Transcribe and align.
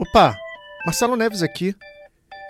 Opa, 0.00 0.34
Marcelo 0.86 1.14
Neves 1.14 1.42
aqui. 1.42 1.74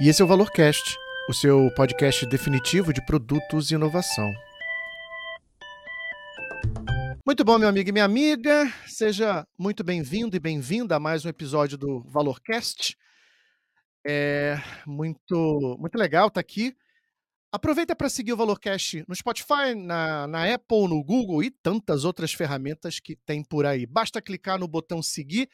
E 0.01 0.09
esse 0.09 0.23
é 0.23 0.25
o 0.25 0.29
Valorcast, 0.29 0.97
o 1.29 1.35
seu 1.35 1.69
podcast 1.75 2.25
definitivo 2.27 2.93
de 2.93 3.05
produtos 3.05 3.73
e 3.73 3.75
inovação. 3.75 4.33
Muito 7.27 7.45
bom, 7.45 7.59
meu 7.59 7.69
amigo 7.69 7.89
e 7.89 7.93
minha 7.93 8.05
amiga. 8.05 8.73
Seja 8.87 9.45
muito 9.59 9.83
bem-vindo 9.83 10.37
e 10.37 10.39
bem-vinda 10.39 10.95
a 10.95 11.01
mais 11.01 11.25
um 11.25 11.29
episódio 11.29 11.77
do 11.77 12.05
Valorcast. 12.05 12.97
É 14.07 14.57
muito, 14.87 15.77
muito 15.77 15.99
legal 15.99 16.29
estar 16.29 16.41
aqui. 16.41 16.73
Aproveita 17.51 17.97
para 17.97 18.09
seguir 18.09 18.33
o 18.33 18.37
Valorcast 18.37 19.05
no 19.09 19.15
Spotify, 19.17 19.75
na, 19.75 20.29
na 20.29 20.55
Apple, 20.55 20.87
no 20.87 21.03
Google 21.03 21.43
e 21.43 21.51
tantas 21.51 22.05
outras 22.05 22.33
ferramentas 22.33 23.01
que 23.01 23.17
tem 23.27 23.43
por 23.43 23.67
aí. 23.67 23.87
Basta 23.87 24.23
clicar 24.23 24.57
no 24.57 24.69
botão 24.69 25.03
seguir 25.03 25.49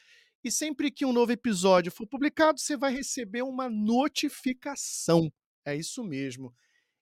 e 0.47 0.51
sempre 0.51 0.89
que 0.89 1.05
um 1.05 1.11
novo 1.11 1.31
episódio 1.33 1.91
for 1.91 2.07
publicado, 2.07 2.59
você 2.59 2.77
vai 2.77 2.93
receber 2.93 3.41
uma 3.41 3.69
notificação. 3.69 5.29
É 5.65 5.75
isso 5.75 6.03
mesmo. 6.03 6.53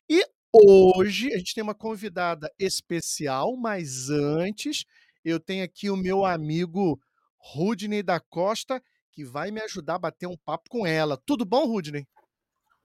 E 0.09 0.25
hoje 0.51 1.31
a 1.31 1.37
gente 1.37 1.53
tem 1.53 1.63
uma 1.63 1.75
convidada 1.75 2.51
especial, 2.57 3.55
mas 3.55 4.09
antes 4.09 4.83
eu 5.23 5.39
tenho 5.39 5.63
aqui 5.63 5.91
o 5.91 5.95
meu 5.95 6.25
amigo 6.25 6.99
Rudney 7.37 8.01
da 8.01 8.19
Costa, 8.19 8.81
que 9.11 9.23
vai 9.23 9.51
me 9.51 9.61
ajudar 9.61 9.95
a 9.95 9.99
bater 9.99 10.27
um 10.27 10.37
papo 10.37 10.67
com 10.69 10.85
ela. 10.87 11.15
Tudo 11.23 11.45
bom, 11.45 11.67
Rudney? 11.67 12.07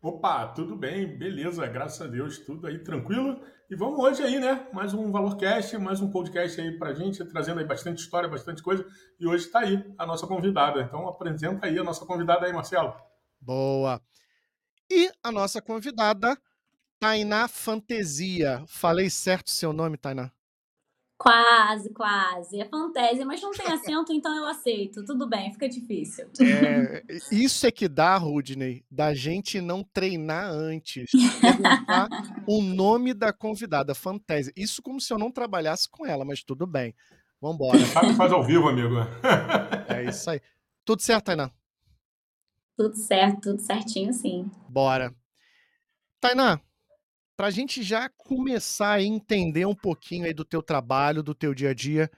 Opa, 0.02 0.46
tudo 0.48 0.76
bem, 0.76 1.16
beleza, 1.16 1.66
graças 1.66 2.02
a 2.02 2.06
Deus, 2.06 2.38
tudo 2.38 2.66
aí 2.66 2.78
tranquilo. 2.84 3.42
E 3.70 3.76
vamos 3.76 4.00
hoje 4.00 4.20
aí, 4.20 4.40
né? 4.40 4.66
Mais 4.72 4.92
um 4.92 5.12
Valorcast, 5.12 5.78
mais 5.78 6.00
um 6.00 6.10
podcast 6.10 6.60
aí 6.60 6.76
pra 6.76 6.92
gente, 6.92 7.24
trazendo 7.24 7.60
aí 7.60 7.64
bastante 7.64 8.00
história, 8.00 8.28
bastante 8.28 8.64
coisa. 8.64 8.84
E 9.16 9.28
hoje 9.28 9.46
está 9.46 9.60
aí 9.60 9.94
a 9.96 10.04
nossa 10.04 10.26
convidada. 10.26 10.82
Então 10.82 11.06
apresenta 11.06 11.68
aí 11.68 11.78
a 11.78 11.84
nossa 11.84 12.04
convidada 12.04 12.46
aí, 12.46 12.52
Marcelo. 12.52 12.92
Boa. 13.40 14.02
E 14.90 15.08
a 15.22 15.30
nossa 15.30 15.62
convidada, 15.62 16.36
Tainá 16.98 17.46
Fantasia. 17.46 18.64
Falei 18.66 19.08
certo 19.08 19.50
seu 19.50 19.72
nome, 19.72 19.96
Tainá? 19.96 20.32
Quase, 21.20 21.90
quase. 21.90 22.62
É 22.62 22.64
fantasia, 22.64 23.26
mas 23.26 23.42
não 23.42 23.50
tem 23.50 23.70
acento, 23.70 24.10
então 24.10 24.34
eu 24.34 24.46
aceito. 24.46 25.04
Tudo 25.04 25.28
bem, 25.28 25.52
fica 25.52 25.68
difícil. 25.68 26.30
É, 26.40 27.04
isso 27.30 27.66
é 27.66 27.70
que 27.70 27.86
dá, 27.86 28.16
Rudney, 28.16 28.82
da 28.90 29.12
gente 29.12 29.60
não 29.60 29.84
treinar 29.84 30.50
antes. 30.50 31.10
Perguntar 31.38 32.08
o 32.46 32.62
nome 32.62 33.12
da 33.12 33.34
convidada, 33.34 33.94
fantasia. 33.94 34.50
Isso 34.56 34.80
como 34.80 34.98
se 34.98 35.12
eu 35.12 35.18
não 35.18 35.30
trabalhasse 35.30 35.90
com 35.90 36.06
ela, 36.06 36.24
mas 36.24 36.42
tudo 36.42 36.66
bem. 36.66 36.94
Vambora. 37.38 37.84
Sabe 37.84 38.14
faz 38.14 38.32
ao 38.32 38.42
vivo, 38.42 38.70
amigo. 38.70 38.94
É 39.88 40.04
isso 40.04 40.30
aí. 40.30 40.40
Tudo 40.86 41.02
certo, 41.02 41.26
Tainá? 41.26 41.50
Tudo 42.74 42.96
certo, 42.96 43.40
tudo 43.50 43.60
certinho, 43.60 44.14
sim. 44.14 44.50
Bora. 44.70 45.14
Tainá, 46.18 46.58
para 47.40 47.46
a 47.46 47.50
gente 47.50 47.82
já 47.82 48.06
começar 48.06 48.92
a 48.92 49.02
entender 49.02 49.64
um 49.64 49.74
pouquinho 49.74 50.26
aí 50.26 50.34
do 50.34 50.44
teu 50.44 50.62
trabalho, 50.62 51.22
do 51.22 51.34
teu 51.34 51.54
dia 51.54 51.70
a 51.70 51.74
dia, 51.74 52.10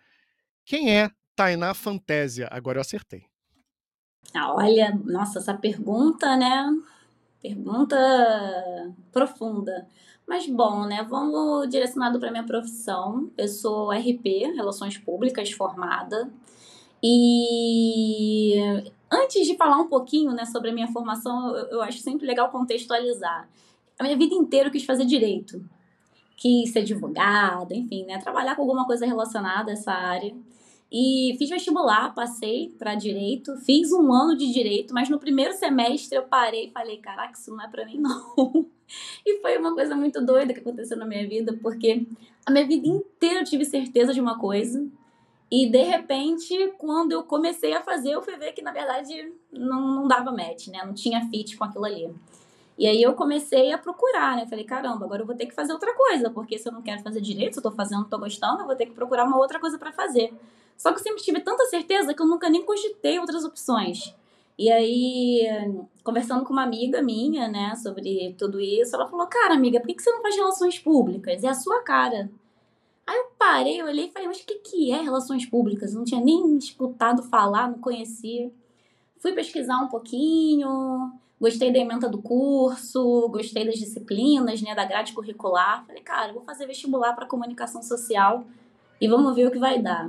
quem 0.64 0.98
é 0.98 1.08
Tainá 1.36 1.72
Fantasia? 1.74 2.48
Agora 2.50 2.78
eu 2.78 2.80
acertei. 2.80 3.22
Ah, 4.34 4.52
olha, 4.52 5.00
nossa, 5.04 5.38
essa 5.38 5.54
pergunta, 5.54 6.36
né? 6.36 6.76
Pergunta 7.40 7.96
profunda. 9.12 9.86
Mas 10.26 10.48
bom, 10.48 10.86
né? 10.86 11.06
Vamos 11.08 11.70
direcionado 11.70 12.18
para 12.18 12.32
minha 12.32 12.44
profissão. 12.44 13.30
Eu 13.38 13.46
sou 13.46 13.92
RP, 13.92 14.52
Relações 14.56 14.98
Públicas, 14.98 15.52
formada. 15.52 16.32
E 17.00 18.60
antes 19.08 19.46
de 19.46 19.56
falar 19.56 19.76
um 19.76 19.88
pouquinho 19.88 20.32
né, 20.32 20.46
sobre 20.46 20.70
a 20.70 20.74
minha 20.74 20.88
formação, 20.88 21.56
eu, 21.56 21.66
eu 21.66 21.82
acho 21.82 22.00
sempre 22.00 22.26
legal 22.26 22.50
contextualizar 22.50 23.48
a 23.98 24.02
minha 24.04 24.16
vida 24.16 24.34
inteira 24.34 24.68
eu 24.68 24.72
quis 24.72 24.84
fazer 24.84 25.04
direito. 25.04 25.64
Quis 26.36 26.72
ser 26.72 26.80
advogada, 26.80 27.74
enfim, 27.74 28.04
né? 28.04 28.18
Trabalhar 28.18 28.56
com 28.56 28.62
alguma 28.62 28.86
coisa 28.86 29.06
relacionada 29.06 29.70
a 29.70 29.74
essa 29.74 29.92
área. 29.92 30.34
E 30.90 31.34
fiz 31.38 31.48
vestibular, 31.48 32.14
passei 32.14 32.74
para 32.78 32.94
direito, 32.94 33.56
fiz 33.58 33.92
um 33.92 34.12
ano 34.12 34.36
de 34.36 34.52
direito, 34.52 34.92
mas 34.92 35.08
no 35.08 35.18
primeiro 35.18 35.54
semestre 35.54 36.18
eu 36.18 36.24
parei 36.24 36.66
e 36.66 36.70
falei: 36.70 36.98
caraca, 36.98 37.32
isso 37.32 37.50
não 37.50 37.64
é 37.64 37.68
para 37.68 37.86
mim, 37.86 37.98
não. 37.98 38.66
E 39.24 39.40
foi 39.40 39.56
uma 39.56 39.74
coisa 39.74 39.96
muito 39.96 40.20
doida 40.20 40.52
que 40.52 40.60
aconteceu 40.60 40.98
na 40.98 41.06
minha 41.06 41.26
vida, 41.26 41.58
porque 41.62 42.06
a 42.44 42.50
minha 42.50 42.66
vida 42.66 42.86
inteira 42.86 43.40
eu 43.40 43.44
tive 43.44 43.64
certeza 43.64 44.12
de 44.12 44.20
uma 44.20 44.38
coisa, 44.38 44.86
e 45.50 45.66
de 45.68 45.82
repente, 45.82 46.74
quando 46.78 47.12
eu 47.12 47.22
comecei 47.24 47.74
a 47.74 47.82
fazer, 47.82 48.12
eu 48.12 48.22
fui 48.22 48.36
ver 48.36 48.52
que 48.52 48.62
na 48.62 48.72
verdade 48.72 49.32
não, 49.52 49.94
não 49.94 50.08
dava 50.08 50.32
match, 50.32 50.68
né? 50.68 50.82
Não 50.82 50.94
tinha 50.94 51.28
fit 51.28 51.58
com 51.58 51.64
aquilo 51.64 51.84
ali. 51.84 52.10
E 52.78 52.86
aí 52.86 53.02
eu 53.02 53.12
comecei 53.14 53.72
a 53.72 53.78
procurar, 53.78 54.36
né? 54.36 54.46
Falei, 54.46 54.64
caramba, 54.64 55.04
agora 55.04 55.22
eu 55.22 55.26
vou 55.26 55.36
ter 55.36 55.46
que 55.46 55.54
fazer 55.54 55.72
outra 55.72 55.94
coisa, 55.94 56.30
porque 56.30 56.58
se 56.58 56.68
eu 56.68 56.72
não 56.72 56.82
quero 56.82 57.02
fazer 57.02 57.20
direito, 57.20 57.54
se 57.54 57.58
eu 57.58 57.62
tô 57.62 57.70
fazendo, 57.70 58.00
não 58.00 58.08
tô 58.08 58.18
gostando, 58.18 58.62
eu 58.62 58.66
vou 58.66 58.74
ter 58.74 58.86
que 58.86 58.92
procurar 58.92 59.24
uma 59.24 59.36
outra 59.36 59.60
coisa 59.60 59.78
para 59.78 59.92
fazer. 59.92 60.32
Só 60.76 60.90
que 60.90 60.98
eu 60.98 61.02
sempre 61.02 61.22
tive 61.22 61.40
tanta 61.40 61.64
certeza 61.66 62.14
que 62.14 62.22
eu 62.22 62.26
nunca 62.26 62.48
nem 62.48 62.64
cogitei 62.64 63.18
outras 63.18 63.44
opções. 63.44 64.14
E 64.58 64.70
aí, 64.70 65.46
conversando 66.04 66.44
com 66.44 66.52
uma 66.52 66.62
amiga 66.62 67.02
minha, 67.02 67.48
né, 67.48 67.74
sobre 67.76 68.34
tudo 68.38 68.60
isso, 68.60 68.94
ela 68.94 69.08
falou: 69.08 69.26
Cara, 69.26 69.54
amiga, 69.54 69.80
por 69.80 69.86
que 69.86 70.02
você 70.02 70.10
não 70.10 70.22
faz 70.22 70.36
relações 70.36 70.78
públicas? 70.78 71.42
É 71.44 71.48
a 71.48 71.54
sua 71.54 71.82
cara. 71.82 72.30
Aí 73.06 73.16
eu 73.16 73.26
parei, 73.38 73.80
eu 73.80 73.86
olhei 73.86 74.06
e 74.06 74.10
falei: 74.12 74.28
Mas 74.28 74.40
o 74.40 74.46
que, 74.46 74.54
que 74.56 74.92
é 74.92 75.00
relações 75.00 75.46
públicas? 75.46 75.92
Eu 75.92 75.98
não 75.98 76.04
tinha 76.04 76.20
nem 76.20 76.56
escutado 76.56 77.22
falar, 77.22 77.70
não 77.70 77.78
conhecia. 77.78 78.50
Fui 79.18 79.32
pesquisar 79.32 79.78
um 79.78 79.88
pouquinho, 79.88 81.12
Gostei 81.42 81.72
da 81.72 81.80
emenda 81.80 82.08
do 82.08 82.22
curso, 82.22 83.28
gostei 83.28 83.66
das 83.66 83.74
disciplinas, 83.74 84.62
né, 84.62 84.76
da 84.76 84.84
grade 84.84 85.12
curricular. 85.12 85.84
Falei, 85.84 86.00
cara, 86.00 86.32
vou 86.32 86.44
fazer 86.44 86.68
vestibular 86.68 87.14
para 87.14 87.26
comunicação 87.26 87.82
social 87.82 88.44
e 89.00 89.08
vamos 89.08 89.34
ver 89.34 89.48
o 89.48 89.50
que 89.50 89.58
vai 89.58 89.82
dar. 89.82 90.08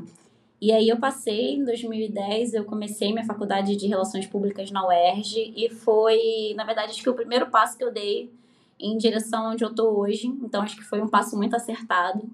E 0.61 0.71
aí 0.71 0.87
eu 0.87 0.97
passei, 0.97 1.55
em 1.55 1.65
2010, 1.65 2.53
eu 2.53 2.65
comecei 2.65 3.11
minha 3.11 3.25
faculdade 3.25 3.75
de 3.75 3.87
Relações 3.87 4.27
Públicas 4.27 4.69
na 4.69 4.87
UERJ 4.87 5.55
e 5.57 5.69
foi, 5.69 6.53
na 6.55 6.65
verdade, 6.65 6.91
acho 6.91 7.01
que 7.01 7.09
o 7.09 7.15
primeiro 7.15 7.49
passo 7.49 7.79
que 7.79 7.83
eu 7.83 7.91
dei 7.91 8.31
em 8.79 8.95
direção 8.95 9.53
onde 9.53 9.63
eu 9.63 9.71
estou 9.71 9.97
hoje. 9.97 10.27
Então, 10.27 10.61
acho 10.61 10.75
que 10.75 10.83
foi 10.83 11.01
um 11.01 11.07
passo 11.07 11.35
muito 11.35 11.55
acertado. 11.55 12.29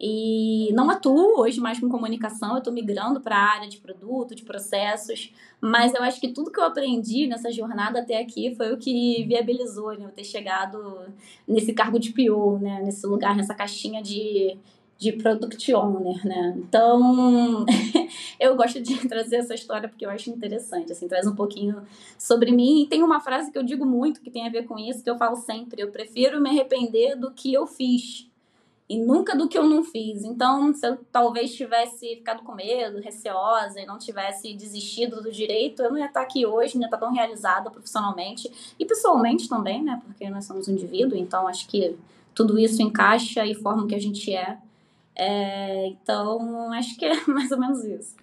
E 0.00 0.72
não 0.72 0.88
atuo 0.88 1.40
hoje 1.40 1.60
mais 1.60 1.78
com 1.78 1.86
comunicação, 1.86 2.52
eu 2.52 2.58
estou 2.58 2.72
migrando 2.72 3.20
para 3.20 3.36
a 3.36 3.54
área 3.56 3.68
de 3.68 3.76
produto, 3.76 4.34
de 4.34 4.42
processos, 4.44 5.30
mas 5.60 5.92
eu 5.92 6.02
acho 6.02 6.18
que 6.18 6.28
tudo 6.28 6.50
que 6.50 6.58
eu 6.58 6.64
aprendi 6.64 7.26
nessa 7.26 7.52
jornada 7.52 8.00
até 8.00 8.18
aqui 8.18 8.54
foi 8.54 8.72
o 8.72 8.78
que 8.78 9.22
viabilizou 9.24 9.92
né, 9.98 10.06
eu 10.06 10.10
ter 10.10 10.24
chegado 10.24 11.00
nesse 11.46 11.74
cargo 11.74 11.98
de 11.98 12.14
PO, 12.14 12.58
né, 12.58 12.80
nesse 12.82 13.06
lugar, 13.06 13.36
nessa 13.36 13.54
caixinha 13.54 14.02
de, 14.02 14.56
de 14.96 15.12
product 15.12 15.74
owner, 15.74 16.26
né? 16.26 16.54
Então, 16.56 17.66
eu 18.40 18.56
gosto 18.56 18.80
de 18.80 19.06
trazer 19.06 19.36
essa 19.36 19.52
história 19.52 19.86
porque 19.86 20.06
eu 20.06 20.10
acho 20.10 20.30
interessante, 20.30 20.92
assim, 20.92 21.08
traz 21.08 21.26
um 21.26 21.34
pouquinho 21.34 21.82
sobre 22.18 22.50
mim. 22.52 22.84
E 22.84 22.86
tem 22.86 23.02
uma 23.02 23.20
frase 23.20 23.52
que 23.52 23.58
eu 23.58 23.62
digo 23.62 23.84
muito 23.84 24.22
que 24.22 24.30
tem 24.30 24.46
a 24.46 24.50
ver 24.50 24.64
com 24.64 24.78
isso, 24.78 25.04
que 25.04 25.10
eu 25.10 25.18
falo 25.18 25.36
sempre, 25.36 25.82
eu 25.82 25.90
prefiro 25.90 26.40
me 26.40 26.48
arrepender 26.48 27.16
do 27.16 27.30
que 27.30 27.52
eu 27.52 27.66
fiz 27.66 28.29
e 28.90 28.98
nunca 28.98 29.36
do 29.36 29.48
que 29.48 29.56
eu 29.56 29.62
não 29.62 29.84
fiz. 29.84 30.24
Então, 30.24 30.74
se 30.74 30.84
eu 30.84 30.98
talvez 31.12 31.54
tivesse 31.54 32.16
ficado 32.16 32.42
com 32.42 32.56
medo, 32.56 32.98
receosa 32.98 33.80
e 33.80 33.86
não 33.86 33.96
tivesse 33.96 34.52
desistido 34.52 35.22
do 35.22 35.30
direito, 35.30 35.80
eu 35.80 35.90
não 35.92 35.98
ia 35.98 36.06
estar 36.06 36.22
aqui 36.22 36.44
hoje, 36.44 36.74
não 36.74 36.82
ia 36.82 36.86
estar 36.88 36.98
tão 36.98 37.12
realizada 37.12 37.70
profissionalmente 37.70 38.50
e 38.76 38.84
pessoalmente 38.84 39.48
também, 39.48 39.80
né? 39.80 40.02
Porque 40.04 40.28
nós 40.28 40.44
somos 40.44 40.66
um 40.66 40.72
indivíduo, 40.72 41.16
então 41.16 41.46
acho 41.46 41.68
que 41.68 41.96
tudo 42.34 42.58
isso 42.58 42.82
encaixa 42.82 43.46
e 43.46 43.54
forma 43.54 43.84
o 43.84 43.86
que 43.86 43.94
a 43.94 44.00
gente 44.00 44.34
é. 44.34 44.58
é 45.14 45.86
então, 45.86 46.72
acho 46.72 46.96
que 46.96 47.04
é 47.04 47.14
mais 47.30 47.52
ou 47.52 47.60
menos 47.60 47.84
isso. 47.84 48.16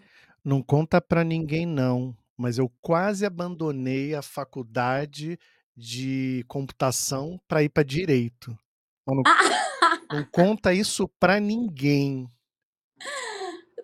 Não 0.44 0.62
conta 0.62 1.00
para 1.00 1.24
ninguém, 1.24 1.66
não, 1.66 2.14
mas 2.36 2.58
eu 2.58 2.70
quase 2.82 3.26
abandonei 3.26 4.14
a 4.14 4.22
faculdade 4.22 5.40
de 5.78 6.44
computação 6.46 7.40
para 7.48 7.64
ir 7.64 7.70
para 7.70 7.84
direito. 7.84 8.54
Não, 9.08 9.24
não 10.12 10.26
conta 10.32 10.74
isso 10.74 11.08
pra 11.20 11.40
ninguém. 11.40 12.30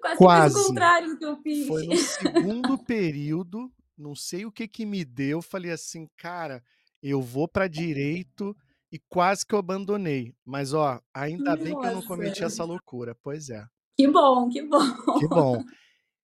Quase, 0.01 0.17
Quase. 0.17 0.59
o 0.59 0.67
contrário 0.67 1.09
do 1.11 1.17
que 1.17 1.25
eu 1.25 1.37
fiz. 1.37 1.67
Foi 1.67 1.87
no 1.87 1.95
segundo 1.95 2.77
período, 2.77 3.71
não 3.97 4.13
sei 4.13 4.45
o 4.45 4.51
que 4.51 4.67
que 4.67 4.85
me 4.85 5.05
deu, 5.05 5.41
falei 5.41 5.71
assim, 5.71 6.09
cara, 6.17 6.61
eu 7.01 7.21
vou 7.21 7.47
para 7.47 7.69
direito 7.69 8.55
e 8.91 8.99
quase 9.09 9.45
que 9.45 9.55
eu 9.55 9.59
abandonei. 9.59 10.35
Mas 10.45 10.73
ó, 10.73 11.01
ainda 11.13 11.51
Nossa. 11.51 11.63
bem 11.63 11.79
que 11.79 11.87
eu 11.87 11.93
não 11.93 12.01
cometi 12.01 12.43
essa 12.43 12.63
loucura. 12.65 13.15
Pois 13.23 13.49
é. 13.49 13.65
Que 13.95 14.07
bom, 14.07 14.49
que 14.49 14.61
bom. 14.61 15.19
Que 15.19 15.27
bom. 15.27 15.63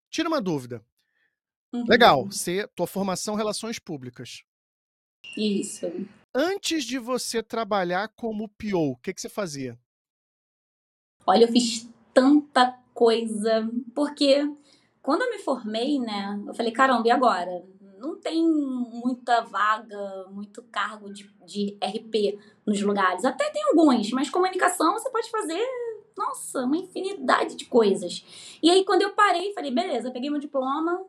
Tira 0.09 0.27
uma 0.27 0.41
dúvida. 0.41 0.83
Uhum. 1.71 1.85
Legal, 1.87 2.25
você, 2.25 2.67
tua 2.75 2.87
formação 2.87 3.35
relações 3.35 3.79
públicas. 3.79 4.43
Isso. 5.37 5.85
Antes 6.41 6.85
de 6.85 6.97
você 6.97 7.43
trabalhar 7.43 8.07
como 8.15 8.47
PO, 8.47 8.91
o 8.91 8.95
que, 8.95 9.13
que 9.13 9.19
você 9.19 9.27
fazia? 9.27 9.77
Olha, 11.27 11.43
eu 11.43 11.49
fiz 11.49 11.89
tanta 12.13 12.79
coisa, 12.93 13.69
porque 13.93 14.49
quando 15.01 15.23
eu 15.23 15.31
me 15.31 15.39
formei, 15.39 15.99
né, 15.99 16.41
eu 16.47 16.53
falei, 16.53 16.71
caramba, 16.71 17.05
e 17.05 17.11
agora? 17.11 17.61
Não 17.97 18.17
tem 18.17 18.41
muita 18.41 19.41
vaga, 19.41 20.29
muito 20.31 20.63
cargo 20.71 21.11
de, 21.11 21.29
de 21.45 21.77
RP 21.83 22.39
nos 22.65 22.81
lugares. 22.81 23.25
Até 23.25 23.49
tem 23.49 23.61
alguns, 23.65 24.09
mas 24.11 24.29
comunicação 24.29 24.93
você 24.93 25.09
pode 25.09 25.29
fazer, 25.29 25.61
nossa, 26.17 26.63
uma 26.63 26.77
infinidade 26.77 27.57
de 27.57 27.65
coisas. 27.65 28.23
E 28.63 28.71
aí, 28.71 28.85
quando 28.85 29.01
eu 29.01 29.13
parei, 29.13 29.51
falei, 29.51 29.71
beleza, 29.71 30.09
peguei 30.09 30.29
meu 30.29 30.39
diploma, 30.39 31.05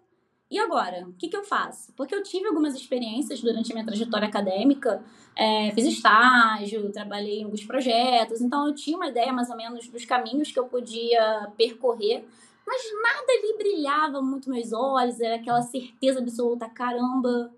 e 0.51 0.59
agora? 0.59 1.07
O 1.09 1.13
que, 1.13 1.29
que 1.29 1.37
eu 1.37 1.45
faço? 1.45 1.93
Porque 1.97 2.15
eu 2.15 2.23
tive 2.23 2.49
algumas 2.49 2.75
experiências 2.75 3.41
durante 3.41 3.71
a 3.71 3.75
minha 3.75 3.87
trajetória 3.87 4.27
acadêmica, 4.27 5.03
é, 5.37 5.71
fiz 5.73 5.87
estágio, 5.87 6.91
trabalhei 6.91 7.41
em 7.41 7.45
alguns 7.45 7.65
projetos, 7.65 8.41
então 8.41 8.67
eu 8.67 8.75
tinha 8.75 8.97
uma 8.97 9.07
ideia 9.07 9.33
mais 9.33 9.49
ou 9.49 9.57
menos 9.57 9.87
dos 9.89 10.05
caminhos 10.05 10.51
que 10.51 10.59
eu 10.59 10.65
podia 10.65 11.53
percorrer, 11.57 12.25
mas 12.67 12.83
nada 13.01 13.27
ali 13.33 13.57
brilhava 13.57 14.21
muito 14.21 14.51
meus 14.51 14.73
olhos, 14.73 15.21
era 15.21 15.37
aquela 15.37 15.63
certeza 15.63 16.19
absoluta, 16.19 16.69
caramba, 16.69 17.53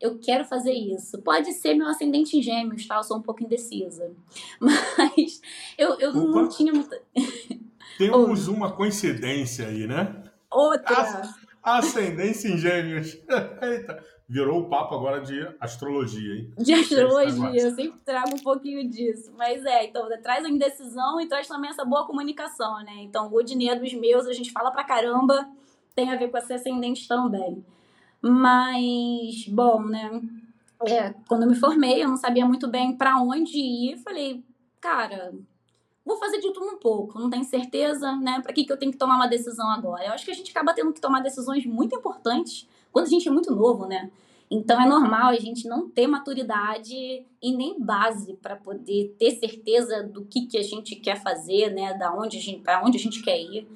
eu 0.00 0.18
quero 0.18 0.44
fazer 0.44 0.72
isso. 0.72 1.18
Pode 1.22 1.52
ser 1.52 1.74
meu 1.74 1.86
ascendente 1.86 2.36
em 2.36 2.42
gêmeos, 2.42 2.86
tá? 2.86 2.96
Eu 2.96 3.04
sou 3.04 3.18
um 3.18 3.22
pouco 3.22 3.44
indecisa. 3.44 4.10
Mas 4.58 5.40
eu, 5.78 5.98
eu 6.00 6.12
não 6.12 6.48
tinha 6.48 6.72
muita. 6.72 7.00
Temos 7.96 8.48
uma 8.48 8.72
coincidência 8.72 9.68
aí, 9.68 9.86
né? 9.86 10.24
Outra. 10.50 11.22
Ascendência 11.62 12.48
em 12.48 12.58
gêmeos. 12.58 13.16
Eita. 13.62 14.04
Virou 14.28 14.60
o 14.60 14.68
papo 14.68 14.94
agora 14.94 15.20
de 15.20 15.46
astrologia, 15.60 16.34
hein? 16.36 16.54
De 16.56 16.72
astrologia, 16.72 17.62
eu 17.62 17.74
sempre 17.74 18.00
trago 18.00 18.34
um 18.34 18.38
pouquinho 18.38 18.88
disso. 18.88 19.30
Mas 19.36 19.64
é, 19.64 19.84
então, 19.84 20.08
traz 20.22 20.44
a 20.44 20.48
indecisão 20.48 21.20
e 21.20 21.28
traz 21.28 21.46
também 21.46 21.70
essa 21.70 21.84
boa 21.84 22.06
comunicação, 22.06 22.82
né? 22.82 22.94
Então, 23.00 23.28
o 23.28 23.34
Odinê 23.34 23.74
dos 23.74 23.92
meus, 23.92 24.26
a 24.26 24.32
gente 24.32 24.50
fala 24.50 24.70
pra 24.70 24.84
caramba, 24.84 25.46
tem 25.94 26.10
a 26.10 26.16
ver 26.16 26.30
com 26.30 26.38
esse 26.38 26.52
ascendente 26.52 27.06
também. 27.06 27.62
Mas, 28.22 29.46
bom, 29.48 29.82
né? 29.82 30.22
É, 30.86 31.14
quando 31.28 31.42
eu 31.42 31.50
me 31.50 31.54
formei, 31.54 32.02
eu 32.02 32.08
não 32.08 32.16
sabia 32.16 32.46
muito 32.46 32.68
bem 32.68 32.96
para 32.96 33.18
onde 33.18 33.58
ir. 33.58 33.98
Falei, 33.98 34.42
cara, 34.80 35.32
vou 36.04 36.16
fazer 36.16 36.38
de 36.38 36.52
tudo 36.52 36.66
um 36.66 36.78
pouco, 36.78 37.18
não 37.18 37.30
tenho 37.30 37.44
certeza, 37.44 38.14
né? 38.16 38.40
Para 38.42 38.52
que, 38.52 38.64
que 38.64 38.72
eu 38.72 38.76
tenho 38.76 38.92
que 38.92 38.98
tomar 38.98 39.16
uma 39.16 39.28
decisão 39.28 39.70
agora? 39.70 40.06
Eu 40.06 40.12
acho 40.12 40.24
que 40.24 40.30
a 40.30 40.34
gente 40.34 40.50
acaba 40.50 40.74
tendo 40.74 40.92
que 40.92 41.00
tomar 41.00 41.20
decisões 41.20 41.64
muito 41.64 41.96
importantes 41.96 42.68
quando 42.90 43.06
a 43.06 43.10
gente 43.10 43.28
é 43.28 43.30
muito 43.30 43.54
novo, 43.54 43.86
né? 43.86 44.10
Então 44.50 44.78
é 44.78 44.86
normal 44.86 45.28
a 45.28 45.36
gente 45.36 45.66
não 45.66 45.88
ter 45.88 46.06
maturidade 46.06 46.94
e 46.94 47.56
nem 47.56 47.80
base 47.80 48.34
para 48.34 48.54
poder 48.54 49.16
ter 49.18 49.30
certeza 49.30 50.02
do 50.02 50.26
que, 50.26 50.46
que 50.46 50.58
a 50.58 50.62
gente 50.62 50.96
quer 50.96 51.22
fazer, 51.22 51.70
né? 51.70 51.94
Da 51.94 52.14
onde 52.14 52.36
a 52.36 52.40
gente, 52.40 52.60
para 52.60 52.84
onde 52.84 52.98
a 52.98 53.00
gente 53.00 53.22
quer 53.22 53.40
ir. 53.40 53.66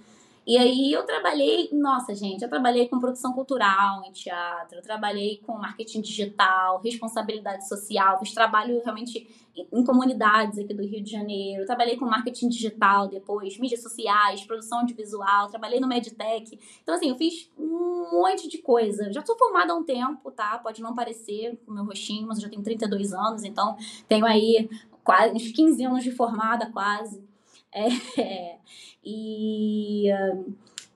E 0.47 0.57
aí 0.57 0.93
eu 0.93 1.05
trabalhei, 1.05 1.69
nossa 1.73 2.15
gente, 2.15 2.43
eu 2.43 2.49
trabalhei 2.49 2.89
com 2.89 3.01
produção 3.01 3.33
cultural 3.33 4.05
em 4.07 4.13
teatro, 4.13 4.79
eu 4.79 4.83
trabalhei 4.83 5.43
com 5.45 5.59
marketing 5.59 6.01
digital, 6.01 6.81
responsabilidade 6.81 7.67
social, 7.67 8.17
fiz 8.21 8.33
trabalho 8.33 8.81
realmente 8.85 9.29
em 9.73 9.85
comunidades 9.85 10.59
aqui 10.59 10.73
do 10.73 10.85
Rio 10.85 11.03
de 11.03 11.11
Janeiro, 11.11 11.63
eu 11.63 11.67
trabalhei 11.67 11.97
com 11.97 12.05
marketing 12.05 12.49
digital 12.49 13.09
depois, 13.09 13.59
mídias 13.59 13.83
sociais, 13.83 14.45
produção 14.45 14.81
audiovisual, 14.81 15.49
trabalhei 15.49 15.81
no 15.81 15.89
Meditech. 15.89 16.57
Então, 16.81 16.95
assim, 16.95 17.09
eu 17.09 17.17
fiz 17.17 17.51
um 17.59 18.09
monte 18.13 18.49
de 18.49 18.59
coisa. 18.59 19.13
Já 19.13 19.27
sou 19.27 19.37
formada 19.37 19.73
há 19.73 19.77
um 19.77 19.83
tempo, 19.83 20.31
tá? 20.31 20.59
Pode 20.59 20.81
não 20.81 20.95
parecer 20.95 21.59
o 21.67 21.73
meu 21.73 21.85
rostinho, 21.85 22.25
mas 22.25 22.39
eu 22.39 22.45
já 22.45 22.49
tenho 22.49 22.63
32 22.63 23.13
anos, 23.13 23.43
então 23.43 23.77
tenho 24.07 24.25
aí 24.25 24.69
quase 25.03 25.35
uns 25.35 25.51
15 25.51 25.85
anos 25.85 26.05
de 26.05 26.13
formada 26.13 26.71
quase. 26.71 27.26
É, 27.77 28.57
e 29.05 30.09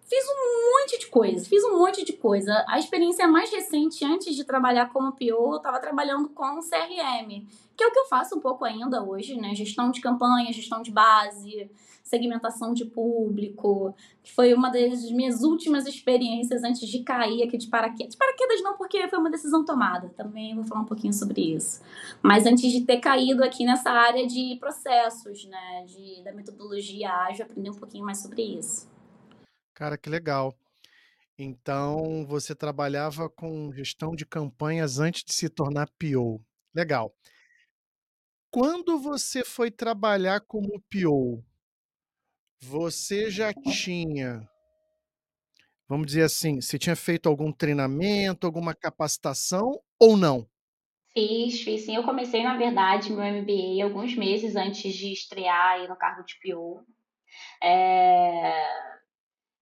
fiz 0.08 0.24
um 0.28 0.72
monte 0.72 0.98
de 0.98 1.06
coisa, 1.08 1.48
fiz 1.48 1.62
um 1.64 1.78
monte 1.78 2.04
de 2.04 2.14
coisa. 2.14 2.64
A 2.66 2.78
experiência 2.78 3.28
mais 3.28 3.50
recente, 3.50 4.04
antes 4.04 4.34
de 4.34 4.44
trabalhar 4.44 4.90
como 4.92 5.12
PO, 5.12 5.52
eu 5.52 5.56
estava 5.56 5.78
trabalhando 5.78 6.30
com 6.30 6.60
CRM, 6.60 7.46
que 7.80 7.84
é 7.84 7.86
o 7.86 7.92
que 7.92 7.98
eu 7.98 8.06
faço 8.08 8.36
um 8.36 8.40
pouco 8.40 8.62
ainda 8.62 9.02
hoje, 9.02 9.40
né? 9.40 9.54
Gestão 9.54 9.90
de 9.90 10.02
campanha, 10.02 10.52
gestão 10.52 10.82
de 10.82 10.90
base, 10.90 11.70
segmentação 12.04 12.74
de 12.74 12.84
público, 12.84 13.94
que 14.22 14.30
foi 14.34 14.52
uma 14.52 14.68
das 14.68 15.10
minhas 15.10 15.42
últimas 15.42 15.86
experiências 15.86 16.62
antes 16.62 16.86
de 16.86 17.02
cair 17.02 17.42
aqui 17.42 17.56
de 17.56 17.68
paraquedas. 17.68 18.12
De 18.12 18.18
paraquedas 18.18 18.62
não, 18.62 18.76
porque 18.76 19.08
foi 19.08 19.18
uma 19.18 19.30
decisão 19.30 19.64
tomada, 19.64 20.10
também 20.10 20.54
vou 20.54 20.62
falar 20.62 20.82
um 20.82 20.84
pouquinho 20.84 21.14
sobre 21.14 21.54
isso. 21.54 21.80
Mas 22.22 22.44
antes 22.44 22.70
de 22.70 22.82
ter 22.82 23.00
caído 23.00 23.42
aqui 23.42 23.64
nessa 23.64 23.90
área 23.90 24.26
de 24.26 24.58
processos, 24.60 25.46
né, 25.46 25.86
de, 25.86 26.22
da 26.22 26.32
metodologia 26.32 27.10
ágil, 27.10 27.46
aprender 27.46 27.70
um 27.70 27.78
pouquinho 27.78 28.04
mais 28.04 28.18
sobre 28.18 28.42
isso. 28.42 28.86
Cara, 29.72 29.96
que 29.96 30.10
legal. 30.10 30.54
Então, 31.38 32.26
você 32.26 32.54
trabalhava 32.54 33.30
com 33.30 33.72
gestão 33.72 34.14
de 34.14 34.26
campanhas 34.26 34.98
antes 34.98 35.24
de 35.24 35.32
se 35.32 35.48
tornar 35.48 35.88
PO. 35.98 36.44
Legal. 36.74 37.14
Quando 38.50 38.98
você 38.98 39.44
foi 39.44 39.70
trabalhar 39.70 40.40
como 40.40 40.82
PO, 40.90 41.44
você 42.60 43.30
já 43.30 43.52
tinha 43.54 44.46
vamos 45.88 46.06
dizer 46.06 46.22
assim, 46.22 46.60
você 46.60 46.78
tinha 46.78 46.94
feito 46.94 47.28
algum 47.28 47.52
treinamento, 47.52 48.46
alguma 48.46 48.74
capacitação 48.74 49.80
ou 49.98 50.16
não? 50.16 50.48
Fiz, 51.12 51.62
fiz 51.62 51.82
sim. 51.82 51.96
Eu 51.96 52.04
comecei, 52.04 52.44
na 52.44 52.56
verdade, 52.56 53.12
meu 53.12 53.24
MBA 53.24 53.84
alguns 53.84 54.14
meses 54.14 54.54
antes 54.54 54.94
de 54.94 55.12
estrear 55.12 55.72
aí 55.72 55.88
no 55.88 55.96
cargo 55.96 56.24
de 56.24 56.34
PO. 56.40 56.84
É 57.62 58.89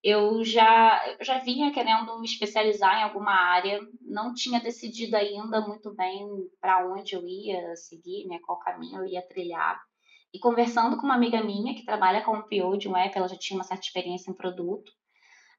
eu 0.03 0.45
já, 0.45 1.03
eu 1.19 1.25
já 1.25 1.39
vinha 1.39 1.73
querendo 1.73 2.19
me 2.21 2.27
especializar 2.27 3.00
em 3.00 3.03
alguma 3.03 3.33
área, 3.33 3.81
não 4.00 4.33
tinha 4.33 4.61
decidido 4.61 5.17
ainda 5.17 5.61
muito 5.61 5.93
bem 5.95 6.27
para 6.61 6.87
onde 6.87 7.15
eu 7.15 7.27
ia 7.27 7.75
seguir, 7.77 8.27
né, 8.29 8.39
qual 8.45 8.59
caminho 8.59 8.99
eu 8.99 9.06
ia 9.06 9.27
trilhar. 9.27 9.81
E 10.33 10.39
conversando 10.39 10.97
com 10.97 11.05
uma 11.05 11.15
amiga 11.15 11.43
minha 11.43 11.75
que 11.75 11.85
trabalha 11.85 12.23
como 12.23 12.45
PO 12.45 12.77
de 12.77 12.89
um 12.89 12.97
app, 12.97 13.17
ela 13.17 13.29
já 13.29 13.37
tinha 13.37 13.59
uma 13.59 13.65
certa 13.65 13.85
experiência 13.85 14.31
em 14.31 14.35
produto. 14.35 14.93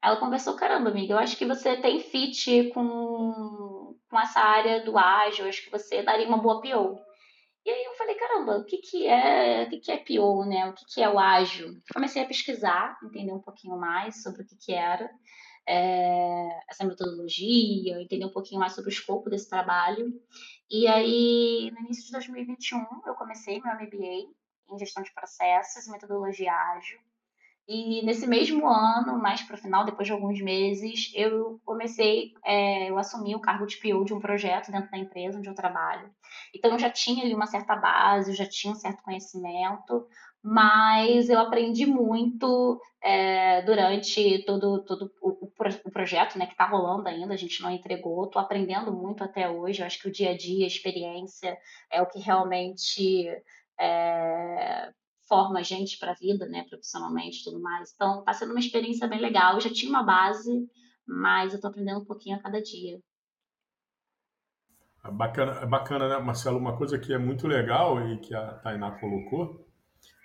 Ela 0.02 0.16
conversou, 0.16 0.56
caramba, 0.56 0.88
amiga, 0.88 1.14
eu 1.14 1.18
acho 1.18 1.36
que 1.36 1.44
você 1.44 1.76
tem 1.76 2.00
fit 2.00 2.70
com, 2.72 3.94
com 4.08 4.18
essa 4.18 4.40
área 4.40 4.82
do 4.82 4.96
ágil, 4.96 5.44
eu 5.44 5.50
acho 5.50 5.64
que 5.64 5.70
você 5.70 6.02
daria 6.02 6.26
uma 6.26 6.38
boa 6.38 6.60
PO. 6.62 6.98
E 7.64 7.70
aí 7.70 7.84
eu 7.84 7.94
falei, 7.94 8.14
caramba, 8.14 8.58
o 8.58 8.64
que, 8.64 8.78
que 8.78 9.06
é 9.06 9.64
o 9.64 9.70
que, 9.70 9.80
que 9.80 9.92
é 9.92 9.98
PO, 9.98 10.44
né? 10.46 10.68
O 10.68 10.74
que, 10.74 10.84
que 10.86 11.02
é 11.02 11.08
o 11.08 11.18
ágil? 11.18 11.80
Comecei 11.92 12.22
a 12.22 12.26
pesquisar, 12.26 12.98
entender 13.04 13.32
um 13.32 13.40
pouquinho 13.40 13.76
mais 13.76 14.22
sobre 14.22 14.42
o 14.42 14.46
que, 14.46 14.56
que 14.56 14.72
era 14.72 15.10
é, 15.68 16.48
essa 16.68 16.84
metodologia, 16.84 18.00
entender 18.00 18.24
um 18.24 18.32
pouquinho 18.32 18.60
mais 18.60 18.72
sobre 18.74 18.90
o 18.90 18.92
escopo 18.92 19.28
desse 19.30 19.48
trabalho. 19.48 20.12
E 20.70 20.86
aí, 20.86 21.70
no 21.72 21.80
início 21.80 22.06
de 22.06 22.12
2021, 22.12 22.78
eu 23.06 23.14
comecei 23.14 23.60
meu 23.60 23.74
MBA 23.74 24.32
em 24.72 24.78
gestão 24.78 25.02
de 25.02 25.12
processos 25.12 25.86
metodologia 25.88 26.52
ágil. 26.52 26.98
E 27.68 28.04
nesse 28.04 28.26
mesmo 28.26 28.66
ano, 28.66 29.16
mais 29.20 29.42
para 29.42 29.54
o 29.54 29.58
final, 29.58 29.84
depois 29.84 30.06
de 30.06 30.12
alguns 30.12 30.40
meses, 30.40 31.12
eu 31.14 31.60
comecei, 31.64 32.32
é, 32.44 32.90
eu 32.90 32.98
assumi 32.98 33.34
o 33.34 33.40
cargo 33.40 33.64
de 33.64 33.76
PO 33.76 34.04
de 34.04 34.12
um 34.12 34.18
projeto 34.18 34.72
dentro 34.72 34.90
da 34.90 34.98
empresa 34.98 35.38
onde 35.38 35.48
eu 35.48 35.54
trabalho. 35.54 36.10
Então 36.54 36.72
eu 36.72 36.78
já 36.78 36.90
tinha 36.90 37.24
ali 37.24 37.34
uma 37.34 37.46
certa 37.46 37.76
base, 37.76 38.30
eu 38.30 38.36
já 38.36 38.46
tinha 38.46 38.72
um 38.72 38.76
certo 38.76 39.02
conhecimento, 39.02 40.06
mas 40.42 41.28
eu 41.28 41.38
aprendi 41.38 41.86
muito 41.86 42.80
é, 43.02 43.62
durante 43.62 44.42
todo, 44.44 44.82
todo 44.84 45.10
o, 45.20 45.46
o, 45.46 45.90
projeto 45.90 46.38
né, 46.38 46.46
que 46.46 46.52
está 46.52 46.66
rolando 46.66 47.08
ainda, 47.08 47.34
a 47.34 47.36
gente 47.36 47.62
não 47.62 47.70
entregou, 47.70 48.24
estou 48.24 48.40
aprendendo 48.40 48.92
muito 48.92 49.22
até 49.22 49.48
hoje, 49.48 49.80
eu 49.80 49.86
acho 49.86 50.00
que 50.00 50.08
o 50.08 50.12
dia 50.12 50.30
a 50.30 50.36
dia, 50.36 50.64
a 50.64 50.68
experiência 50.68 51.56
é 51.90 52.00
o 52.00 52.06
que 52.06 52.18
realmente 52.18 53.28
é, 53.78 54.92
forma 55.30 55.60
a 55.60 55.62
gente 55.62 55.96
para 55.96 56.10
a 56.10 56.14
vida, 56.14 56.44
né, 56.46 56.66
profissionalmente 56.68 57.40
e 57.40 57.44
tudo 57.44 57.62
mais. 57.62 57.92
Então, 57.94 58.18
está 58.18 58.32
sendo 58.32 58.50
uma 58.50 58.58
experiência 58.58 59.06
bem 59.06 59.20
legal. 59.20 59.54
Eu 59.54 59.60
já 59.60 59.70
tinha 59.70 59.88
uma 59.88 60.02
base, 60.02 60.68
mas 61.06 61.52
eu 61.52 61.56
estou 61.56 61.70
aprendendo 61.70 62.00
um 62.00 62.04
pouquinho 62.04 62.36
a 62.36 62.42
cada 62.42 62.60
dia. 62.60 62.98
É 65.04 65.10
bacana, 65.10 65.52
é 65.52 65.66
bacana, 65.66 66.08
né, 66.08 66.18
Marcelo? 66.18 66.58
Uma 66.58 66.76
coisa 66.76 66.98
que 66.98 67.12
é 67.12 67.18
muito 67.18 67.46
legal 67.46 68.04
e 68.08 68.18
que 68.18 68.34
a 68.34 68.54
Tainá 68.54 68.90
colocou 68.98 69.64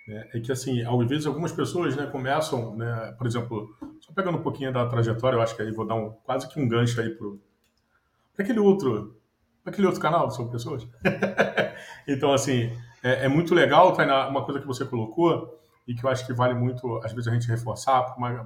né, 0.08 0.28
é 0.34 0.40
que, 0.40 0.52
assim, 0.52 0.82
às 0.82 1.08
vezes 1.08 1.28
algumas 1.28 1.52
pessoas 1.52 1.96
né, 1.96 2.08
começam, 2.08 2.76
né, 2.76 3.14
por 3.16 3.28
exemplo, 3.28 3.70
só 4.02 4.12
pegando 4.12 4.40
um 4.40 4.44
pouquinho 4.44 4.74
da 4.74 4.88
trajetória, 4.88 5.38
eu 5.38 5.42
acho 5.42 5.56
que 5.56 5.62
aí 5.62 5.72
vou 5.72 5.86
dar 5.86 5.96
um, 5.96 6.12
quase 6.24 6.50
que 6.50 6.60
um 6.60 6.68
gancho 6.68 7.00
aí 7.00 7.12
para 7.12 8.44
aquele 8.44 8.60
outro, 8.60 9.16
aquele 9.64 9.86
outro 9.86 10.02
canal 10.02 10.32
sobre 10.32 10.52
pessoas. 10.52 10.86
então, 12.08 12.34
assim, 12.34 12.72
é, 13.06 13.26
é, 13.26 13.28
muito 13.28 13.54
legal, 13.54 13.94
Tainá, 13.94 14.28
uma 14.28 14.44
coisa 14.44 14.60
que 14.60 14.66
você 14.66 14.84
colocou 14.84 15.56
e 15.88 15.94
que 15.94 16.04
eu 16.04 16.10
acho 16.10 16.26
que 16.26 16.34
vale 16.34 16.56
muito, 16.56 17.00
às 17.04 17.14
vezes, 17.14 17.28
a 17.28 17.32
gente 17.32 17.48
reforçar 17.48 18.02
para 18.02 18.44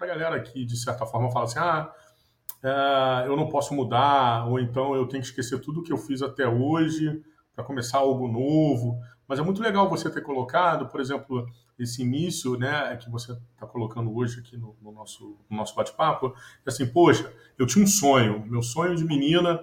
a 0.00 0.06
galera 0.06 0.40
que, 0.40 0.64
de 0.64 0.76
certa 0.76 1.04
forma, 1.04 1.32
fala 1.32 1.46
assim, 1.46 1.58
ah, 1.58 1.92
é, 2.62 3.26
eu 3.26 3.36
não 3.36 3.48
posso 3.48 3.74
mudar, 3.74 4.46
ou 4.46 4.60
então 4.60 4.94
eu 4.94 5.08
tenho 5.08 5.20
que 5.20 5.28
esquecer 5.28 5.58
tudo 5.60 5.82
que 5.82 5.92
eu 5.92 5.98
fiz 5.98 6.22
até 6.22 6.46
hoje 6.46 7.20
para 7.56 7.64
começar 7.64 7.98
algo 7.98 8.28
novo. 8.28 9.00
Mas 9.26 9.40
é 9.40 9.42
muito 9.42 9.60
legal 9.60 9.90
você 9.90 10.08
ter 10.08 10.20
colocado, 10.20 10.86
por 10.86 11.00
exemplo, 11.00 11.44
esse 11.76 12.02
início, 12.02 12.56
né, 12.56 12.96
que 12.98 13.10
você 13.10 13.32
está 13.32 13.66
colocando 13.66 14.14
hoje 14.16 14.38
aqui 14.38 14.56
no, 14.56 14.76
no 14.80 14.92
nosso, 14.92 15.36
no 15.50 15.56
nosso 15.56 15.74
bate-papo, 15.74 16.32
assim, 16.64 16.86
poxa, 16.86 17.32
eu 17.58 17.66
tinha 17.66 17.84
um 17.84 17.88
sonho, 17.88 18.46
meu 18.46 18.62
sonho 18.62 18.94
de 18.94 19.04
menina 19.04 19.60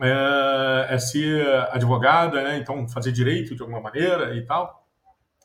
é, 0.00 0.86
é, 0.94 0.98
ser 0.98 1.46
advogada, 1.70 2.42
né, 2.42 2.58
então 2.58 2.88
fazer 2.88 3.12
direito 3.12 3.54
de 3.54 3.62
alguma 3.62 3.80
maneira 3.80 4.34
e 4.34 4.44
tal, 4.44 4.86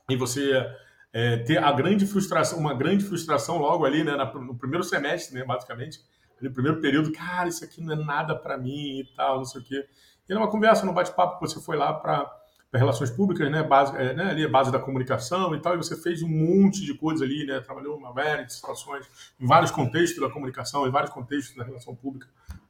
e 0.10 0.16
você 0.16 0.66
é, 1.12 1.38
ter 1.38 1.58
a 1.58 1.72
grande 1.72 2.06
frustração, 2.06 2.60
uma 2.60 2.74
grande 2.74 3.04
frustração 3.04 3.58
logo 3.58 3.86
ali, 3.86 4.04
né, 4.04 4.16
no 4.36 4.56
primeiro 4.56 4.84
semestre, 4.84 5.36
né, 5.38 5.44
basicamente, 5.44 6.00
no 6.42 6.52
primeiro 6.52 6.80
período, 6.80 7.12
cara, 7.12 7.50
isso 7.50 7.64
aqui 7.66 7.82
não 7.82 7.94
é 7.94 7.96
nada 7.96 8.36
para 8.36 8.58
mim 8.58 9.00
e 9.00 9.06
tal, 9.16 9.38
não 9.38 9.46
sei 9.46 9.62
o 9.62 9.64
quê. 9.64 9.88
E 10.30 10.34
numa 10.34 10.50
conversa, 10.50 10.86
num 10.86 10.94
bate-papo, 10.94 11.40
você 11.40 11.60
foi 11.60 11.76
lá 11.76 11.94
para 11.94 12.32
relações 12.74 13.10
públicas, 13.10 13.50
né, 13.50 13.64
base, 13.64 13.98
é, 13.98 14.14
né, 14.14 14.30
ali 14.30 14.46
a 14.46 14.50
base 14.50 14.72
da 14.72 14.78
comunicação 14.78 15.56
e 15.56 15.60
tal, 15.60 15.74
e 15.74 15.78
você 15.78 15.96
fez 15.96 16.22
um 16.22 16.28
monte 16.28 16.86
de 16.86 16.94
coisa 16.94 17.26
ali, 17.26 17.46
né, 17.46 17.60
trabalhou 17.60 17.98
uma 17.98 18.14
série 18.14 18.46
de 18.46 18.54
situações, 18.54 19.08
em 19.40 19.48
vários 19.48 19.72
contextos 19.72 20.22
da 20.22 20.30
comunicação, 20.30 20.88
em 20.88 20.92
vários 20.92 21.12
contextos 21.12 21.56
da 21.56 21.64
relação 21.64 21.96
pública, 21.96 22.28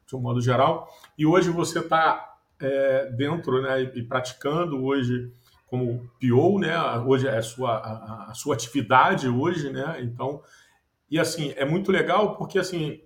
de 0.08 0.16
um 0.16 0.20
modo 0.20 0.42
geral, 0.42 0.88
e 1.18 1.26
hoje 1.26 1.50
você 1.50 1.80
está 1.80 2.38
é, 2.60 3.12
dentro, 3.12 3.62
né, 3.62 3.84
e, 3.96 4.04
praticando 4.04 4.84
hoje 4.84 5.32
como 5.68 6.10
PO, 6.20 6.60
né, 6.60 6.78
hoje 7.06 7.28
é 7.28 7.38
a 7.38 7.42
sua, 7.42 7.78
a, 7.78 8.32
a 8.32 8.34
sua 8.34 8.56
atividade 8.56 9.28
hoje, 9.28 9.70
né, 9.70 10.00
então, 10.02 10.42
e 11.12 11.20
assim, 11.20 11.54
é 11.58 11.66
muito 11.66 11.92
legal 11.92 12.36
porque, 12.38 12.58
assim, 12.58 13.02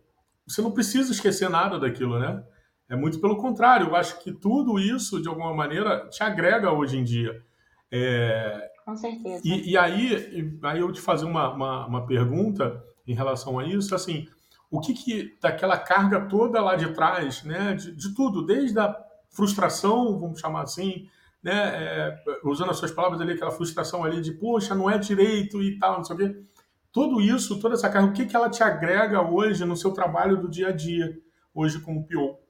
você 0.48 0.62
não 0.62 0.72
precisa 0.72 1.12
esquecer 1.12 1.50
nada 1.50 1.80
daquilo, 1.80 2.20
né, 2.20 2.44
é 2.92 2.96
muito 2.96 3.22
pelo 3.22 3.38
contrário, 3.38 3.88
eu 3.88 3.96
acho 3.96 4.20
que 4.20 4.34
tudo 4.34 4.78
isso, 4.78 5.22
de 5.22 5.30
alguma 5.30 5.54
maneira, 5.54 6.10
te 6.10 6.22
agrega 6.22 6.74
hoje 6.74 6.98
em 6.98 7.06
dia. 7.06 7.42
É... 7.90 8.70
Com 8.84 8.98
certeza. 8.98 9.42
E, 9.46 9.72
e 9.72 9.78
aí, 9.78 10.60
aí 10.62 10.80
eu 10.80 10.92
te 10.92 11.00
fazer 11.00 11.24
uma, 11.24 11.54
uma, 11.54 11.88
uma, 11.88 12.06
pergunta 12.06 12.84
em 13.08 13.14
relação 13.14 13.58
a 13.58 13.66
isso, 13.66 13.96
assim, 13.96 14.28
o 14.72 14.80
que 14.80 14.94
que 14.94 15.38
daquela 15.40 15.78
carga 15.78 16.22
toda 16.22 16.62
lá 16.62 16.76
de 16.76 16.94
trás, 16.94 17.44
né, 17.44 17.76
de, 17.76 17.92
de 17.96 18.16
tudo, 18.16 18.44
desde 18.44 18.80
a 18.80 18.96
frustração, 19.30 20.20
vamos 20.20 20.40
chamar 20.40 20.64
assim, 20.64 21.08
né, 21.44 21.54
é, 21.54 22.24
usando 22.44 22.72
as 22.72 22.78
suas 22.78 22.92
palavras 22.92 23.22
ali, 23.22 23.34
aquela 23.34 23.52
frustração 23.52 24.04
ali 24.04 24.22
de, 24.22 24.32
poxa, 24.32 24.74
não 24.74 24.90
é 24.90 24.98
direito 24.98 25.62
e 25.62 25.78
tal, 25.78 25.98
não 25.98 26.04
sei 26.04 26.16
o 26.16 26.20
quê. 26.20 26.44
Tudo 26.92 27.22
isso, 27.22 27.60
toda 27.60 27.76
essa 27.76 27.90
carga, 27.90 28.10
o 28.10 28.14
que 28.14 28.26
que 28.26 28.36
ela 28.36 28.50
te 28.50 28.64
agrega 28.64 29.22
hoje 29.22 29.64
no 29.66 29.78
seu 29.78 29.92
trabalho 29.92 30.42
do 30.42 30.50
dia 30.50 30.70
a 30.70 30.72
dia, 30.72 31.18
hoje 31.54 31.80
como 31.80 32.08
PO? 32.08 32.42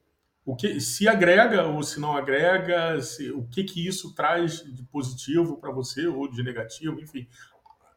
o 0.45 0.55
que 0.55 0.79
se 0.79 1.07
agrega 1.07 1.67
ou 1.67 1.83
se 1.83 1.99
não 1.99 2.15
agrega, 2.15 2.99
se, 3.01 3.31
o 3.31 3.43
que 3.47 3.63
que 3.63 3.85
isso 3.85 4.13
traz 4.15 4.63
de 4.63 4.83
positivo 4.83 5.57
para 5.57 5.71
você 5.71 6.07
ou 6.07 6.29
de 6.29 6.41
negativo, 6.43 6.99
enfim. 6.99 7.27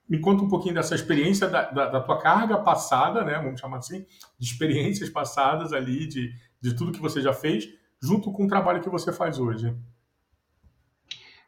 Me 0.08 0.20
conta 0.20 0.42
um 0.42 0.48
pouquinho 0.48 0.74
dessa 0.74 0.94
experiência 0.94 1.48
da, 1.48 1.70
da, 1.70 1.86
da, 1.86 2.00
tua 2.00 2.18
carga 2.18 2.58
passada, 2.58 3.24
né, 3.24 3.38
vamos 3.38 3.60
chamar 3.60 3.78
assim, 3.78 4.06
de 4.38 4.46
experiências 4.46 5.08
passadas 5.08 5.72
ali, 5.72 6.06
de, 6.06 6.32
de 6.60 6.76
tudo 6.76 6.92
que 6.92 7.00
você 7.00 7.22
já 7.22 7.32
fez, 7.32 7.68
junto 8.02 8.30
com 8.32 8.44
o 8.44 8.48
trabalho 8.48 8.82
que 8.82 8.90
você 8.90 9.12
faz 9.12 9.38
hoje. 9.38 9.74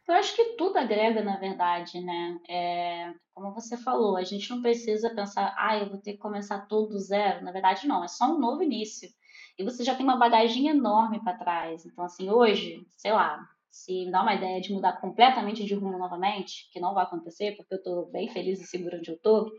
Eu 0.07 0.15
acho 0.15 0.35
que 0.35 0.55
tudo 0.55 0.77
agrega, 0.77 1.21
na 1.21 1.37
verdade, 1.37 1.99
né? 1.99 2.39
É, 2.47 3.13
como 3.33 3.53
você 3.53 3.75
falou, 3.75 4.15
a 4.15 4.23
gente 4.23 4.49
não 4.49 4.61
precisa 4.61 5.13
pensar, 5.13 5.53
ah, 5.57 5.77
eu 5.77 5.89
vou 5.89 5.99
ter 5.99 6.13
que 6.13 6.17
começar 6.17 6.61
tudo 6.61 6.93
do 6.93 6.99
zero. 6.99 7.43
Na 7.43 7.51
verdade, 7.51 7.85
não, 7.85 8.03
é 8.03 8.07
só 8.07 8.33
um 8.33 8.39
novo 8.39 8.63
início 8.63 9.09
e 9.57 9.63
você 9.63 9.83
já 9.83 9.95
tem 9.95 10.05
uma 10.05 10.17
bagagem 10.17 10.67
enorme 10.67 11.19
para 11.21 11.37
trás. 11.37 11.85
Então, 11.85 12.05
assim, 12.05 12.29
hoje, 12.29 12.85
sei 12.95 13.11
lá, 13.11 13.47
se 13.69 14.05
me 14.05 14.11
dá 14.11 14.21
uma 14.21 14.33
ideia 14.33 14.59
de 14.61 14.73
mudar 14.73 14.99
completamente 14.99 15.63
de 15.63 15.73
rumo 15.73 15.97
novamente, 15.97 16.69
que 16.71 16.79
não 16.79 16.93
vai 16.93 17.03
acontecer, 17.03 17.55
porque 17.55 17.73
eu 17.73 17.77
estou 17.77 18.11
bem 18.11 18.27
feliz 18.29 18.59
e 18.61 18.65
segura 18.65 18.97
onde 18.97 19.11
eu 19.11 19.15
estou, 19.15 19.51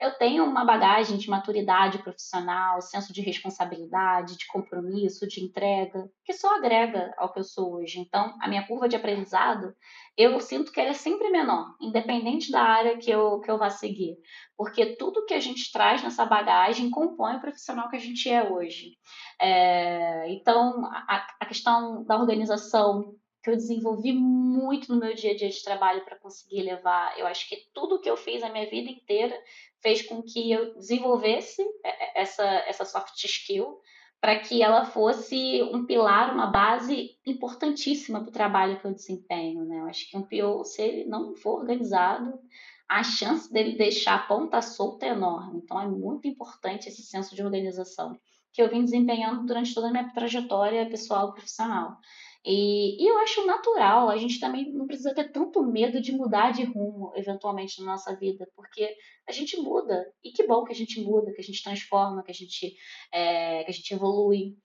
eu 0.00 0.16
tenho 0.16 0.44
uma 0.44 0.64
bagagem 0.64 1.18
de 1.18 1.28
maturidade 1.28 1.98
profissional, 1.98 2.80
senso 2.80 3.12
de 3.12 3.20
responsabilidade, 3.20 4.38
de 4.38 4.46
compromisso, 4.46 5.28
de 5.28 5.44
entrega, 5.44 6.10
que 6.24 6.32
só 6.32 6.56
agrega 6.56 7.12
ao 7.18 7.30
que 7.30 7.38
eu 7.38 7.44
sou 7.44 7.74
hoje. 7.74 8.00
Então, 8.00 8.34
a 8.40 8.48
minha 8.48 8.66
curva 8.66 8.88
de 8.88 8.96
aprendizado, 8.96 9.74
eu 10.16 10.40
sinto 10.40 10.72
que 10.72 10.80
ela 10.80 10.90
é 10.90 10.94
sempre 10.94 11.28
menor, 11.28 11.74
independente 11.78 12.50
da 12.50 12.62
área 12.62 12.96
que 12.96 13.10
eu, 13.10 13.40
que 13.40 13.50
eu 13.50 13.58
vá 13.58 13.68
seguir. 13.68 14.16
Porque 14.56 14.96
tudo 14.96 15.26
que 15.26 15.34
a 15.34 15.40
gente 15.40 15.70
traz 15.70 16.02
nessa 16.02 16.24
bagagem 16.24 16.90
compõe 16.90 17.36
o 17.36 17.40
profissional 17.40 17.90
que 17.90 17.96
a 17.96 18.00
gente 18.00 18.26
é 18.26 18.42
hoje. 18.50 18.92
É, 19.38 20.32
então, 20.32 20.82
a, 20.86 21.26
a 21.40 21.44
questão 21.44 22.04
da 22.04 22.16
organização, 22.18 23.14
que 23.42 23.50
eu 23.50 23.56
desenvolvi 23.56 24.12
muito 24.12 24.92
no 24.92 25.00
meu 25.00 25.14
dia 25.14 25.32
a 25.32 25.36
dia 25.36 25.48
de 25.48 25.62
trabalho 25.62 26.04
para 26.04 26.18
conseguir 26.18 26.62
levar. 26.62 27.18
Eu 27.18 27.26
acho 27.26 27.48
que 27.48 27.56
tudo 27.72 28.00
que 28.00 28.08
eu 28.08 28.16
fiz 28.16 28.42
a 28.42 28.50
minha 28.50 28.68
vida 28.68 28.90
inteira 28.90 29.36
fez 29.80 30.02
com 30.02 30.22
que 30.22 30.52
eu 30.52 30.74
desenvolvesse 30.74 31.62
é, 31.84 31.88
é, 31.88 32.22
essa, 32.22 32.44
essa 32.44 32.84
soft 32.84 33.24
skill 33.24 33.80
para 34.20 34.38
que 34.38 34.62
ela 34.62 34.84
fosse 34.84 35.62
um 35.72 35.86
pilar, 35.86 36.34
uma 36.34 36.48
base 36.48 37.18
importantíssima 37.26 38.20
para 38.20 38.28
o 38.28 38.32
trabalho 38.32 38.78
que 38.78 38.86
eu 38.86 38.92
desempenho. 38.92 39.64
Né? 39.64 39.80
Eu 39.80 39.86
acho 39.86 40.10
que 40.10 40.16
um 40.16 40.22
PO, 40.22 40.62
se 40.64 40.82
ele 40.82 41.04
não 41.06 41.34
for 41.34 41.60
organizado, 41.60 42.38
a 42.86 43.02
chance 43.02 43.50
dele 43.50 43.78
deixar 43.78 44.16
a 44.16 44.26
ponta 44.26 44.60
solta 44.60 45.06
é 45.06 45.10
enorme. 45.10 45.62
Então, 45.64 45.80
é 45.80 45.86
muito 45.86 46.28
importante 46.28 46.88
esse 46.88 47.02
senso 47.02 47.34
de 47.34 47.42
organização 47.42 48.20
que 48.52 48.60
eu 48.60 48.68
vim 48.68 48.84
desempenhando 48.84 49.46
durante 49.46 49.72
toda 49.72 49.88
a 49.88 49.90
minha 49.90 50.12
trajetória 50.12 50.88
pessoal 50.90 51.30
e 51.30 51.34
profissional. 51.34 51.96
E, 52.44 53.02
e, 53.02 53.06
eu 53.06 53.18
acho 53.18 53.46
natural, 53.46 54.08
a 54.08 54.16
gente 54.16 54.40
também 54.40 54.72
não 54.72 54.86
precisa 54.86 55.14
ter 55.14 55.30
tanto 55.30 55.62
medo 55.62 56.00
de 56.00 56.12
mudar 56.12 56.52
de 56.52 56.64
rumo, 56.64 57.12
eventualmente, 57.14 57.80
na 57.80 57.92
nossa 57.92 58.16
vida, 58.16 58.48
porque 58.56 58.94
a 59.28 59.32
gente 59.32 59.58
muda. 59.58 60.10
E 60.24 60.30
que 60.32 60.46
bom 60.46 60.64
que 60.64 60.72
a 60.72 60.76
gente 60.76 61.00
muda, 61.00 61.32
que 61.32 61.40
a 61.40 61.44
gente 61.44 61.62
transforma, 61.62 62.22
que 62.22 62.30
a 62.30 62.34
gente, 62.34 62.74
é, 63.12 63.64
que 63.64 63.70
a 63.70 63.74
gente 63.74 63.92
evolui, 63.92 64.56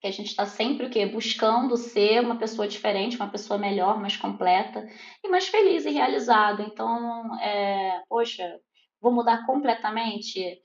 que 0.00 0.06
a 0.06 0.10
gente 0.10 0.28
está 0.28 0.44
sempre 0.44 0.86
o 0.86 0.90
quê? 0.90 1.06
buscando 1.06 1.76
ser 1.76 2.20
uma 2.20 2.38
pessoa 2.38 2.68
diferente, 2.68 3.16
uma 3.16 3.30
pessoa 3.30 3.58
melhor, 3.58 3.98
mais 3.98 4.16
completa 4.16 4.86
e 5.24 5.28
mais 5.28 5.48
feliz 5.48 5.86
e 5.86 5.90
realizada. 5.90 6.62
Então, 6.62 7.34
é, 7.40 8.02
poxa, 8.08 8.60
vou 9.00 9.10
mudar 9.12 9.46
completamente? 9.46 10.60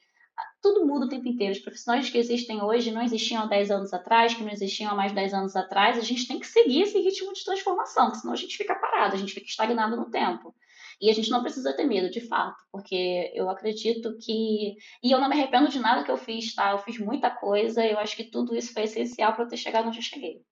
Tudo 0.61 0.85
muda 0.85 1.05
o 1.05 1.09
tempo 1.09 1.27
inteiro. 1.27 1.53
Os 1.53 1.59
profissionais 1.59 2.09
que 2.09 2.17
existem 2.17 2.61
hoje 2.61 2.91
não 2.91 3.01
existiam 3.01 3.43
há 3.43 3.45
10 3.47 3.71
anos 3.71 3.93
atrás, 3.93 4.33
que 4.33 4.43
não 4.43 4.51
existiam 4.51 4.91
há 4.91 4.95
mais 4.95 5.11
de 5.11 5.15
10 5.15 5.33
anos 5.33 5.55
atrás. 5.55 5.97
A 5.97 6.01
gente 6.01 6.27
tem 6.27 6.39
que 6.39 6.47
seguir 6.47 6.83
esse 6.83 6.99
ritmo 6.99 7.33
de 7.33 7.43
transformação, 7.43 8.13
senão 8.13 8.33
a 8.33 8.37
gente 8.37 8.57
fica 8.57 8.75
parado, 8.75 9.15
a 9.15 9.17
gente 9.17 9.33
fica 9.33 9.47
estagnado 9.47 9.95
no 9.95 10.09
tempo. 10.09 10.53
E 11.01 11.09
a 11.09 11.13
gente 11.13 11.31
não 11.31 11.41
precisa 11.41 11.73
ter 11.73 11.85
medo, 11.85 12.11
de 12.11 12.21
fato, 12.21 12.63
porque 12.71 13.31
eu 13.33 13.49
acredito 13.49 14.15
que. 14.19 14.75
E 15.03 15.11
eu 15.11 15.19
não 15.19 15.27
me 15.27 15.33
arrependo 15.33 15.67
de 15.67 15.79
nada 15.79 16.03
que 16.03 16.11
eu 16.11 16.17
fiz, 16.17 16.53
tá? 16.53 16.71
Eu 16.71 16.77
fiz 16.77 16.99
muita 16.99 17.31
coisa, 17.31 17.83
eu 17.83 17.97
acho 17.97 18.15
que 18.15 18.25
tudo 18.25 18.55
isso 18.55 18.71
foi 18.71 18.83
essencial 18.83 19.33
para 19.33 19.45
eu 19.45 19.47
ter 19.47 19.57
chegado 19.57 19.87
onde 19.87 19.97
eu 19.97 20.03
cheguei. 20.03 20.43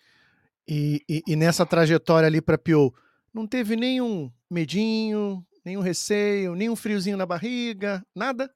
E, 0.67 1.03
e, 1.08 1.22
e 1.27 1.36
nessa 1.36 1.67
trajetória 1.67 2.25
ali 2.25 2.41
para 2.41 2.58
Pio, 2.58 2.91
não 3.31 3.46
teve 3.46 3.75
nenhum 3.75 4.31
medinho, 4.50 5.46
nenhum 5.63 5.81
receio, 5.81 6.55
nenhum 6.55 6.75
friozinho 6.75 7.17
na 7.17 7.27
barriga, 7.27 8.03
nada? 8.15 8.51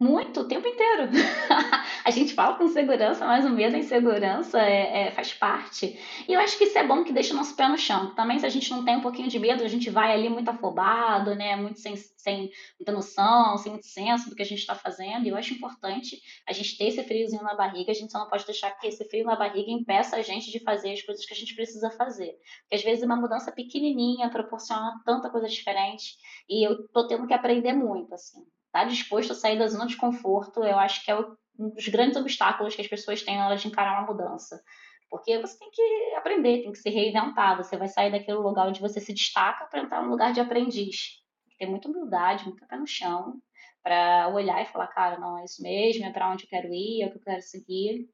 Muito, 0.00 0.42
o 0.42 0.44
tempo 0.46 0.68
inteiro. 0.68 1.08
a 2.04 2.10
gente 2.12 2.32
fala 2.32 2.56
com 2.56 2.68
segurança, 2.68 3.26
mas 3.26 3.44
o 3.44 3.50
medo 3.50 3.74
e 3.74 3.80
insegurança 3.80 4.60
é, 4.60 5.08
é, 5.08 5.10
faz 5.10 5.32
parte. 5.34 5.98
E 6.28 6.32
eu 6.32 6.38
acho 6.38 6.56
que 6.56 6.64
isso 6.64 6.78
é 6.78 6.86
bom 6.86 7.02
que 7.02 7.12
deixa 7.12 7.34
o 7.34 7.36
nosso 7.36 7.56
pé 7.56 7.66
no 7.68 7.76
chão. 7.76 8.14
Também, 8.14 8.38
se 8.38 8.46
a 8.46 8.48
gente 8.48 8.70
não 8.70 8.84
tem 8.84 8.96
um 8.96 9.00
pouquinho 9.00 9.28
de 9.28 9.40
medo, 9.40 9.64
a 9.64 9.68
gente 9.68 9.90
vai 9.90 10.12
ali 10.12 10.28
muito 10.28 10.48
afobado, 10.50 11.34
né? 11.34 11.56
Muito 11.56 11.80
sem, 11.80 11.96
sem 11.96 12.48
muita 12.78 12.92
noção, 12.92 13.58
sem 13.58 13.72
muito 13.72 13.86
senso 13.86 14.30
do 14.30 14.36
que 14.36 14.42
a 14.42 14.46
gente 14.46 14.60
está 14.60 14.76
fazendo. 14.76 15.26
E 15.26 15.30
eu 15.30 15.36
acho 15.36 15.52
importante 15.52 16.22
a 16.46 16.52
gente 16.52 16.78
ter 16.78 16.84
esse 16.84 17.02
friozinho 17.02 17.42
na 17.42 17.56
barriga. 17.56 17.90
A 17.90 17.94
gente 17.94 18.12
só 18.12 18.20
não 18.20 18.28
pode 18.28 18.46
deixar 18.46 18.70
que 18.78 18.86
esse 18.86 19.04
frio 19.08 19.24
na 19.24 19.34
barriga 19.34 19.68
impeça 19.68 20.14
a 20.14 20.22
gente 20.22 20.52
de 20.52 20.60
fazer 20.60 20.92
as 20.92 21.02
coisas 21.02 21.26
que 21.26 21.34
a 21.34 21.36
gente 21.36 21.56
precisa 21.56 21.90
fazer. 21.90 22.38
Porque 22.60 22.76
às 22.76 22.84
vezes 22.84 23.04
uma 23.04 23.16
mudança 23.16 23.50
pequenininha 23.50 24.30
proporciona 24.30 25.02
tanta 25.04 25.28
coisa 25.28 25.48
diferente. 25.48 26.14
E 26.48 26.64
eu 26.64 26.86
tô 26.88 27.08
tendo 27.08 27.26
que 27.26 27.34
aprender 27.34 27.72
muito, 27.72 28.14
assim 28.14 28.46
estar 28.68 28.80
tá 28.80 28.84
disposto 28.84 29.32
a 29.32 29.34
sair 29.34 29.58
da 29.58 29.66
zona 29.66 29.86
de 29.86 29.96
conforto, 29.96 30.62
eu 30.62 30.78
acho 30.78 31.04
que 31.04 31.10
é 31.10 31.18
um 31.58 31.70
dos 31.70 31.88
grandes 31.88 32.16
obstáculos 32.16 32.74
que 32.74 32.82
as 32.82 32.88
pessoas 32.88 33.22
têm 33.22 33.36
na 33.36 33.46
hora 33.46 33.56
de 33.56 33.66
encarar 33.66 33.98
uma 33.98 34.12
mudança. 34.12 34.62
Porque 35.10 35.38
você 35.38 35.58
tem 35.58 35.70
que 35.70 36.14
aprender, 36.16 36.62
tem 36.62 36.72
que 36.72 36.78
se 36.78 36.90
reinventar. 36.90 37.56
Você 37.56 37.76
vai 37.76 37.88
sair 37.88 38.12
daquele 38.12 38.38
lugar 38.38 38.68
onde 38.68 38.80
você 38.80 39.00
se 39.00 39.12
destaca 39.12 39.64
para 39.66 39.80
entrar 39.80 40.02
num 40.02 40.10
lugar 40.10 40.32
de 40.32 40.40
aprendiz. 40.40 41.22
Tem 41.44 41.50
que 41.50 41.58
ter 41.58 41.66
muita 41.66 41.88
humildade, 41.88 42.44
muito 42.44 42.66
pé 42.66 42.76
no 42.76 42.86
chão, 42.86 43.40
para 43.82 44.28
olhar 44.28 44.62
e 44.62 44.66
falar, 44.66 44.88
cara, 44.88 45.18
não, 45.18 45.38
é 45.38 45.44
isso 45.44 45.62
mesmo, 45.62 46.04
é 46.04 46.12
para 46.12 46.30
onde 46.30 46.44
eu 46.44 46.48
quero 46.48 46.68
ir, 46.68 47.02
é 47.02 47.06
o 47.06 47.10
que 47.10 47.16
eu 47.16 47.22
quero 47.22 47.42
seguir. 47.42 48.06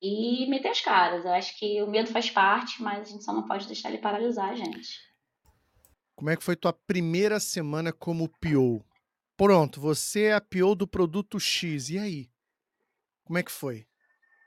E 0.00 0.46
meter 0.50 0.68
as 0.68 0.80
caras. 0.80 1.24
Eu 1.24 1.32
acho 1.32 1.58
que 1.58 1.82
o 1.82 1.90
medo 1.90 2.10
faz 2.10 2.30
parte, 2.30 2.82
mas 2.82 3.08
a 3.08 3.12
gente 3.12 3.24
só 3.24 3.32
não 3.32 3.46
pode 3.46 3.66
deixar 3.66 3.88
ele 3.88 3.98
paralisar 3.98 4.50
a 4.50 4.54
gente. 4.54 5.00
Como 6.14 6.30
é 6.30 6.36
que 6.36 6.44
foi 6.44 6.54
tua 6.54 6.72
primeira 6.72 7.40
semana 7.40 7.92
como 7.92 8.28
PO? 8.28 8.84
Pronto, 9.36 9.80
você 9.80 10.24
é 10.24 10.32
do 10.74 10.86
produto 10.86 11.38
X. 11.38 11.90
E 11.90 11.98
aí? 11.98 12.30
Como 13.24 13.38
é 13.38 13.42
que 13.42 13.52
foi? 13.52 13.86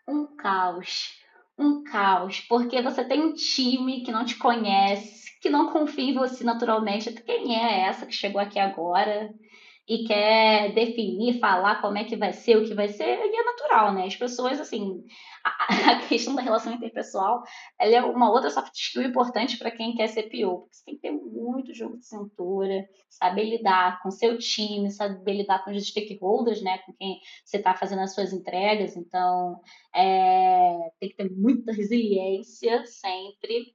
Um 0.07 0.35
caos. 0.35 1.19
Um 1.57 1.83
caos. 1.83 2.39
Porque 2.41 2.81
você 2.81 3.03
tem 3.03 3.21
um 3.21 3.33
time 3.33 4.03
que 4.03 4.11
não 4.11 4.25
te 4.25 4.35
conhece, 4.35 5.39
que 5.41 5.49
não 5.49 5.71
confia 5.71 6.11
em 6.11 6.15
você 6.15 6.43
naturalmente. 6.43 7.11
Quem 7.11 7.55
é 7.55 7.81
essa 7.81 8.05
que 8.05 8.13
chegou 8.13 8.41
aqui 8.41 8.57
agora 8.57 9.31
e 9.89 10.03
quer 10.03 10.71
definir, 10.75 11.39
falar 11.39 11.81
como 11.81 11.97
é 11.97 12.03
que 12.03 12.15
vai 12.15 12.31
ser, 12.31 12.57
o 12.57 12.63
que 12.63 12.75
vai 12.75 12.89
ser, 12.89 13.07
e 13.07 13.35
é 13.35 13.43
natural, 13.43 13.91
né? 13.91 14.05
As 14.05 14.15
pessoas, 14.15 14.59
assim, 14.59 15.03
a, 15.43 15.93
a 15.93 15.99
questão 16.07 16.35
da 16.35 16.43
relação 16.43 16.71
interpessoal, 16.71 17.41
ela 17.79 17.95
é 17.95 18.01
uma 18.03 18.29
outra 18.29 18.51
soft 18.51 18.71
skill 18.75 19.01
importante 19.01 19.57
para 19.57 19.71
quem 19.71 19.95
quer 19.95 20.05
ser 20.07 20.29
PO, 20.29 20.59
porque 20.59 20.75
você 20.75 20.85
tem 20.85 20.95
que 20.95 21.01
ter 21.01 21.11
muito 21.11 21.73
jogo 21.73 21.97
de 21.97 22.05
cintura, 22.05 22.87
saber 23.09 23.45
lidar 23.45 23.99
com 24.03 24.11
seu 24.11 24.37
time, 24.37 24.91
saber 24.91 25.33
lidar 25.33 25.65
com 25.65 25.71
os 25.71 25.87
stakeholders, 25.87 26.61
né? 26.61 26.77
Com 26.85 26.93
quem 26.93 27.19
você 27.43 27.57
está 27.57 27.73
fazendo 27.73 28.03
as 28.03 28.13
suas 28.13 28.31
entregas, 28.31 28.95
então 28.95 29.59
é, 29.95 30.77
tem 30.99 31.09
que 31.09 31.15
ter 31.15 31.31
muita 31.31 31.73
resiliência 31.73 32.85
sempre 32.85 33.73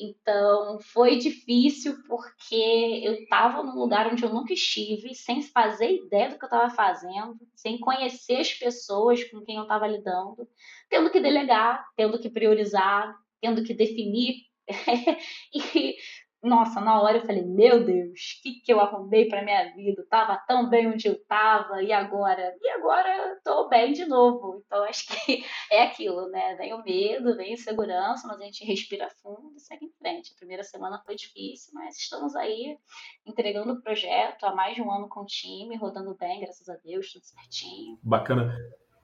então, 0.00 0.80
foi 0.80 1.16
difícil 1.18 2.02
porque 2.08 3.02
eu 3.04 3.12
estava 3.14 3.62
num 3.62 3.78
lugar 3.78 4.10
onde 4.10 4.22
eu 4.22 4.32
nunca 4.32 4.52
estive, 4.52 5.14
sem 5.14 5.42
fazer 5.42 5.92
ideia 5.92 6.30
do 6.30 6.38
que 6.38 6.44
eu 6.44 6.48
estava 6.48 6.70
fazendo, 6.70 7.38
sem 7.54 7.78
conhecer 7.78 8.40
as 8.40 8.52
pessoas 8.54 9.22
com 9.24 9.42
quem 9.42 9.56
eu 9.56 9.62
estava 9.62 9.86
lidando, 9.86 10.48
tendo 10.88 11.10
que 11.10 11.20
delegar, 11.20 11.86
tendo 11.96 12.18
que 12.18 12.30
priorizar, 12.30 13.14
tendo 13.40 13.62
que 13.62 13.74
definir. 13.74 14.48
e 15.52 15.96
nossa, 16.42 16.80
na 16.80 17.00
hora 17.00 17.18
eu 17.18 17.26
falei, 17.26 17.44
meu 17.44 17.84
Deus, 17.84 18.38
o 18.38 18.42
que, 18.42 18.60
que 18.60 18.72
eu 18.72 18.80
arrumei 18.80 19.28
para 19.28 19.44
minha 19.44 19.74
vida? 19.74 20.00
Eu 20.00 20.08
tava 20.08 20.36
tão 20.46 20.70
bem 20.70 20.88
onde 20.88 21.06
eu 21.06 21.22
tava, 21.26 21.82
e 21.82 21.92
agora? 21.92 22.56
E 22.60 22.68
agora 22.70 23.38
tô 23.44 23.68
bem 23.68 23.92
de 23.92 24.06
novo. 24.06 24.62
Então 24.64 24.82
acho 24.84 25.06
que 25.06 25.44
é 25.70 25.82
aquilo, 25.82 26.28
né? 26.30 26.54
Vem 26.56 26.72
o 26.72 26.82
medo, 26.82 27.36
vem 27.36 27.50
a 27.50 27.54
insegurança, 27.54 28.26
mas 28.26 28.40
a 28.40 28.44
gente 28.44 28.64
respira 28.64 29.10
fundo 29.22 29.54
e 29.54 29.60
segue 29.60 29.84
em 29.84 29.92
frente. 29.98 30.32
A 30.32 30.38
primeira 30.38 30.62
semana 30.62 31.02
foi 31.04 31.14
difícil, 31.14 31.72
mas 31.74 31.96
estamos 31.98 32.34
aí 32.34 32.78
entregando 33.26 33.74
o 33.74 33.82
projeto 33.82 34.44
há 34.44 34.54
mais 34.54 34.74
de 34.74 34.82
um 34.82 34.90
ano 34.90 35.08
com 35.08 35.20
o 35.20 35.26
time, 35.26 35.76
rodando 35.76 36.16
bem, 36.16 36.40
graças 36.40 36.68
a 36.68 36.76
Deus, 36.76 37.12
tudo 37.12 37.24
certinho. 37.24 37.98
Bacana. 38.02 38.56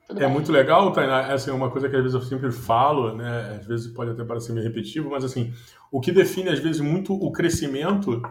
Tudo 0.06 0.22
é 0.22 0.24
bem. 0.24 0.32
muito 0.32 0.52
legal, 0.52 0.92
Tainá. 0.92 1.32
Essa 1.32 1.50
é 1.50 1.54
uma 1.54 1.70
coisa 1.70 1.88
que 1.88 1.96
às 1.96 2.02
vezes 2.02 2.14
eu 2.14 2.22
sempre 2.22 2.52
falo, 2.52 3.14
né? 3.14 3.58
Às 3.60 3.66
vezes 3.66 3.92
pode 3.92 4.10
até 4.10 4.24
parecer 4.24 4.52
meio 4.52 4.64
repetitivo, 4.64 5.10
mas 5.10 5.24
assim, 5.24 5.52
o 5.90 6.00
que 6.00 6.12
define 6.12 6.48
às 6.48 6.60
vezes 6.60 6.80
muito 6.80 7.12
o 7.12 7.32
crescimento, 7.32 8.22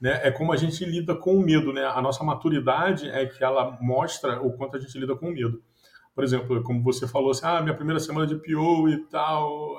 né, 0.00 0.20
é 0.22 0.30
como 0.30 0.52
a 0.52 0.56
gente 0.56 0.84
lida 0.84 1.14
com 1.14 1.34
o 1.34 1.40
medo, 1.40 1.72
né? 1.72 1.84
A 1.84 2.00
nossa 2.00 2.24
maturidade 2.24 3.08
é 3.10 3.26
que 3.26 3.44
ela 3.44 3.76
mostra 3.80 4.40
o 4.40 4.52
quanto 4.52 4.76
a 4.76 4.80
gente 4.80 4.98
lida 4.98 5.14
com 5.14 5.28
o 5.28 5.32
medo. 5.32 5.60
Por 6.14 6.24
exemplo, 6.24 6.62
como 6.62 6.82
você 6.82 7.06
falou 7.06 7.30
assim, 7.30 7.44
ah, 7.44 7.60
minha 7.60 7.74
primeira 7.74 8.00
semana 8.00 8.26
de 8.26 8.36
PO 8.36 8.88
e 8.88 8.98
tal, 9.08 9.76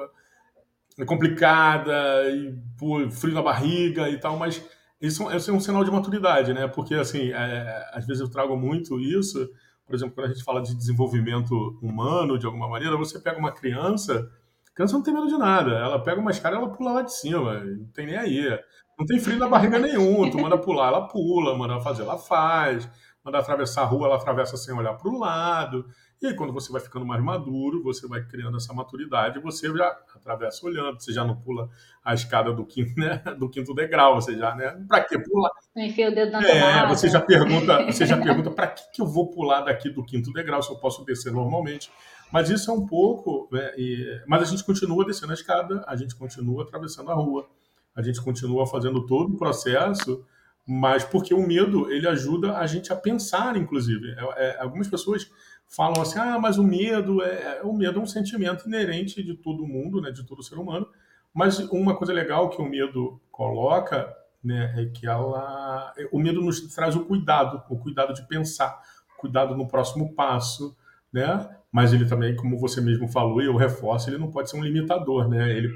é 0.99 1.05
complicada, 1.05 2.29
e 2.29 2.53
pô, 2.77 3.09
frio 3.09 3.33
na 3.33 3.41
barriga 3.41 4.09
e 4.09 4.19
tal, 4.19 4.37
mas 4.37 4.63
isso, 5.01 5.29
isso 5.35 5.49
é 5.49 5.53
um 5.53 5.59
sinal 5.59 5.83
de 5.83 5.91
maturidade, 5.91 6.53
né? 6.53 6.67
Porque 6.67 6.93
assim, 6.93 7.31
é, 7.31 7.89
às 7.93 8.05
vezes 8.05 8.21
eu 8.21 8.29
trago 8.29 8.55
muito 8.55 8.99
isso 8.99 9.49
por 9.89 9.95
exemplo, 9.95 10.13
quando 10.13 10.27
a 10.27 10.33
gente 10.33 10.43
fala 10.43 10.61
de 10.61 10.75
desenvolvimento 10.75 11.79
humano, 11.81 12.37
de 12.37 12.45
alguma 12.45 12.69
maneira, 12.69 12.95
você 12.95 13.19
pega 13.19 13.39
uma 13.39 13.51
criança, 13.51 14.29
a 14.71 14.75
criança 14.75 14.93
não 14.93 15.01
tem 15.01 15.11
medo 15.11 15.27
de 15.27 15.35
nada. 15.35 15.71
Ela 15.71 15.99
pega 15.99 16.21
uma 16.21 16.29
escada 16.29 16.57
ela 16.57 16.69
pula 16.69 16.93
lá 16.93 17.01
de 17.01 17.11
cima, 17.11 17.63
não 17.63 17.87
tem 17.91 18.05
nem 18.05 18.15
aí. 18.15 18.59
Não 18.99 19.05
tem 19.05 19.19
frio 19.19 19.39
na 19.39 19.47
barriga 19.47 19.79
nenhum. 19.79 20.29
Tu 20.29 20.37
manda 20.37 20.59
pular, 20.59 20.89
ela 20.89 21.07
pula, 21.07 21.57
manda 21.57 21.81
fazer, 21.81 22.03
ela 22.03 22.19
faz. 22.19 22.87
Manda 23.25 23.39
atravessar 23.39 23.81
a 23.81 23.85
rua, 23.85 24.05
ela 24.05 24.17
atravessa 24.17 24.57
sem 24.57 24.75
olhar 24.75 24.93
para 24.93 25.09
o 25.09 25.17
lado. 25.17 25.87
E 26.21 26.27
aí, 26.27 26.33
quando 26.35 26.51
você 26.51 26.69
vai 26.69 26.81
ficando 26.81 27.05
mais 27.05 27.23
maduro, 27.23 27.81
você 27.81 28.05
vai 28.05 28.21
criando 28.25 28.57
essa 28.57 28.73
maturidade, 28.73 29.39
você 29.39 29.73
já 29.73 29.87
atravessa 30.13 30.65
olhando, 30.65 30.99
você 31.01 31.13
já 31.13 31.23
não 31.23 31.33
pula 31.33 31.69
a 32.03 32.13
escada 32.13 32.51
do 32.51 32.65
quinto, 32.65 32.93
né, 32.99 33.23
do 33.37 33.49
quinto 33.49 33.73
degrau, 33.73 34.15
você 34.15 34.35
já, 34.37 34.53
né? 34.53 34.83
Para 34.85 35.05
que 35.05 35.17
pular? 35.17 35.49
Enfia 35.77 36.09
o 36.09 36.15
dedo 36.15 36.33
na 36.33 36.43
É, 36.43 36.59
tomada. 36.59 36.87
você 36.89 37.07
já 37.07 37.21
pergunta, 37.21 37.85
você 37.85 38.05
já 38.05 38.17
pergunta 38.17 38.51
para 38.51 38.67
que, 38.67 38.83
que 38.91 39.01
eu 39.01 39.07
vou 39.07 39.31
pular 39.31 39.61
daqui 39.61 39.89
do 39.89 40.03
quinto 40.03 40.33
degrau 40.33 40.61
se 40.61 40.69
eu 40.69 40.77
posso 40.77 41.05
descer 41.05 41.31
normalmente. 41.31 41.89
Mas 42.33 42.49
isso 42.49 42.69
é 42.69 42.73
um 42.73 42.85
pouco, 42.85 43.47
né, 43.49 43.71
e, 43.77 44.21
mas 44.27 44.41
a 44.43 44.45
gente 44.45 44.63
continua 44.65 45.05
descendo 45.05 45.31
a 45.31 45.35
escada, 45.35 45.85
a 45.87 45.95
gente 45.95 46.15
continua 46.15 46.63
atravessando 46.63 47.11
a 47.11 47.15
rua, 47.15 47.47
a 47.95 48.01
gente 48.01 48.21
continua 48.21 48.67
fazendo 48.67 49.05
todo 49.05 49.33
o 49.33 49.37
processo 49.37 50.25
mas 50.71 51.03
porque 51.03 51.33
o 51.33 51.41
medo 51.47 51.91
ele 51.91 52.07
ajuda 52.07 52.57
a 52.57 52.67
gente 52.67 52.93
a 52.93 52.95
pensar, 52.95 53.57
inclusive. 53.57 54.11
É, 54.11 54.49
é, 54.49 54.61
algumas 54.61 54.87
pessoas 54.87 55.27
falam 55.69 56.01
assim, 56.01 56.19
ah, 56.19 56.39
mas 56.39 56.57
o 56.57 56.63
medo 56.63 57.21
é 57.21 57.61
o 57.63 57.71
medo 57.71 57.99
é 57.99 58.01
um 58.01 58.07
sentimento 58.07 58.67
inerente 58.67 59.23
de 59.23 59.35
todo 59.35 59.67
mundo, 59.67 60.01
né, 60.01 60.11
de 60.11 60.23
todo 60.25 60.43
ser 60.43 60.55
humano. 60.55 60.87
Mas 61.33 61.59
uma 61.69 61.95
coisa 61.95 62.11
legal 62.11 62.49
que 62.49 62.59
o 62.59 62.65
medo 62.65 63.21
coloca, 63.31 64.11
né, 64.43 64.73
é 64.75 64.85
que 64.87 65.05
ela, 65.05 65.93
o 66.11 66.19
medo 66.19 66.41
nos 66.41 66.59
traz 66.73 66.95
o 66.95 67.05
cuidado, 67.05 67.63
o 67.69 67.77
cuidado 67.77 68.13
de 68.13 68.27
pensar, 68.27 68.81
cuidado 69.19 69.55
no 69.55 69.67
próximo 69.67 70.15
passo, 70.15 70.75
né? 71.13 71.47
Mas 71.71 71.93
ele 71.93 72.05
também, 72.05 72.35
como 72.35 72.57
você 72.57 72.81
mesmo 72.81 73.07
falou 73.07 73.41
e 73.41 73.45
eu 73.45 73.55
reforço, 73.55 74.09
ele 74.09 74.17
não 74.17 74.31
pode 74.31 74.49
ser 74.49 74.57
um 74.57 74.63
limitador, 74.63 75.29
né? 75.29 75.51
Ele, 75.51 75.69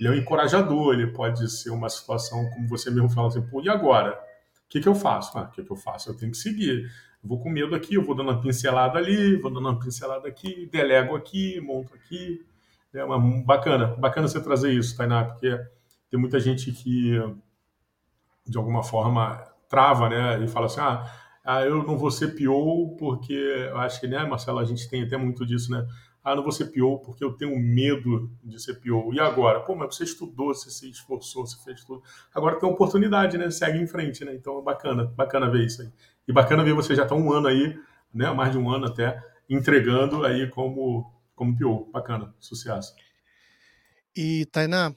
ele 0.00 0.08
é 0.08 0.10
um 0.10 0.14
encorajador, 0.14 0.94
ele 0.94 1.06
pode 1.08 1.48
ser 1.48 1.70
uma 1.70 1.88
situação, 1.88 2.50
como 2.50 2.66
você 2.66 2.90
mesmo 2.90 3.08
fala 3.08 3.28
assim, 3.28 3.42
pô, 3.42 3.62
e 3.62 3.68
agora? 3.68 4.12
O 4.12 4.68
que, 4.68 4.80
que 4.80 4.88
eu 4.88 4.94
faço? 4.94 5.38
Ah, 5.38 5.42
o 5.42 5.50
que, 5.50 5.62
que 5.62 5.70
eu 5.70 5.76
faço? 5.76 6.10
Eu 6.10 6.16
tenho 6.16 6.32
que 6.32 6.38
seguir 6.38 6.90
vou 7.22 7.40
com 7.40 7.50
medo 7.50 7.74
aqui, 7.74 7.94
eu 7.94 8.04
vou 8.04 8.14
dando 8.14 8.30
uma 8.30 8.40
pincelada 8.40 8.98
ali, 8.98 9.36
vou 9.36 9.50
dando 9.50 9.68
uma 9.68 9.78
pincelada 9.78 10.28
aqui, 10.28 10.66
delego 10.70 11.16
aqui, 11.16 11.60
monto 11.60 11.94
aqui. 11.94 12.44
É 12.94 13.04
uma, 13.04 13.18
bacana, 13.44 13.88
bacana 13.98 14.28
você 14.28 14.40
trazer 14.40 14.72
isso, 14.72 14.96
Tainá, 14.96 15.24
porque 15.24 15.58
tem 16.10 16.18
muita 16.18 16.40
gente 16.40 16.72
que, 16.72 17.12
de 18.46 18.56
alguma 18.56 18.82
forma, 18.82 19.44
trava, 19.68 20.08
né, 20.08 20.42
e 20.42 20.48
fala 20.48 20.66
assim, 20.66 20.80
ah, 20.80 21.10
ah 21.44 21.62
eu 21.62 21.82
não 21.82 21.98
vou 21.98 22.10
ser 22.10 22.28
PO 22.28 22.96
porque, 22.98 23.34
eu 23.34 23.78
acho 23.78 24.00
que, 24.00 24.06
né, 24.06 24.24
Marcelo, 24.24 24.58
a 24.58 24.64
gente 24.64 24.88
tem 24.88 25.02
até 25.02 25.16
muito 25.16 25.44
disso, 25.44 25.70
né, 25.70 25.86
ah, 26.26 26.34
não 26.34 26.42
vou 26.42 26.50
ser 26.50 26.72
PO 26.72 26.98
porque 27.04 27.22
eu 27.22 27.34
tenho 27.34 27.56
medo 27.56 28.28
de 28.42 28.60
ser 28.60 28.80
PO. 28.80 29.14
E 29.14 29.20
agora? 29.20 29.60
Pô, 29.60 29.76
mas 29.76 29.94
você 29.94 30.02
estudou, 30.02 30.52
você 30.52 30.68
se 30.70 30.90
esforçou, 30.90 31.46
você 31.46 31.56
fez 31.62 31.84
tudo. 31.84 32.02
Agora 32.34 32.58
tem 32.58 32.68
oportunidade, 32.68 33.38
né? 33.38 33.48
Segue 33.48 33.78
em 33.78 33.86
frente, 33.86 34.24
né? 34.24 34.34
Então, 34.34 34.60
bacana, 34.60 35.04
bacana 35.04 35.48
ver 35.48 35.66
isso 35.66 35.82
aí. 35.82 35.88
E 36.26 36.32
bacana 36.32 36.64
ver 36.64 36.74
você 36.74 36.94
já 36.94 37.04
está 37.04 37.14
um 37.14 37.32
ano 37.32 37.46
aí, 37.48 37.78
né? 38.12 38.30
Mais 38.32 38.52
de 38.52 38.58
um 38.58 38.70
ano 38.70 38.86
até, 38.86 39.22
entregando 39.48 40.24
aí 40.24 40.48
como, 40.50 41.12
como 41.34 41.56
PO. 41.56 41.90
Bacana, 41.92 42.34
sucesso. 42.40 42.94
E, 44.14 44.46
Tainá, 44.46 44.94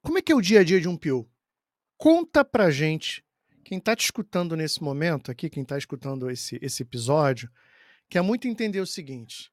como 0.00 0.18
é 0.18 0.22
que 0.22 0.32
é 0.32 0.34
o 0.34 0.40
dia 0.40 0.60
a 0.60 0.64
dia 0.64 0.80
de 0.80 0.88
um 0.88 0.96
PO? 0.96 1.28
Conta 1.96 2.44
pra 2.44 2.70
gente, 2.70 3.24
quem 3.64 3.78
está 3.78 3.94
te 3.94 4.04
escutando 4.04 4.56
nesse 4.56 4.82
momento 4.82 5.30
aqui, 5.30 5.48
quem 5.48 5.62
está 5.62 5.78
escutando 5.78 6.30
esse, 6.30 6.58
esse 6.60 6.82
episódio, 6.82 7.50
quer 8.08 8.22
muito 8.22 8.48
entender 8.48 8.80
o 8.80 8.86
seguinte. 8.86 9.52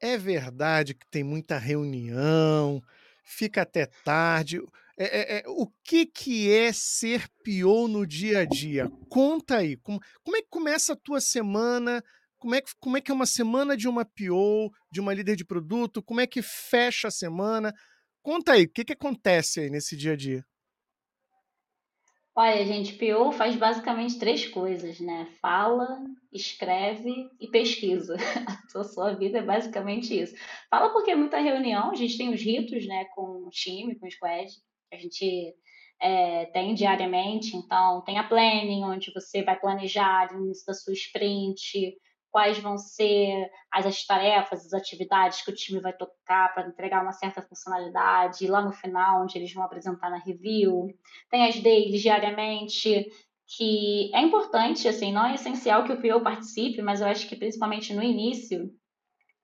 É 0.00 0.16
verdade 0.18 0.94
que 0.94 1.06
tem 1.06 1.22
muita 1.22 1.58
reunião, 1.58 2.82
fica 3.24 3.62
até 3.62 3.86
tarde. 3.86 4.62
É, 4.96 5.04
é, 5.04 5.38
é, 5.38 5.42
o 5.48 5.66
que, 5.82 6.06
que 6.06 6.50
é 6.50 6.72
ser 6.72 7.28
PO 7.44 7.88
no 7.88 8.06
dia 8.06 8.40
a 8.40 8.44
dia? 8.44 8.88
Conta 9.08 9.56
aí. 9.56 9.76
Como, 9.76 10.00
como 10.22 10.36
é 10.36 10.42
que 10.42 10.48
começa 10.48 10.92
a 10.92 10.96
tua 10.96 11.20
semana? 11.20 12.02
Como 12.38 12.54
é, 12.54 12.60
que, 12.60 12.70
como 12.78 12.96
é 12.96 13.00
que 13.00 13.10
é 13.10 13.14
uma 13.14 13.26
semana 13.26 13.76
de 13.76 13.88
uma 13.88 14.04
PO, 14.04 14.70
de 14.92 15.00
uma 15.00 15.12
líder 15.12 15.34
de 15.34 15.44
produto? 15.44 16.02
Como 16.02 16.20
é 16.20 16.26
que 16.26 16.42
fecha 16.42 17.08
a 17.08 17.10
semana? 17.10 17.72
Conta 18.22 18.52
aí, 18.52 18.64
o 18.64 18.70
que, 18.70 18.84
que 18.84 18.92
acontece 18.92 19.60
aí 19.60 19.70
nesse 19.70 19.96
dia 19.96 20.12
a 20.12 20.16
dia? 20.16 20.44
Olha, 22.36 22.64
gente, 22.64 22.94
PO 22.94 23.30
faz 23.32 23.54
basicamente 23.54 24.18
três 24.18 24.46
coisas, 24.46 24.98
né? 24.98 25.28
Fala, 25.40 26.04
escreve 26.32 27.30
e 27.40 27.46
pesquisa. 27.48 28.16
A 28.74 28.84
sua 28.84 29.14
vida 29.14 29.38
é 29.38 29.42
basicamente 29.42 30.20
isso. 30.20 30.34
Fala 30.68 30.90
porque 30.90 31.12
é 31.12 31.14
muita 31.14 31.38
reunião, 31.38 31.92
a 31.92 31.94
gente 31.94 32.18
tem 32.18 32.34
os 32.34 32.42
ritos, 32.42 32.86
né, 32.88 33.04
com 33.14 33.46
o 33.46 33.50
time, 33.50 33.94
com 33.94 34.06
o 34.06 34.10
squad, 34.10 34.50
a 34.94 34.98
gente 34.98 35.54
é, 36.00 36.46
tem 36.46 36.74
diariamente. 36.74 37.56
Então, 37.56 38.02
tem 38.02 38.18
a 38.18 38.24
planning, 38.24 38.84
onde 38.84 39.12
você 39.12 39.42
vai 39.42 39.58
planejar 39.58 40.32
o 40.32 40.44
início 40.44 40.66
da 40.66 40.74
sua 40.74 40.92
sprint, 40.92 41.96
quais 42.30 42.58
vão 42.58 42.76
ser 42.76 43.48
as, 43.70 43.86
as 43.86 44.04
tarefas, 44.04 44.66
as 44.66 44.72
atividades 44.72 45.42
que 45.42 45.50
o 45.52 45.54
time 45.54 45.80
vai 45.80 45.92
tocar 45.92 46.52
para 46.52 46.66
entregar 46.66 47.00
uma 47.00 47.12
certa 47.12 47.40
funcionalidade, 47.40 48.48
lá 48.48 48.60
no 48.60 48.72
final, 48.72 49.22
onde 49.22 49.38
eles 49.38 49.52
vão 49.54 49.62
apresentar 49.62 50.10
na 50.10 50.18
review. 50.18 50.88
Tem 51.30 51.46
as 51.46 51.60
dailies 51.60 52.02
diariamente, 52.02 53.06
que 53.56 54.10
é 54.12 54.20
importante, 54.20 54.88
assim, 54.88 55.12
não 55.12 55.26
é 55.26 55.34
essencial 55.34 55.84
que 55.84 55.92
o 55.92 56.00
PO 56.00 56.24
participe, 56.24 56.82
mas 56.82 57.00
eu 57.00 57.06
acho 57.06 57.28
que 57.28 57.36
principalmente 57.36 57.94
no 57.94 58.02
início, 58.02 58.68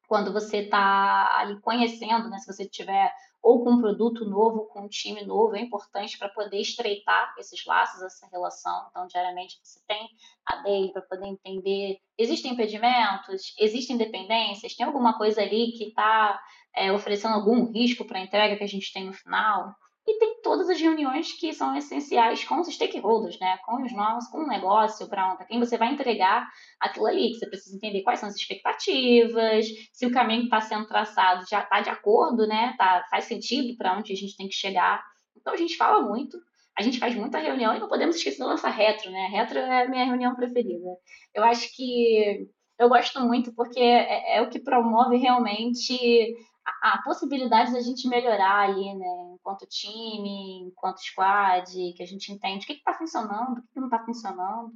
quando 0.08 0.32
você 0.32 0.58
está 0.58 1.38
ali 1.38 1.60
conhecendo, 1.60 2.28
né, 2.28 2.38
se 2.38 2.52
você 2.52 2.68
tiver 2.68 3.12
ou 3.42 3.64
com 3.64 3.72
um 3.72 3.80
produto 3.80 4.24
novo, 4.24 4.66
com 4.66 4.82
um 4.82 4.88
time 4.88 5.24
novo, 5.24 5.56
é 5.56 5.60
importante 5.60 6.18
para 6.18 6.28
poder 6.28 6.60
estreitar 6.60 7.34
esses 7.38 7.64
laços, 7.64 8.02
essa 8.02 8.26
relação. 8.30 8.86
Então, 8.90 9.06
diariamente 9.06 9.58
você 9.62 9.80
tem 9.86 10.08
a 10.46 10.56
DEI 10.56 10.92
para 10.92 11.02
poder 11.02 11.26
entender, 11.26 11.98
existem 12.18 12.52
impedimentos, 12.52 13.54
existem 13.58 13.96
dependências, 13.96 14.74
tem 14.74 14.86
alguma 14.86 15.16
coisa 15.16 15.40
ali 15.40 15.72
que 15.72 15.84
está 15.88 16.40
é, 16.74 16.92
oferecendo 16.92 17.34
algum 17.34 17.70
risco 17.72 18.04
para 18.04 18.18
a 18.18 18.22
entrega 18.22 18.56
que 18.56 18.64
a 18.64 18.68
gente 18.68 18.92
tem 18.92 19.06
no 19.06 19.12
final. 19.12 19.74
E 20.10 20.18
tem 20.18 20.40
todas 20.42 20.68
as 20.68 20.80
reuniões 20.80 21.32
que 21.32 21.52
são 21.52 21.76
essenciais 21.76 22.42
com 22.42 22.60
os 22.60 22.66
stakeholders, 22.66 23.38
né? 23.38 23.58
Com 23.64 23.80
os 23.84 23.92
nossos, 23.92 24.28
com 24.28 24.38
o 24.38 24.48
negócio, 24.48 25.08
para 25.08 25.36
quem 25.46 25.60
você 25.60 25.78
vai 25.78 25.92
entregar 25.92 26.48
aquilo 26.80 27.06
ali, 27.06 27.28
que 27.28 27.38
você 27.38 27.46
precisa 27.46 27.76
entender 27.76 28.02
quais 28.02 28.18
são 28.18 28.28
as 28.28 28.34
expectativas, 28.34 29.66
se 29.92 30.06
o 30.06 30.10
caminho 30.10 30.40
que 30.40 30.46
está 30.46 30.60
sendo 30.60 30.88
traçado 30.88 31.44
já 31.48 31.60
está 31.60 31.80
de 31.80 31.90
acordo, 31.90 32.44
né? 32.44 32.74
Tá, 32.76 33.06
faz 33.08 33.26
sentido 33.26 33.76
para 33.76 33.96
onde 33.96 34.12
a 34.12 34.16
gente 34.16 34.36
tem 34.36 34.48
que 34.48 34.54
chegar. 34.54 35.00
Então 35.36 35.52
a 35.52 35.56
gente 35.56 35.76
fala 35.76 36.02
muito, 36.02 36.36
a 36.76 36.82
gente 36.82 36.98
faz 36.98 37.14
muita 37.14 37.38
reunião 37.38 37.72
e 37.76 37.78
não 37.78 37.88
podemos 37.88 38.16
esquecer 38.16 38.40
da 38.40 38.48
nossa 38.48 38.68
retro, 38.68 39.12
né? 39.12 39.28
Retro 39.30 39.60
é 39.60 39.84
a 39.84 39.88
minha 39.88 40.06
reunião 40.06 40.34
preferida. 40.34 40.88
Eu 41.32 41.44
acho 41.44 41.72
que 41.76 42.48
eu 42.80 42.88
gosto 42.88 43.20
muito 43.20 43.54
porque 43.54 43.78
é, 43.78 44.38
é 44.38 44.42
o 44.42 44.50
que 44.50 44.58
promove 44.58 45.18
realmente 45.18 46.34
a, 46.82 47.02
possibilidade 47.02 47.72
da 47.72 47.80
gente 47.80 48.08
melhorar 48.08 48.68
ali, 48.68 48.94
né? 48.94 49.34
Enquanto 49.34 49.66
time, 49.66 50.68
enquanto 50.68 51.00
squad, 51.00 51.92
que 51.94 52.02
a 52.02 52.06
gente 52.06 52.32
entende 52.32 52.64
o 52.64 52.66
que 52.66 52.74
está 52.74 52.94
funcionando, 52.94 53.58
o 53.58 53.62
que, 53.62 53.68
que 53.72 53.80
não 53.80 53.88
está 53.88 54.04
funcionando 54.04 54.72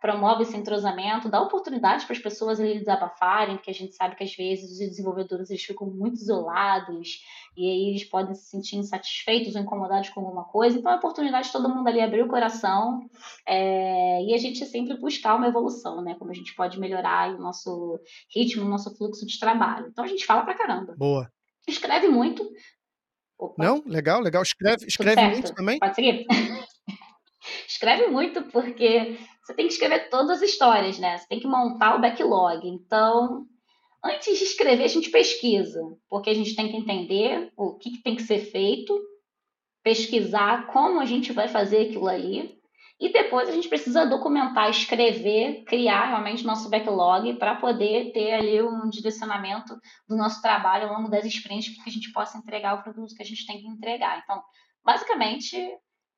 promove 0.00 0.42
esse 0.42 0.56
entrosamento, 0.56 1.28
dá 1.28 1.40
oportunidade 1.40 2.06
para 2.06 2.14
as 2.14 2.22
pessoas 2.22 2.60
ali 2.60 2.78
desabafarem, 2.78 3.56
porque 3.56 3.70
a 3.70 3.74
gente 3.74 3.94
sabe 3.94 4.14
que 4.14 4.22
às 4.22 4.34
vezes 4.34 4.70
os 4.70 4.78
desenvolvedores 4.78 5.50
eles 5.50 5.62
ficam 5.62 5.88
muito 5.88 6.14
isolados 6.14 7.20
e 7.56 7.68
aí 7.68 7.88
eles 7.90 8.04
podem 8.04 8.34
se 8.34 8.48
sentir 8.48 8.76
insatisfeitos 8.76 9.56
ou 9.56 9.60
incomodados 9.60 10.08
com 10.10 10.20
alguma 10.20 10.44
coisa. 10.44 10.78
Então 10.78 10.92
é 10.92 10.96
oportunidade 10.96 11.48
de 11.48 11.52
todo 11.52 11.68
mundo 11.68 11.88
ali 11.88 12.00
abrir 12.00 12.22
o 12.22 12.28
coração 12.28 13.00
é, 13.46 14.22
e 14.22 14.34
a 14.34 14.38
gente 14.38 14.64
sempre 14.66 14.96
buscar 14.96 15.34
uma 15.34 15.48
evolução, 15.48 16.00
né? 16.00 16.14
Como 16.16 16.30
a 16.30 16.34
gente 16.34 16.54
pode 16.54 16.78
melhorar 16.78 17.34
o 17.34 17.38
nosso 17.38 17.98
ritmo, 18.32 18.64
o 18.64 18.68
nosso 18.68 18.96
fluxo 18.96 19.26
de 19.26 19.38
trabalho. 19.38 19.88
Então 19.88 20.04
a 20.04 20.08
gente 20.08 20.24
fala 20.24 20.44
pra 20.44 20.56
caramba. 20.56 20.94
Boa. 20.96 21.28
Escreve 21.68 22.08
muito. 22.08 22.48
Opa. 23.38 23.62
Não, 23.62 23.82
legal, 23.86 24.20
legal. 24.20 24.42
Escreve, 24.42 24.86
escreve 24.86 25.22
muito 25.28 25.54
também. 25.54 25.78
Pode 25.78 25.94
seguir. 25.94 26.26
escreve 27.68 28.08
muito 28.08 28.42
porque 28.44 29.16
você 29.44 29.54
tem 29.54 29.66
que 29.66 29.72
escrever 29.72 30.08
todas 30.10 30.42
as 30.42 30.50
histórias, 30.50 30.98
né? 30.98 31.16
Você 31.16 31.28
tem 31.28 31.40
que 31.40 31.46
montar 31.46 31.96
o 31.96 32.00
backlog. 32.00 32.66
Então, 32.66 33.46
antes 34.04 34.38
de 34.38 34.44
escrever, 34.44 34.84
a 34.84 34.88
gente 34.88 35.10
pesquisa, 35.10 35.80
porque 36.08 36.30
a 36.30 36.34
gente 36.34 36.56
tem 36.56 36.68
que 36.68 36.76
entender 36.76 37.52
o 37.56 37.76
que, 37.76 37.92
que 37.92 38.02
tem 38.02 38.16
que 38.16 38.22
ser 38.22 38.40
feito, 38.40 38.98
pesquisar 39.82 40.66
como 40.66 41.00
a 41.00 41.04
gente 41.04 41.32
vai 41.32 41.48
fazer 41.48 41.88
aquilo 41.88 42.08
ali. 42.08 42.57
E 43.00 43.12
depois 43.12 43.48
a 43.48 43.52
gente 43.52 43.68
precisa 43.68 44.04
documentar, 44.04 44.68
escrever, 44.70 45.62
criar 45.64 46.08
realmente 46.08 46.44
nosso 46.44 46.68
backlog 46.68 47.34
para 47.34 47.54
poder 47.54 48.12
ter 48.12 48.32
ali 48.32 48.60
um 48.60 48.88
direcionamento 48.88 49.78
do 50.08 50.16
nosso 50.16 50.42
trabalho 50.42 50.88
ao 50.88 50.96
longo 50.96 51.08
das 51.08 51.24
sprints 51.24 51.68
para 51.74 51.84
que 51.84 51.90
a 51.90 51.92
gente 51.92 52.12
possa 52.12 52.38
entregar 52.38 52.74
o 52.74 52.82
produto 52.82 53.14
que 53.14 53.22
a 53.22 53.26
gente 53.26 53.46
tem 53.46 53.58
que 53.58 53.68
entregar. 53.68 54.20
Então, 54.24 54.42
basicamente, 54.84 55.56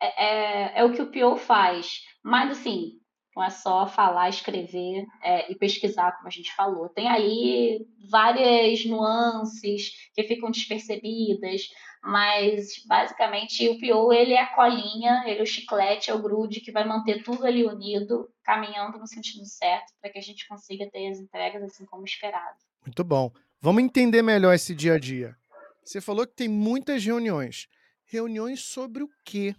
é, 0.01 0.25
é, 0.25 0.81
é 0.81 0.85
o 0.85 0.93
que 0.93 1.03
o 1.03 1.11
PO 1.11 1.37
faz. 1.37 2.01
Mas, 2.25 2.53
assim, 2.53 2.93
não 3.37 3.45
é 3.45 3.51
só 3.51 3.87
falar, 3.87 4.29
escrever 4.29 5.07
é, 5.23 5.53
e 5.53 5.55
pesquisar, 5.55 6.13
como 6.13 6.29
a 6.29 6.31
gente 6.31 6.55
falou. 6.55 6.89
Tem 6.89 7.09
aí 7.09 7.87
várias 8.11 8.85
nuances 8.87 9.91
que 10.15 10.23
ficam 10.25 10.51
despercebidas, 10.51 11.63
mas 12.03 12.83
basicamente 12.87 13.69
o 13.69 13.79
PO 13.79 14.13
ele 14.13 14.33
é 14.33 14.41
a 14.41 14.55
colinha, 14.55 15.23
ele 15.27 15.41
é 15.41 15.43
o 15.43 15.47
chiclete, 15.47 16.11
é 16.11 16.15
o 16.15 16.23
grude 16.23 16.61
que 16.61 16.73
vai 16.73 16.85
manter 16.85 17.23
tudo 17.23 17.45
ali 17.45 17.65
unido, 17.65 18.29
caminhando 18.43 18.99
no 18.99 19.07
sentido 19.07 19.45
certo, 19.45 19.93
para 20.01 20.11
que 20.11 20.19
a 20.19 20.23
gente 20.23 20.49
consiga 20.49 20.91
ter 20.91 21.09
as 21.09 21.19
entregas 21.19 21.63
assim 21.63 21.85
como 21.85 22.05
esperado. 22.05 22.57
Muito 22.85 23.05
bom. 23.05 23.31
Vamos 23.61 23.83
entender 23.83 24.23
melhor 24.23 24.55
esse 24.55 24.75
dia 24.75 24.95
a 24.95 24.99
dia. 24.99 25.37
Você 25.85 26.01
falou 26.01 26.27
que 26.27 26.35
tem 26.35 26.49
muitas 26.49 27.05
reuniões. 27.05 27.69
Reuniões 28.07 28.61
sobre 28.61 29.03
o 29.03 29.11
quê? 29.25 29.55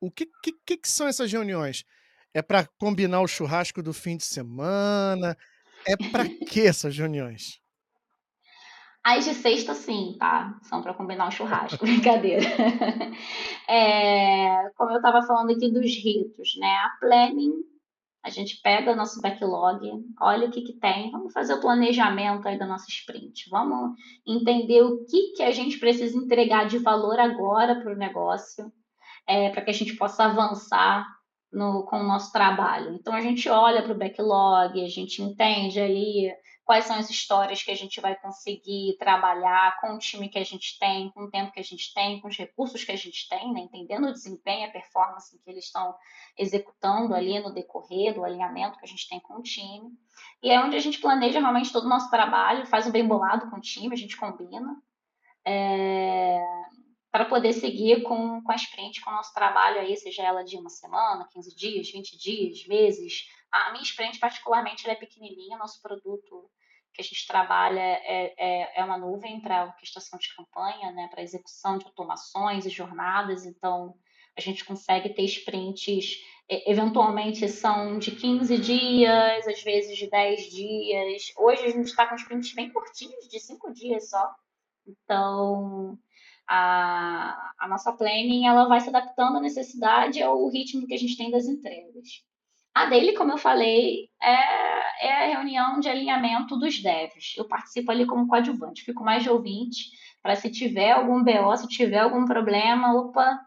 O 0.00 0.10
que, 0.10 0.26
que, 0.42 0.76
que 0.76 0.88
são 0.88 1.06
essas 1.06 1.30
reuniões? 1.30 1.84
É 2.34 2.42
para 2.42 2.66
combinar 2.78 3.20
o 3.20 3.28
churrasco 3.28 3.82
do 3.82 3.92
fim 3.92 4.16
de 4.16 4.24
semana? 4.24 5.36
É 5.86 5.96
para 6.10 6.24
que 6.50 6.60
essas 6.66 6.96
reuniões? 6.96 7.61
As 9.04 9.24
de 9.24 9.34
sexta, 9.34 9.74
sim, 9.74 10.16
tá? 10.18 10.58
São 10.62 10.80
para 10.80 10.94
combinar 10.94 11.28
o 11.28 11.32
churrasco, 11.32 11.82
brincadeira. 11.84 12.44
É, 13.68 14.70
como 14.76 14.90
eu 14.90 14.96
estava 14.96 15.22
falando 15.26 15.50
aqui 15.50 15.70
dos 15.70 15.86
ritos, 15.96 16.56
né? 16.58 16.68
A 16.68 16.96
planning, 17.00 17.52
a 18.22 18.30
gente 18.30 18.60
pega 18.62 18.94
nosso 18.94 19.20
backlog, 19.20 19.80
olha 20.20 20.46
o 20.46 20.50
que, 20.50 20.62
que 20.62 20.74
tem, 20.74 21.10
vamos 21.10 21.32
fazer 21.32 21.54
o 21.54 21.60
planejamento 21.60 22.46
aí 22.46 22.56
da 22.56 22.66
nossa 22.66 22.86
sprint, 22.88 23.48
vamos 23.50 23.98
entender 24.26 24.82
o 24.82 25.04
que, 25.06 25.32
que 25.32 25.42
a 25.42 25.50
gente 25.50 25.78
precisa 25.78 26.16
entregar 26.16 26.66
de 26.66 26.78
valor 26.78 27.18
agora 27.18 27.80
para 27.80 27.92
o 27.92 27.96
negócio, 27.96 28.72
é, 29.26 29.50
para 29.50 29.62
que 29.62 29.70
a 29.70 29.74
gente 29.74 29.96
possa 29.96 30.24
avançar 30.24 31.04
no, 31.52 31.84
com 31.84 32.00
o 32.00 32.02
nosso 32.02 32.32
trabalho. 32.32 32.94
Então 32.94 33.12
a 33.14 33.20
gente 33.20 33.48
olha 33.48 33.82
para 33.82 33.92
o 33.92 33.98
backlog, 33.98 34.82
a 34.82 34.88
gente 34.88 35.22
entende 35.22 35.78
ali 35.78 36.32
quais 36.64 36.86
são 36.86 36.96
as 36.96 37.10
histórias 37.10 37.62
que 37.62 37.70
a 37.70 37.74
gente 37.74 38.00
vai 38.00 38.14
conseguir 38.16 38.96
trabalhar 38.98 39.78
com 39.80 39.94
o 39.94 39.98
time 39.98 40.28
que 40.28 40.38
a 40.38 40.44
gente 40.44 40.78
tem, 40.78 41.10
com 41.10 41.24
o 41.24 41.30
tempo 41.30 41.52
que 41.52 41.60
a 41.60 41.64
gente 41.64 41.92
tem, 41.92 42.20
com 42.20 42.28
os 42.28 42.36
recursos 42.36 42.82
que 42.84 42.92
a 42.92 42.96
gente 42.96 43.28
tem, 43.28 43.52
né? 43.52 43.60
entendendo 43.60 44.06
o 44.06 44.12
desempenho, 44.12 44.68
a 44.68 44.72
performance 44.72 45.38
que 45.38 45.50
eles 45.50 45.64
estão 45.64 45.94
executando 46.38 47.14
ali 47.14 47.38
no 47.40 47.52
decorrer 47.52 48.14
do 48.14 48.24
alinhamento 48.24 48.78
que 48.78 48.84
a 48.84 48.88
gente 48.88 49.08
tem 49.08 49.20
com 49.20 49.34
o 49.34 49.42
time. 49.42 49.90
E 50.42 50.50
é 50.50 50.60
onde 50.60 50.76
a 50.76 50.80
gente 50.80 51.00
planeja 51.00 51.40
realmente 51.40 51.72
todo 51.72 51.84
o 51.84 51.88
nosso 51.88 52.10
trabalho, 52.10 52.66
faz 52.66 52.86
um 52.86 52.92
bem 52.92 53.06
bolado 53.06 53.50
com 53.50 53.56
o 53.56 53.60
time, 53.60 53.92
a 53.92 53.98
gente 53.98 54.16
combina. 54.16 54.76
É 55.44 56.40
para 57.12 57.26
poder 57.26 57.52
seguir 57.52 58.02
com, 58.02 58.42
com 58.42 58.52
a 58.52 58.56
sprint, 58.56 59.02
com 59.02 59.10
o 59.10 59.14
nosso 59.14 59.34
trabalho 59.34 59.80
aí, 59.80 59.94
seja 59.98 60.22
ela 60.22 60.42
de 60.42 60.56
uma 60.56 60.70
semana, 60.70 61.28
15 61.30 61.54
dias, 61.54 61.90
20 61.90 62.18
dias, 62.18 62.66
meses. 62.66 63.28
A 63.52 63.70
minha 63.70 63.84
sprint, 63.84 64.18
particularmente, 64.18 64.88
é 64.88 64.94
pequenininha, 64.94 65.58
nosso 65.58 65.80
produto 65.82 66.50
que 66.94 67.02
a 67.02 67.04
gente 67.04 67.26
trabalha 67.26 67.80
é, 67.80 68.34
é, 68.36 68.80
é 68.80 68.84
uma 68.84 68.98
nuvem 68.98 69.40
para 69.40 69.66
orquestração 69.66 70.18
de 70.18 70.34
campanha, 70.34 70.90
né, 70.92 71.08
para 71.08 71.22
execução 71.22 71.78
de 71.78 71.86
automações 71.86 72.66
e 72.66 72.70
jornadas, 72.70 73.46
então 73.46 73.94
a 74.36 74.40
gente 74.40 74.64
consegue 74.64 75.10
ter 75.10 75.24
sprints, 75.24 76.18
eventualmente 76.48 77.46
são 77.48 77.98
de 77.98 78.12
15 78.12 78.58
dias, 78.58 79.46
às 79.46 79.62
vezes 79.62 79.96
de 79.96 80.08
10 80.08 80.50
dias. 80.50 81.32
Hoje 81.36 81.64
a 81.64 81.68
gente 81.68 81.86
está 81.86 82.06
com 82.06 82.14
sprints 82.14 82.54
bem 82.54 82.70
curtinhos, 82.72 83.28
de 83.28 83.38
5 83.38 83.72
dias 83.74 84.08
só. 84.08 84.34
Então, 84.86 85.98
a, 86.54 87.54
a 87.58 87.66
nossa 87.66 87.90
planning 87.94 88.46
ela 88.46 88.68
vai 88.68 88.78
se 88.78 88.90
adaptando 88.90 89.38
à 89.38 89.40
necessidade 89.40 90.22
ao 90.22 90.46
ritmo 90.50 90.86
que 90.86 90.92
a 90.92 90.98
gente 90.98 91.16
tem 91.16 91.30
das 91.30 91.46
entregas. 91.46 92.22
A 92.74 92.84
dele, 92.86 93.14
como 93.14 93.32
eu 93.32 93.38
falei, 93.38 94.10
é, 94.20 95.06
é 95.06 95.12
a 95.12 95.26
reunião 95.28 95.80
de 95.80 95.88
alinhamento 95.88 96.58
dos 96.58 96.82
devs. 96.82 97.34
Eu 97.38 97.48
participo 97.48 97.90
ali 97.90 98.04
como 98.04 98.26
coadjuvante, 98.26 98.84
fico 98.84 99.02
mais 99.02 99.22
de 99.22 99.30
ouvinte, 99.30 99.90
para 100.22 100.36
se 100.36 100.50
tiver 100.50 100.90
algum 100.90 101.24
BO, 101.24 101.56
se 101.56 101.66
tiver 101.68 102.00
algum 102.00 102.26
problema, 102.26 102.94
opa, 102.94 103.40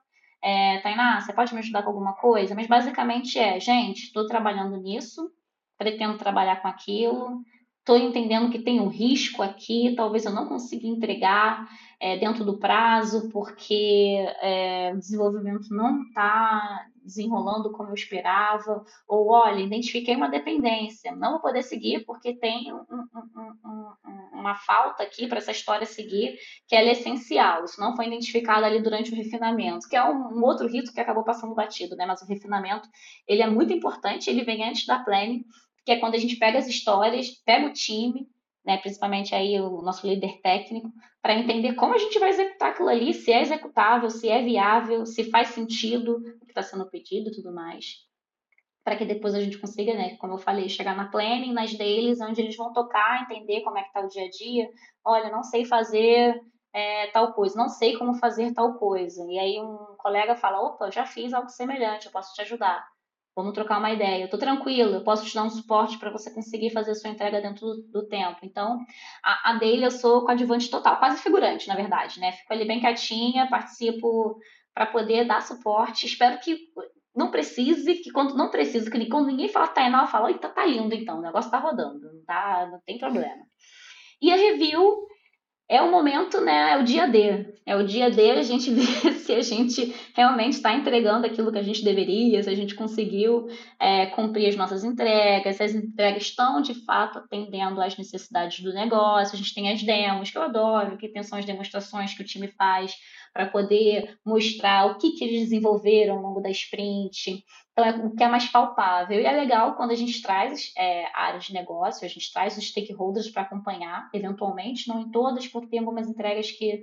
é, 0.44 0.80
Tainá, 0.80 1.22
você 1.22 1.32
pode 1.32 1.54
me 1.54 1.60
ajudar 1.60 1.84
com 1.84 1.90
alguma 1.90 2.14
coisa? 2.14 2.56
Mas 2.56 2.66
basicamente 2.66 3.38
é, 3.38 3.60
gente, 3.60 4.06
estou 4.06 4.26
trabalhando 4.26 4.78
nisso, 4.78 5.30
pretendo 5.78 6.18
trabalhar 6.18 6.60
com 6.62 6.68
aquilo, 6.68 7.40
estou 7.86 8.00
entendendo 8.00 8.50
que 8.50 8.58
tem 8.58 8.82
um 8.82 8.88
risco 8.88 9.44
aqui, 9.44 9.94
talvez 9.96 10.26
eu 10.26 10.34
não 10.34 10.48
consiga 10.48 10.88
entregar 10.88 11.70
é, 12.00 12.18
dentro 12.18 12.44
do 12.44 12.58
prazo, 12.58 13.30
porque 13.30 14.26
é, 14.42 14.92
o 14.92 14.98
desenvolvimento 14.98 15.70
não 15.70 16.02
está 16.02 16.88
desenrolando 17.04 17.72
como 17.72 17.90
eu 17.90 17.94
esperava, 17.94 18.84
ou 19.08 19.30
olha, 19.30 19.62
identifiquei 19.62 20.16
uma 20.16 20.28
dependência, 20.28 21.16
não 21.16 21.34
vou 21.34 21.42
poder 21.42 21.62
seguir 21.62 22.04
porque 22.04 22.34
tem 22.34 22.74
um, 22.74 22.80
um, 22.92 23.70
um, 23.70 24.40
uma 24.40 24.56
falta 24.56 25.04
aqui 25.04 25.28
para 25.28 25.38
essa 25.38 25.52
história 25.52 25.86
seguir, 25.86 26.36
que 26.68 26.76
ela 26.76 26.90
é 26.90 26.94
essencial, 26.94 27.66
isso 27.66 27.80
não 27.80 27.96
foi 27.96 28.08
identificado 28.08 28.66
ali 28.66 28.82
durante 28.82 29.12
o 29.12 29.16
refinamento, 29.16 29.88
que 29.88 29.96
é 29.96 30.04
um, 30.04 30.44
outro 30.44 30.68
rito 30.68 30.92
que 30.92 31.00
acabou 31.00 31.24
passando 31.24 31.54
batido, 31.54 31.96
né? 31.96 32.08
mas 32.08 32.24
o 32.24 32.26
refinamento 32.26 32.90
ele 33.28 33.44
é 33.44 33.48
muito 33.48 33.72
importante, 33.72 34.28
ele 34.28 34.44
vem 34.44 34.68
antes 34.68 34.88
da 34.88 34.98
planning, 34.98 35.46
que 35.86 35.92
é 35.92 36.00
quando 36.00 36.16
a 36.16 36.18
gente 36.18 36.36
pega 36.38 36.58
as 36.58 36.68
histórias, 36.68 37.30
pega 37.46 37.68
o 37.68 37.74
time, 37.74 38.28
né, 38.66 38.78
principalmente 38.78 39.36
aí 39.36 39.62
o 39.62 39.82
nosso 39.82 40.08
líder 40.08 40.42
técnico, 40.42 40.92
para 41.22 41.36
entender 41.36 41.76
como 41.76 41.94
a 41.94 41.98
gente 41.98 42.18
vai 42.18 42.30
executar 42.30 42.72
aquilo 42.72 42.90
ali, 42.90 43.14
se 43.14 43.32
é 43.32 43.42
executável, 43.42 44.10
se 44.10 44.28
é 44.28 44.42
viável, 44.42 45.06
se 45.06 45.30
faz 45.30 45.50
sentido 45.50 46.18
o 46.42 46.46
que 46.46 46.52
está 46.52 46.64
sendo 46.64 46.90
pedido 46.90 47.30
e 47.30 47.32
tudo 47.32 47.54
mais. 47.54 48.04
Para 48.84 48.96
que 48.96 49.06
depois 49.06 49.36
a 49.36 49.42
gente 49.42 49.58
consiga, 49.60 49.94
né, 49.94 50.18
como 50.18 50.34
eu 50.34 50.38
falei, 50.38 50.68
chegar 50.68 50.96
na 50.96 51.10
planning, 51.10 51.54
nas 51.54 51.74
dailies, 51.76 52.20
onde 52.22 52.42
eles 52.42 52.56
vão 52.56 52.74
tocar, 52.74 53.24
entender 53.24 53.62
como 53.62 53.78
é 53.78 53.82
que 53.82 53.88
está 53.88 54.02
o 54.02 54.08
dia 54.08 54.26
a 54.26 54.30
dia. 54.30 54.70
Olha, 55.04 55.32
não 55.32 55.44
sei 55.44 55.66
fazer 55.66 56.40
é, 56.74 57.08
tal 57.08 57.34
coisa, 57.34 57.56
não 57.56 57.70
sei 57.70 57.98
como 57.98 58.16
fazer 58.16 58.54
tal 58.54 58.74
coisa. 58.76 59.26
E 59.30 59.40
aí 59.40 59.60
um 59.60 59.96
colega 59.98 60.36
fala, 60.36 60.62
opa, 60.62 60.92
já 60.92 61.06
fiz 61.06 61.34
algo 61.34 61.50
semelhante, 61.50 62.08
eu 62.08 62.12
posso 62.12 62.34
te 62.34 62.42
ajudar. 62.42 62.86
Vamos 63.36 63.54
trocar 63.54 63.80
uma 63.80 63.92
ideia. 63.92 64.22
Eu 64.22 64.26
estou 64.26 64.40
tranquilo, 64.40 64.94
eu 64.94 65.04
posso 65.04 65.26
te 65.26 65.36
dar 65.36 65.44
um 65.44 65.50
suporte 65.50 65.98
para 65.98 66.10
você 66.10 66.34
conseguir 66.34 66.70
fazer 66.70 66.92
a 66.92 66.96
sua 66.96 67.10
entrega 67.10 67.42
dentro 67.42 67.66
do, 67.66 67.82
do 67.92 68.08
tempo. 68.08 68.38
Então, 68.44 68.80
a, 69.22 69.52
a 69.52 69.54
dele 69.56 69.86
eu 69.86 69.92
sou 69.92 70.26
coadjuvante 70.26 70.70
total, 70.70 70.98
quase 70.98 71.22
figurante, 71.22 71.68
na 71.68 71.76
verdade, 71.76 72.20
né? 72.20 72.32
Fico 72.32 72.54
ali 72.54 72.66
bem 72.66 72.80
quietinha, 72.80 73.50
participo 73.50 74.40
para 74.74 74.86
poder 74.86 75.26
dar 75.26 75.42
suporte. 75.42 76.06
Espero 76.06 76.40
que 76.40 76.58
não 77.16 77.30
precise, 77.30 77.96
que 77.96 78.12
quando 78.12 78.36
não 78.36 78.50
precisa, 78.50 78.90
que 78.90 79.10
quando 79.10 79.28
ninguém 79.28 79.50
fala 79.50 79.68
Tainá, 79.68 80.04
eu 80.04 80.08
falo, 80.08 80.34
tá, 80.38 80.50
tá 80.50 80.68
indo 80.68 80.94
então, 80.94 81.20
o 81.20 81.22
negócio 81.22 81.50
tá 81.50 81.58
rodando, 81.58 82.00
não, 82.00 82.24
tá, 82.26 82.68
não 82.72 82.80
tem 82.86 82.98
problema. 82.98 83.44
E 84.22 84.32
a 84.32 84.36
review 84.36 85.08
é 85.68 85.82
o 85.82 85.92
momento, 85.92 86.40
né? 86.42 86.74
É 86.74 86.78
o 86.78 86.84
dia 86.84 87.08
D. 87.08 87.56
É 87.66 87.76
o 87.76 87.86
dia 87.86 88.12
D 88.12 88.32
a 88.32 88.44
gente 88.44 88.70
ver 88.74 89.14
se 89.14 89.34
a 89.34 89.42
gente 89.42 89.96
realmente 90.16 90.54
está 90.54 90.74
entregando 90.74 91.26
aquilo 91.26 91.52
que 91.52 91.58
a 91.58 91.64
gente 91.64 91.84
deveria, 91.84 92.44
se 92.44 92.50
a 92.50 92.56
gente 92.56 92.76
conseguiu 92.76 93.48
é, 93.80 94.06
cumprir 94.08 94.48
as 94.48 94.56
nossas 94.56 94.84
entregas, 94.84 95.56
se 95.56 95.64
as 95.64 95.74
entregas 95.74 96.24
estão 96.24 96.62
de 96.62 96.76
fato 96.86 97.18
atendendo 97.18 97.82
às 97.82 97.98
necessidades 97.98 98.64
do 98.64 98.74
negócio. 98.74 99.34
A 99.34 99.38
gente 99.38 99.54
tem 99.54 99.72
as 99.72 99.82
demos, 99.82 100.30
que 100.30 100.38
eu 100.38 100.44
adoro, 100.44 100.98
que 100.98 101.24
são 101.24 101.40
as 101.40 101.46
demonstrações 101.46 102.14
que 102.14 102.22
o 102.22 102.26
time 102.26 102.48
faz 102.50 102.96
para 103.36 103.48
poder 103.48 104.18
mostrar 104.26 104.86
o 104.86 104.98
que, 104.98 105.12
que 105.12 105.26
eles 105.26 105.42
desenvolveram 105.42 106.16
ao 106.16 106.22
longo 106.22 106.40
da 106.40 106.50
sprint. 106.50 107.44
Então, 107.74 107.84
é 107.84 107.92
o 107.98 108.16
que 108.16 108.24
é 108.24 108.30
mais 108.30 108.46
palpável. 108.48 109.20
E 109.20 109.26
é 109.26 109.32
legal 109.34 109.76
quando 109.76 109.92
a 109.92 109.96
gente 109.96 110.22
traz 110.22 110.72
é, 110.78 111.06
áreas 111.14 111.44
de 111.44 111.54
negócio, 111.54 112.06
a 112.06 112.08
gente 112.08 112.32
traz 112.32 112.58
os 112.58 112.66
stakeholders 112.66 113.30
para 113.30 113.42
acompanhar, 113.42 114.10
eventualmente, 114.14 114.88
não 114.88 115.02
em 115.02 115.12
todas, 115.12 115.46
porque 115.48 115.68
tem 115.68 115.80
algumas 115.80 116.08
entregas 116.08 116.50
que, 116.50 116.82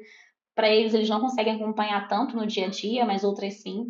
para 0.54 0.68
eles, 0.68 0.92
eles 0.92 1.08
não 1.08 1.22
conseguem 1.22 1.54
acompanhar 1.54 2.06
tanto 2.06 2.36
no 2.36 2.46
dia 2.46 2.66
a 2.66 2.68
dia, 2.68 3.06
mas 3.06 3.24
outras 3.24 3.62
sim. 3.62 3.86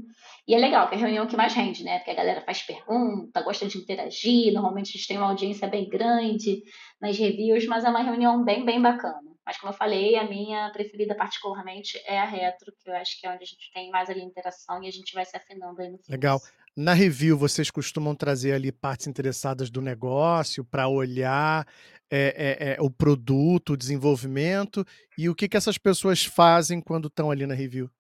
E 0.47 0.55
é 0.55 0.59
legal, 0.59 0.89
que 0.89 0.95
é 0.95 0.99
a 0.99 1.01
reunião 1.01 1.27
que 1.27 1.37
mais 1.37 1.53
rende, 1.55 1.83
né? 1.83 1.99
Porque 1.99 2.13
a 2.13 2.15
galera 2.15 2.43
faz 2.43 2.63
pergunta, 2.63 3.43
gosta 3.43 3.67
de 3.67 3.77
interagir, 3.77 4.53
normalmente 4.53 4.91
a 4.91 4.93
gente 4.93 5.09
tem 5.09 5.19
uma 5.19 5.31
audiência 5.31 5.67
bem 5.67 5.89
grande 5.89 6.63
nas 7.01 7.19
reviews, 7.19 7.67
mas 7.67 7.85
é 7.85 7.89
uma 7.89 8.03
reunião 8.05 8.45
bem, 8.45 8.65
bem 8.65 8.81
bacana. 8.81 9.32
Mas, 9.45 9.59
como 9.59 9.73
eu 9.73 9.77
falei, 9.77 10.17
a 10.17 10.29
minha 10.29 10.71
preferida 10.71 11.15
particularmente 11.15 12.01
é 12.07 12.19
a 12.19 12.25
retro, 12.25 12.73
que 12.79 12.89
eu 12.89 12.95
acho 12.95 13.21
que 13.21 13.27
é 13.27 13.31
onde 13.31 13.43
a 13.43 13.47
gente 13.47 13.73
tem 13.73 13.91
mais 13.91 14.09
ali 14.09 14.23
interação 14.23 14.83
e 14.83 14.89
a 14.89 14.91
gente 14.91 15.13
vai 15.15 15.25
se 15.25 15.37
afinando 15.37 15.81
aí 15.81 15.89
no 15.89 15.97
fluxo. 15.97 16.13
Legal. 16.13 16.41
Na 16.77 16.95
review, 16.95 17.37
vocês 17.37 17.71
costumam 17.71 18.15
trazer 18.15 18.53
ali 18.53 18.73
partes 18.73 19.07
interessadas 19.07 19.69
do 19.69 19.83
negócio 19.83 20.65
para 20.65 20.89
olhar 20.89 21.67
é, 22.11 22.19
é, 22.37 22.73
é, 22.75 22.77
o 22.81 22.91
produto, 22.91 23.73
o 23.73 23.77
desenvolvimento 23.77 24.87
e 25.19 25.29
o 25.29 25.35
que, 25.35 25.49
que 25.49 25.57
essas 25.57 25.77
pessoas 25.77 26.25
fazem 26.25 26.81
quando 26.81 27.09
estão 27.09 27.31
ali 27.31 27.47
na 27.47 27.55
review? 27.55 27.91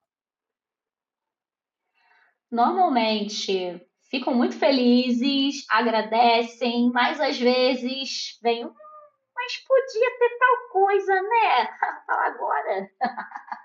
Normalmente 2.50 3.80
ficam 4.10 4.34
muito 4.34 4.54
felizes, 4.54 5.64
agradecem, 5.70 6.90
mas 6.92 7.18
às 7.18 7.38
vezes 7.38 8.38
vem 8.42 8.66
um 8.66 8.74
mas 9.42 9.56
podia 9.56 10.18
ter 10.18 10.38
tal 10.38 10.68
coisa, 10.70 11.14
né? 11.22 11.68
Fala 12.06 12.26
agora. 12.26 12.90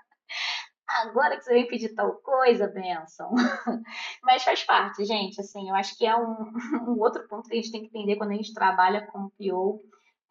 Agora 0.88 1.36
que 1.36 1.44
você 1.44 1.52
vem 1.52 1.68
pedir 1.68 1.94
tal 1.94 2.14
coisa, 2.14 2.66
benção. 2.66 3.30
Mas 4.24 4.42
faz 4.42 4.64
parte, 4.64 5.04
gente. 5.04 5.38
Assim, 5.38 5.68
eu 5.68 5.74
acho 5.74 5.96
que 5.98 6.06
é 6.06 6.16
um, 6.16 6.50
um 6.88 6.98
outro 6.98 7.28
ponto 7.28 7.46
que 7.46 7.52
a 7.52 7.56
gente 7.60 7.70
tem 7.70 7.82
que 7.82 7.88
entender 7.88 8.16
quando 8.16 8.30
a 8.30 8.34
gente 8.34 8.54
trabalha 8.54 9.06
com 9.06 9.28
PO 9.28 9.82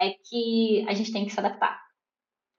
é 0.01 0.09
que 0.09 0.83
a 0.89 0.95
gente 0.95 1.13
tem 1.13 1.25
que 1.25 1.31
se 1.31 1.39
adaptar. 1.39 1.79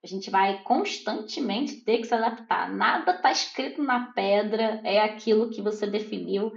A 0.03 0.07
gente 0.07 0.31
vai 0.31 0.63
constantemente 0.63 1.85
ter 1.85 1.99
que 1.99 2.07
se 2.07 2.15
adaptar. 2.15 2.73
Nada 2.73 3.13
está 3.13 3.33
escrito 3.33 3.83
na 3.83 4.13
pedra, 4.13 4.81
é 4.85 5.01
aquilo 5.01 5.51
que 5.51 5.61
você 5.61 5.89
definiu. 5.89 6.53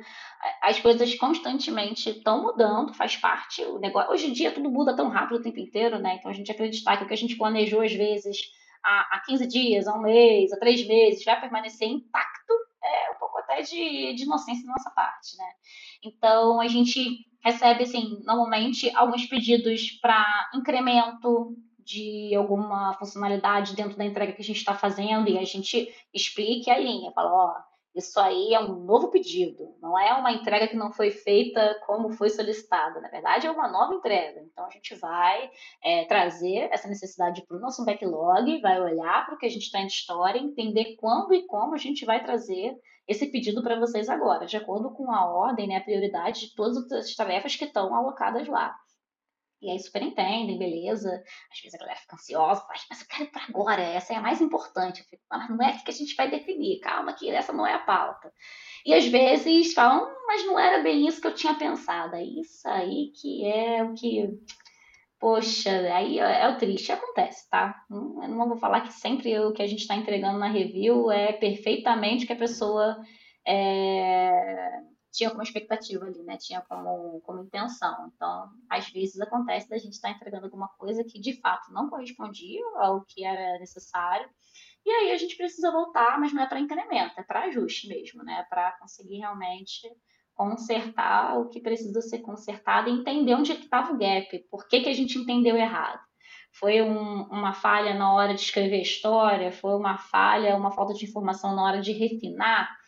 As 0.61 0.79
coisas 0.79 1.15
constantemente 1.15 2.09
estão 2.09 2.43
mudando, 2.43 2.93
faz 2.93 3.17
parte. 3.17 3.63
O 3.63 3.79
negócio, 3.79 4.11
hoje 4.11 4.27
em 4.27 4.33
dia 4.33 4.51
tudo 4.51 4.69
muda 4.69 4.95
tão 4.95 5.09
rápido 5.09 5.39
o 5.39 5.41
tempo 5.41 5.59
inteiro, 5.59 5.97
né? 5.97 6.15
Então 6.15 6.29
a 6.29 6.33
gente 6.33 6.51
acreditar 6.51 6.97
que 6.97 7.03
o 7.03 7.07
que 7.07 7.13
a 7.13 7.17
gente 7.17 7.35
planejou 7.35 7.81
às 7.81 7.93
vezes 7.93 8.37
há, 8.83 9.15
há 9.15 9.23
15 9.25 9.47
dias, 9.47 9.87
há 9.87 9.95
um 9.95 10.01
mês, 10.01 10.51
há 10.53 10.59
três 10.59 10.85
meses, 10.87 11.23
vai 11.23 11.39
permanecer 11.39 11.87
intacto, 11.87 12.53
é 12.83 13.11
um 13.11 13.19
pouco 13.19 13.39
até 13.39 13.61
de, 13.61 14.13
de 14.13 14.23
inocência 14.23 14.65
da 14.65 14.71
nossa 14.71 14.89
parte, 14.91 15.37
né? 15.37 15.45
Então 16.03 16.61
a 16.61 16.67
gente 16.67 17.25
recebe, 17.43 17.83
assim, 17.83 18.19
normalmente 18.23 18.95
alguns 18.95 19.25
pedidos 19.25 19.91
para 19.99 20.49
incremento 20.53 21.55
de 21.91 22.33
alguma 22.35 22.93
funcionalidade 22.93 23.75
dentro 23.75 23.97
da 23.97 24.05
entrega 24.05 24.31
que 24.31 24.41
a 24.41 24.45
gente 24.45 24.57
está 24.57 24.73
fazendo 24.73 25.27
e 25.29 25.37
a 25.37 25.43
gente 25.43 25.93
explique 26.13 26.69
a 26.71 26.79
linha, 26.79 27.11
fala, 27.11 27.31
ó, 27.33 27.71
isso 27.93 28.17
aí 28.21 28.53
é 28.53 28.59
um 28.61 28.85
novo 28.85 29.09
pedido, 29.09 29.75
não 29.81 29.99
é 29.99 30.13
uma 30.13 30.31
entrega 30.31 30.69
que 30.69 30.77
não 30.77 30.93
foi 30.93 31.11
feita 31.11 31.77
como 31.85 32.13
foi 32.13 32.29
solicitada. 32.29 33.01
Na 33.01 33.09
verdade, 33.09 33.45
é 33.45 33.51
uma 33.51 33.67
nova 33.67 33.93
entrega. 33.93 34.39
Então, 34.39 34.65
a 34.65 34.69
gente 34.69 34.95
vai 34.95 35.51
é, 35.83 36.05
trazer 36.05 36.69
essa 36.71 36.87
necessidade 36.87 37.45
para 37.45 37.57
o 37.57 37.59
nosso 37.59 37.83
backlog, 37.83 38.61
vai 38.61 38.79
olhar 38.79 39.25
para 39.25 39.35
o 39.35 39.37
que 39.37 39.45
a 39.45 39.49
gente 39.49 39.63
está 39.63 39.81
em 39.81 39.87
história, 39.87 40.39
entender 40.39 40.95
quando 40.95 41.33
e 41.33 41.45
como 41.45 41.75
a 41.75 41.77
gente 41.77 42.05
vai 42.05 42.23
trazer 42.23 42.77
esse 43.05 43.25
pedido 43.29 43.61
para 43.61 43.77
vocês 43.77 44.07
agora, 44.07 44.45
de 44.45 44.55
acordo 44.55 44.91
com 44.91 45.11
a 45.11 45.25
ordem, 45.25 45.67
né, 45.67 45.75
a 45.75 45.81
prioridade 45.81 46.47
de 46.47 46.55
todas 46.55 46.89
as 46.93 47.13
tarefas 47.13 47.57
que 47.57 47.65
estão 47.65 47.93
alocadas 47.93 48.47
lá. 48.47 48.73
E 49.61 49.69
aí 49.69 49.79
super 49.79 50.01
entendem, 50.01 50.57
beleza. 50.57 51.23
Às 51.51 51.59
vezes 51.59 51.75
a 51.75 51.77
galera 51.77 51.99
fica 51.99 52.15
ansiosa, 52.15 52.61
fala, 52.61 52.73
mas 52.89 53.01
eu 53.01 53.07
quero 53.07 53.31
para 53.31 53.43
agora, 53.47 53.81
essa 53.81 54.13
é 54.13 54.15
a 54.15 54.21
mais 54.21 54.41
importante. 54.41 55.01
Eu 55.01 55.05
fico, 55.05 55.21
mas 55.29 55.49
não 55.49 55.61
é 55.61 55.77
que 55.77 55.91
a 55.91 55.93
gente 55.93 56.15
vai 56.15 56.29
definir, 56.29 56.79
calma 56.79 57.13
que 57.13 57.29
essa 57.29 57.53
não 57.53 57.65
é 57.67 57.73
a 57.73 57.79
pauta. 57.79 58.33
E 58.85 58.93
às 58.93 59.05
vezes 59.05 59.73
falam, 59.73 60.11
mas 60.25 60.45
não 60.45 60.57
era 60.57 60.81
bem 60.81 61.07
isso 61.07 61.21
que 61.21 61.27
eu 61.27 61.35
tinha 61.35 61.53
pensado. 61.53 62.15
É 62.15 62.23
isso 62.23 62.67
aí 62.67 63.11
que 63.15 63.45
é 63.45 63.83
o 63.83 63.93
que. 63.93 64.29
Poxa, 65.19 65.69
aí 65.93 66.17
é, 66.17 66.41
é 66.41 66.49
o 66.49 66.57
triste, 66.57 66.91
acontece, 66.91 67.47
tá? 67.47 67.83
Eu 67.91 68.27
não 68.27 68.47
vou 68.47 68.57
falar 68.57 68.81
que 68.81 68.91
sempre 68.91 69.37
o 69.39 69.53
que 69.53 69.61
a 69.61 69.67
gente 69.67 69.81
está 69.81 69.95
entregando 69.95 70.39
na 70.39 70.47
review 70.47 71.11
é 71.11 71.31
perfeitamente 71.31 72.25
que 72.25 72.33
a 72.33 72.35
pessoa 72.35 72.97
é, 73.47 74.81
tinha 75.11 75.29
como 75.29 75.43
expectativa 75.43 76.05
ali, 76.05 76.23
né? 76.23 76.37
Tinha 76.37 76.61
como, 76.61 77.21
como 77.21 77.43
intenção. 77.43 78.11
Então, 78.15 78.49
às 78.69 78.89
vezes 78.89 79.19
acontece 79.19 79.69
da 79.69 79.77
gente 79.77 79.93
estar 79.93 80.09
tá 80.09 80.15
entregando 80.15 80.45
alguma 80.45 80.69
coisa 80.69 81.03
que 81.03 81.19
de 81.19 81.39
fato 81.39 81.71
não 81.71 81.89
correspondia 81.89 82.63
ao 82.77 83.01
que 83.01 83.25
era 83.25 83.59
necessário. 83.59 84.29
E 84.85 84.89
aí 84.89 85.11
a 85.11 85.17
gente 85.17 85.35
precisa 85.35 85.71
voltar, 85.71 86.19
mas 86.19 86.33
não 86.33 86.41
é 86.41 86.47
para 86.47 86.59
incremento, 86.59 87.19
é 87.19 87.23
para 87.23 87.43
ajuste 87.43 87.87
mesmo, 87.87 88.23
né? 88.23 88.45
Para 88.49 88.71
conseguir 88.79 89.17
realmente 89.17 89.87
consertar 90.33 91.37
o 91.37 91.49
que 91.49 91.59
precisa 91.59 92.01
ser 92.01 92.19
consertado 92.19 92.89
e 92.89 92.93
entender 92.93 93.35
onde 93.35 93.51
é 93.51 93.55
que 93.55 93.65
estava 93.65 93.93
o 93.93 93.97
gap, 93.97 94.39
por 94.49 94.67
que, 94.67 94.81
que 94.81 94.89
a 94.89 94.93
gente 94.93 95.19
entendeu 95.19 95.55
errado. 95.55 95.99
Foi 96.53 96.81
um, 96.81 97.23
uma 97.25 97.53
falha 97.53 97.93
na 97.93 98.13
hora 98.13 98.33
de 98.33 98.41
escrever 98.41 98.79
a 98.79 98.81
história, 98.81 99.51
foi 99.51 99.75
uma 99.75 99.97
falha, 99.97 100.55
uma 100.55 100.71
falta 100.71 100.93
de 100.93 101.05
informação 101.05 101.55
na 101.55 101.63
hora 101.63 101.81
de 101.81 101.91
refinar 101.91 102.80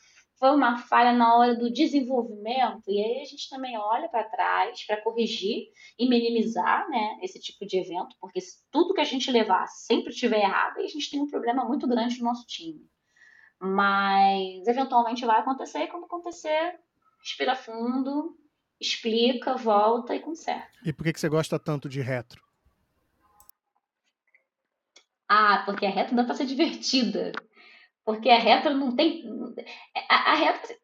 foi 0.43 0.51
uma 0.51 0.77
falha 0.77 1.13
na 1.13 1.37
hora 1.37 1.55
do 1.55 1.71
desenvolvimento, 1.71 2.91
e 2.91 3.01
aí 3.01 3.21
a 3.21 3.25
gente 3.25 3.49
também 3.49 3.77
olha 3.77 4.09
para 4.09 4.25
trás 4.25 4.85
para 4.85 5.01
corrigir 5.01 5.69
e 5.97 6.05
minimizar 6.05 6.85
né, 6.89 7.17
esse 7.21 7.39
tipo 7.39 7.65
de 7.65 7.77
evento, 7.77 8.13
porque 8.19 8.41
se 8.41 8.57
tudo 8.69 8.93
que 8.93 8.99
a 8.99 9.05
gente 9.05 9.31
levar 9.31 9.65
sempre 9.67 10.11
estiver 10.11 10.41
errado, 10.41 10.79
aí 10.79 10.83
a 10.83 10.89
gente 10.89 11.09
tem 11.09 11.21
um 11.21 11.29
problema 11.29 11.63
muito 11.63 11.87
grande 11.87 12.19
no 12.19 12.25
nosso 12.25 12.45
time. 12.45 12.85
Mas 13.57 14.67
eventualmente 14.67 15.25
vai 15.25 15.39
acontecer, 15.39 15.83
e 15.83 15.87
quando 15.87 16.03
acontecer, 16.03 16.77
respira 17.21 17.55
fundo, 17.55 18.37
explica, 18.81 19.55
volta 19.55 20.13
e 20.13 20.19
conserta. 20.19 20.77
E 20.83 20.91
por 20.91 21.05
que, 21.05 21.13
que 21.13 21.21
você 21.21 21.29
gosta 21.29 21.57
tanto 21.57 21.87
de 21.87 22.01
retro? 22.01 22.43
Ah, 25.25 25.63
porque 25.65 25.85
a 25.85 25.89
retro 25.89 26.17
dá 26.17 26.25
para 26.25 26.35
ser 26.35 26.45
divertida. 26.45 27.31
Porque 28.05 28.29
a 28.29 28.39
retro 28.39 28.73
não 28.73 28.95
tem. 28.95 29.23
A, 30.09 30.31
a 30.31 30.35
retro 30.35 30.75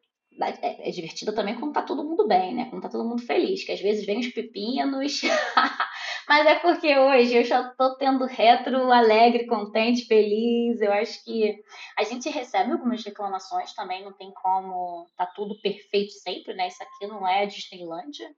é, 0.62 0.88
é 0.88 0.90
divertida 0.90 1.34
também 1.34 1.58
quando 1.58 1.74
tá 1.74 1.82
todo 1.82 2.04
mundo 2.04 2.26
bem, 2.26 2.54
né? 2.54 2.66
Quando 2.70 2.82
tá 2.82 2.88
todo 2.88 3.06
mundo 3.06 3.22
feliz, 3.22 3.64
que 3.64 3.72
às 3.72 3.80
vezes 3.80 4.06
vem 4.06 4.20
os 4.20 4.28
pepinos. 4.28 5.20
Mas 6.28 6.46
é 6.46 6.54
porque 6.60 6.96
hoje 6.96 7.36
eu 7.36 7.44
já 7.44 7.68
tô 7.74 7.96
tendo 7.96 8.24
retro 8.24 8.90
alegre, 8.90 9.46
contente, 9.46 10.06
feliz. 10.06 10.80
Eu 10.80 10.92
acho 10.92 11.22
que 11.24 11.62
a 11.98 12.04
gente 12.04 12.30
recebe 12.30 12.72
algumas 12.72 13.04
reclamações 13.04 13.74
também, 13.74 14.04
não 14.04 14.12
tem 14.12 14.32
como 14.32 15.06
tá 15.16 15.26
tudo 15.26 15.60
perfeito 15.60 16.12
sempre, 16.12 16.54
né? 16.54 16.68
Isso 16.68 16.82
aqui 16.82 17.06
não 17.06 17.26
é 17.26 17.44
Disneylândia. 17.46 18.30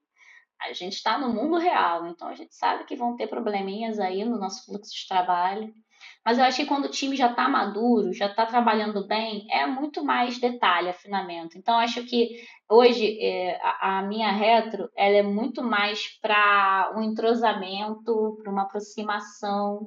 A 0.60 0.72
gente 0.72 0.94
está 0.94 1.18
no 1.18 1.28
mundo 1.28 1.58
real, 1.58 2.06
então 2.06 2.28
a 2.28 2.34
gente 2.34 2.54
sabe 2.54 2.84
que 2.84 2.96
vão 2.96 3.16
ter 3.16 3.26
probleminhas 3.26 3.98
aí 3.98 4.24
no 4.24 4.38
nosso 4.38 4.64
fluxo 4.64 4.92
de 4.92 5.08
trabalho. 5.08 5.72
Mas 6.24 6.38
eu 6.38 6.44
acho 6.44 6.58
que 6.58 6.66
quando 6.66 6.86
o 6.86 6.90
time 6.90 7.16
já 7.16 7.30
está 7.30 7.48
maduro, 7.48 8.12
já 8.12 8.26
está 8.26 8.46
trabalhando 8.46 9.06
bem, 9.06 9.46
é 9.50 9.66
muito 9.66 10.04
mais 10.04 10.38
detalhe, 10.38 10.88
afinamento. 10.88 11.58
Então, 11.58 11.78
acho 11.78 12.04
que 12.04 12.44
hoje 12.68 13.18
é, 13.20 13.60
a, 13.62 13.98
a, 13.98 14.02
minha 14.02 14.30
retro 14.30 14.88
ela 14.96 15.16
é 15.16 15.22
muito 15.22 15.62
mais 15.62 16.18
para 16.20 16.92
um 16.96 17.02
entrosamento, 17.02 18.38
para 18.42 18.52
uma 18.52 18.62
aproximação 18.62 19.86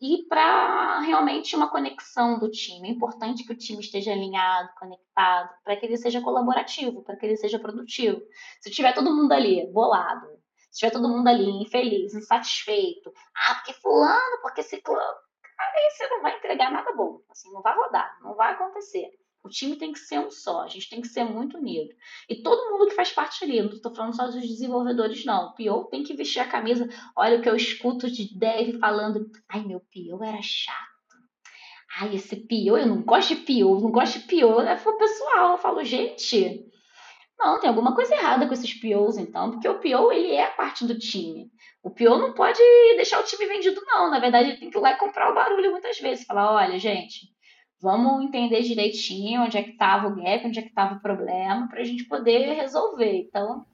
e 0.00 0.26
para 0.28 1.00
realmente 1.00 1.56
uma 1.56 1.70
conexão 1.70 2.38
do 2.38 2.50
time. 2.50 2.88
É 2.88 2.92
importante 2.92 3.44
que 3.44 3.52
o 3.52 3.56
time 3.56 3.80
esteja 3.80 4.12
alinhado, 4.12 4.68
conectado, 4.78 5.50
para 5.64 5.76
que 5.76 5.86
ele 5.86 5.96
seja 5.96 6.20
colaborativo, 6.20 7.02
para 7.02 7.16
que 7.16 7.26
ele 7.26 7.36
seja 7.36 7.58
produtivo. 7.58 8.20
Se 8.60 8.70
tiver 8.70 8.92
todo 8.92 9.14
mundo 9.14 9.32
ali 9.32 9.66
bolado, 9.72 10.26
se 10.70 10.80
tiver 10.80 10.90
todo 10.90 11.08
mundo 11.08 11.26
ali 11.28 11.48
infeliz, 11.62 12.14
insatisfeito, 12.14 13.10
ah, 13.34 13.54
porque 13.54 13.72
fulano, 13.74 14.42
porque 14.42 14.62
ciclano, 14.62 15.16
aí 15.58 15.90
você 15.90 16.08
não 16.08 16.22
vai 16.22 16.36
entregar 16.36 16.70
nada 16.70 16.92
bom, 16.94 17.20
assim, 17.30 17.52
não 17.52 17.62
vai 17.62 17.74
rodar, 17.74 18.18
não 18.22 18.34
vai 18.34 18.52
acontecer. 18.52 19.10
O 19.46 19.48
time 19.48 19.76
tem 19.76 19.92
que 19.92 20.00
ser 20.00 20.18
um 20.18 20.28
só, 20.28 20.62
a 20.62 20.66
gente 20.66 20.90
tem 20.90 21.00
que 21.00 21.06
ser 21.06 21.22
muito 21.22 21.56
unido. 21.56 21.94
E 22.28 22.42
todo 22.42 22.68
mundo 22.68 22.88
que 22.88 22.96
faz 22.96 23.12
parte 23.12 23.44
ali, 23.44 23.62
não 23.62 23.70
estou 23.70 23.94
falando 23.94 24.16
só 24.16 24.26
dos 24.26 24.40
desenvolvedores, 24.40 25.24
não. 25.24 25.50
O 25.50 25.54
Pio 25.54 25.84
tem 25.84 26.02
que 26.02 26.14
vestir 26.14 26.40
a 26.40 26.48
camisa. 26.48 26.88
Olha 27.14 27.38
o 27.38 27.42
que 27.42 27.48
eu 27.48 27.54
escuto 27.54 28.10
de 28.10 28.36
dev 28.36 28.76
falando. 28.80 29.30
Ai, 29.48 29.64
meu 29.64 29.80
Pio 29.88 30.20
era 30.24 30.42
chato. 30.42 30.76
Ai, 32.00 32.16
esse 32.16 32.34
Pio, 32.34 32.76
eu 32.76 32.86
não 32.86 33.02
gosto 33.02 33.36
de 33.36 33.42
Pio, 33.42 33.78
não 33.78 33.92
gosto 33.92 34.18
de 34.18 34.26
Pio. 34.26 34.60
É 34.62 34.74
o 34.74 34.98
pessoal. 34.98 35.52
Eu 35.52 35.58
falo, 35.58 35.84
gente, 35.84 36.66
não, 37.38 37.60
tem 37.60 37.68
alguma 37.68 37.94
coisa 37.94 38.14
errada 38.14 38.46
com 38.46 38.54
esses 38.54 38.72
POs, 38.74 39.18
então, 39.18 39.50
porque 39.50 39.68
o 39.68 39.78
PO, 39.78 40.12
ele 40.12 40.32
é 40.32 40.46
parte 40.46 40.86
do 40.86 40.98
time. 40.98 41.50
O 41.82 41.90
PO 41.90 42.18
não 42.18 42.32
pode 42.32 42.58
deixar 42.96 43.20
o 43.20 43.24
time 43.24 43.46
vendido, 43.46 43.80
não. 43.86 44.10
Na 44.10 44.18
verdade, 44.18 44.50
ele 44.50 44.58
tem 44.58 44.70
que 44.70 44.76
ir 44.76 44.80
lá 44.80 44.92
e 44.92 44.98
comprar 44.98 45.30
o 45.30 45.34
barulho 45.34 45.70
muitas 45.70 45.98
vezes. 45.98 46.24
Falar, 46.24 46.52
olha, 46.52 46.78
gente, 46.78 47.28
vamos 47.80 48.24
entender 48.24 48.62
direitinho 48.62 49.42
onde 49.42 49.58
é 49.58 49.62
que 49.62 49.70
estava 49.70 50.08
o 50.08 50.16
gap, 50.16 50.46
onde 50.46 50.58
é 50.58 50.62
que 50.62 50.68
estava 50.68 50.94
o 50.94 51.00
problema, 51.00 51.68
para 51.68 51.80
a 51.80 51.84
gente 51.84 52.04
poder 52.04 52.54
resolver. 52.54 53.26
Então, 53.28 53.64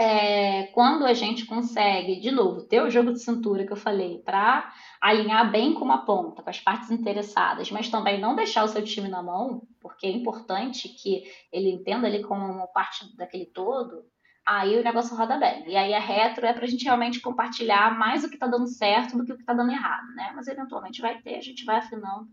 é, 0.00 0.68
quando 0.68 1.04
a 1.04 1.12
gente 1.12 1.44
consegue, 1.44 2.20
de 2.20 2.30
novo, 2.30 2.62
ter 2.62 2.82
o 2.82 2.88
jogo 2.88 3.12
de 3.12 3.22
cintura 3.22 3.66
que 3.66 3.72
eu 3.72 3.76
falei, 3.76 4.22
para 4.24 4.72
alinhar 4.98 5.50
bem 5.52 5.74
com 5.74 5.84
uma 5.84 6.06
ponta, 6.06 6.42
com 6.42 6.48
as 6.48 6.58
partes 6.58 6.90
interessadas, 6.90 7.70
mas 7.70 7.90
também 7.90 8.18
não 8.18 8.34
deixar 8.34 8.64
o 8.64 8.68
seu 8.68 8.82
time 8.82 9.08
na 9.08 9.22
mão, 9.22 9.62
porque 9.78 10.06
é 10.06 10.10
importante 10.10 10.88
que 10.88 11.24
ele 11.52 11.70
entenda 11.70 12.06
ali 12.06 12.22
como 12.22 12.46
uma 12.46 12.66
parte 12.66 13.14
daquele 13.14 13.44
todo, 13.44 14.02
aí 14.46 14.80
o 14.80 14.82
negócio 14.82 15.14
roda 15.14 15.36
bem. 15.38 15.68
E 15.68 15.76
aí 15.76 15.92
a 15.92 16.00
retro 16.00 16.46
é 16.46 16.54
para 16.54 16.64
a 16.64 16.68
gente 16.68 16.84
realmente 16.84 17.20
compartilhar 17.20 17.98
mais 17.98 18.24
o 18.24 18.28
que 18.28 18.36
está 18.36 18.46
dando 18.46 18.68
certo 18.68 19.18
do 19.18 19.24
que 19.26 19.32
o 19.32 19.36
que 19.36 19.42
está 19.42 19.52
dando 19.52 19.70
errado, 19.70 20.06
né? 20.14 20.32
Mas 20.34 20.48
eventualmente 20.48 21.02
vai 21.02 21.20
ter, 21.20 21.34
a 21.34 21.42
gente 21.42 21.62
vai 21.66 21.76
afinando 21.76 22.26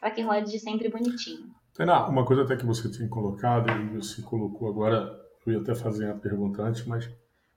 para 0.00 0.10
que 0.10 0.22
rode 0.22 0.58
sempre 0.58 0.88
bonitinho. 0.88 1.50
Tainá, 1.74 2.08
uma 2.08 2.24
coisa 2.24 2.44
até 2.44 2.56
que 2.56 2.64
você 2.64 2.90
tinha 2.90 3.08
colocado, 3.10 3.70
e 3.70 3.98
você 3.98 4.22
colocou 4.22 4.68
agora, 4.68 5.19
eu 5.46 5.54
ia 5.54 5.60
até 5.60 5.74
fazer 5.74 6.10
a 6.10 6.14
pergunta 6.14 6.62
antes, 6.62 6.84
mas 6.84 7.08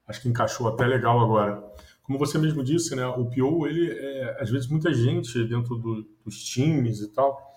acho 0.07 0.21
que 0.21 0.29
encaixou 0.29 0.67
até 0.67 0.85
legal 0.85 1.19
agora. 1.19 1.63
Como 2.03 2.19
você 2.19 2.37
mesmo 2.37 2.63
disse, 2.63 2.95
né, 2.95 3.05
o 3.05 3.25
PO, 3.25 3.65
ele 3.67 3.91
é, 3.91 4.37
às 4.41 4.49
vezes 4.49 4.67
muita 4.67 4.93
gente 4.93 5.43
dentro 5.45 5.75
do, 5.75 6.05
dos 6.23 6.43
times 6.43 6.99
e 6.99 7.07
tal, 7.07 7.55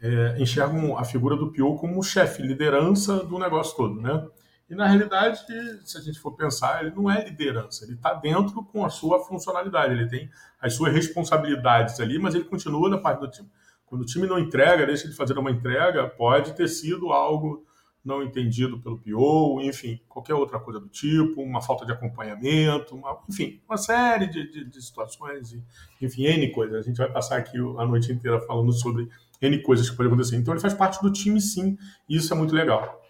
é, 0.00 0.36
enxergam 0.38 0.96
a 0.96 1.04
figura 1.04 1.36
do 1.36 1.52
PO 1.52 1.76
como 1.76 2.02
chefe, 2.02 2.42
liderança 2.42 3.24
do 3.24 3.38
negócio 3.38 3.76
todo, 3.76 4.00
né? 4.00 4.26
E 4.70 4.74
na 4.74 4.86
realidade, 4.86 5.40
se 5.86 5.96
a 5.96 6.00
gente 6.00 6.20
for 6.20 6.32
pensar, 6.32 6.84
ele 6.84 6.94
não 6.94 7.10
é 7.10 7.24
liderança, 7.24 7.84
ele 7.84 7.94
está 7.94 8.12
dentro 8.12 8.62
com 8.62 8.84
a 8.84 8.90
sua 8.90 9.24
funcionalidade, 9.24 9.94
ele 9.94 10.06
tem 10.06 10.30
as 10.60 10.74
suas 10.74 10.92
responsabilidades 10.92 11.98
ali, 12.00 12.18
mas 12.18 12.34
ele 12.34 12.44
continua 12.44 12.90
na 12.90 12.98
parte 12.98 13.20
do 13.20 13.30
time. 13.30 13.48
Quando 13.86 14.02
o 14.02 14.04
time 14.04 14.26
não 14.26 14.38
entrega, 14.38 14.86
deixa 14.86 15.08
de 15.08 15.14
fazer 15.14 15.38
uma 15.38 15.50
entrega, 15.50 16.06
pode 16.06 16.54
ter 16.54 16.68
sido 16.68 17.10
algo 17.10 17.64
não 18.04 18.22
entendido 18.22 18.80
pelo 18.80 18.98
PO, 18.98 19.60
enfim, 19.60 20.00
qualquer 20.08 20.34
outra 20.34 20.58
coisa 20.58 20.80
do 20.80 20.88
tipo, 20.88 21.42
uma 21.42 21.60
falta 21.60 21.84
de 21.84 21.92
acompanhamento, 21.92 22.94
uma, 22.94 23.18
enfim, 23.28 23.60
uma 23.68 23.76
série 23.76 24.26
de, 24.26 24.50
de, 24.50 24.64
de 24.64 24.82
situações, 24.82 25.56
enfim, 26.00 26.24
N 26.24 26.50
coisas. 26.50 26.78
A 26.78 26.82
gente 26.82 26.96
vai 26.96 27.10
passar 27.12 27.36
aqui 27.36 27.58
a 27.58 27.86
noite 27.86 28.12
inteira 28.12 28.40
falando 28.40 28.72
sobre 28.72 29.08
N 29.42 29.62
coisas 29.62 29.90
que 29.90 29.96
podem 29.96 30.10
acontecer. 30.10 30.36
Então 30.36 30.54
ele 30.54 30.60
faz 30.60 30.74
parte 30.74 31.02
do 31.02 31.12
time, 31.12 31.40
sim, 31.40 31.76
e 32.08 32.16
isso 32.16 32.32
é 32.32 32.36
muito 32.36 32.54
legal. 32.54 33.02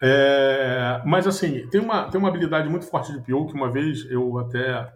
É, 0.00 1.02
mas 1.04 1.26
assim, 1.26 1.66
tem 1.68 1.80
uma, 1.80 2.08
tem 2.08 2.18
uma 2.18 2.28
habilidade 2.28 2.68
muito 2.68 2.86
forte 2.86 3.12
de 3.12 3.20
PO 3.20 3.48
que 3.48 3.54
uma 3.54 3.70
vez 3.70 4.08
eu 4.10 4.38
até 4.38 4.92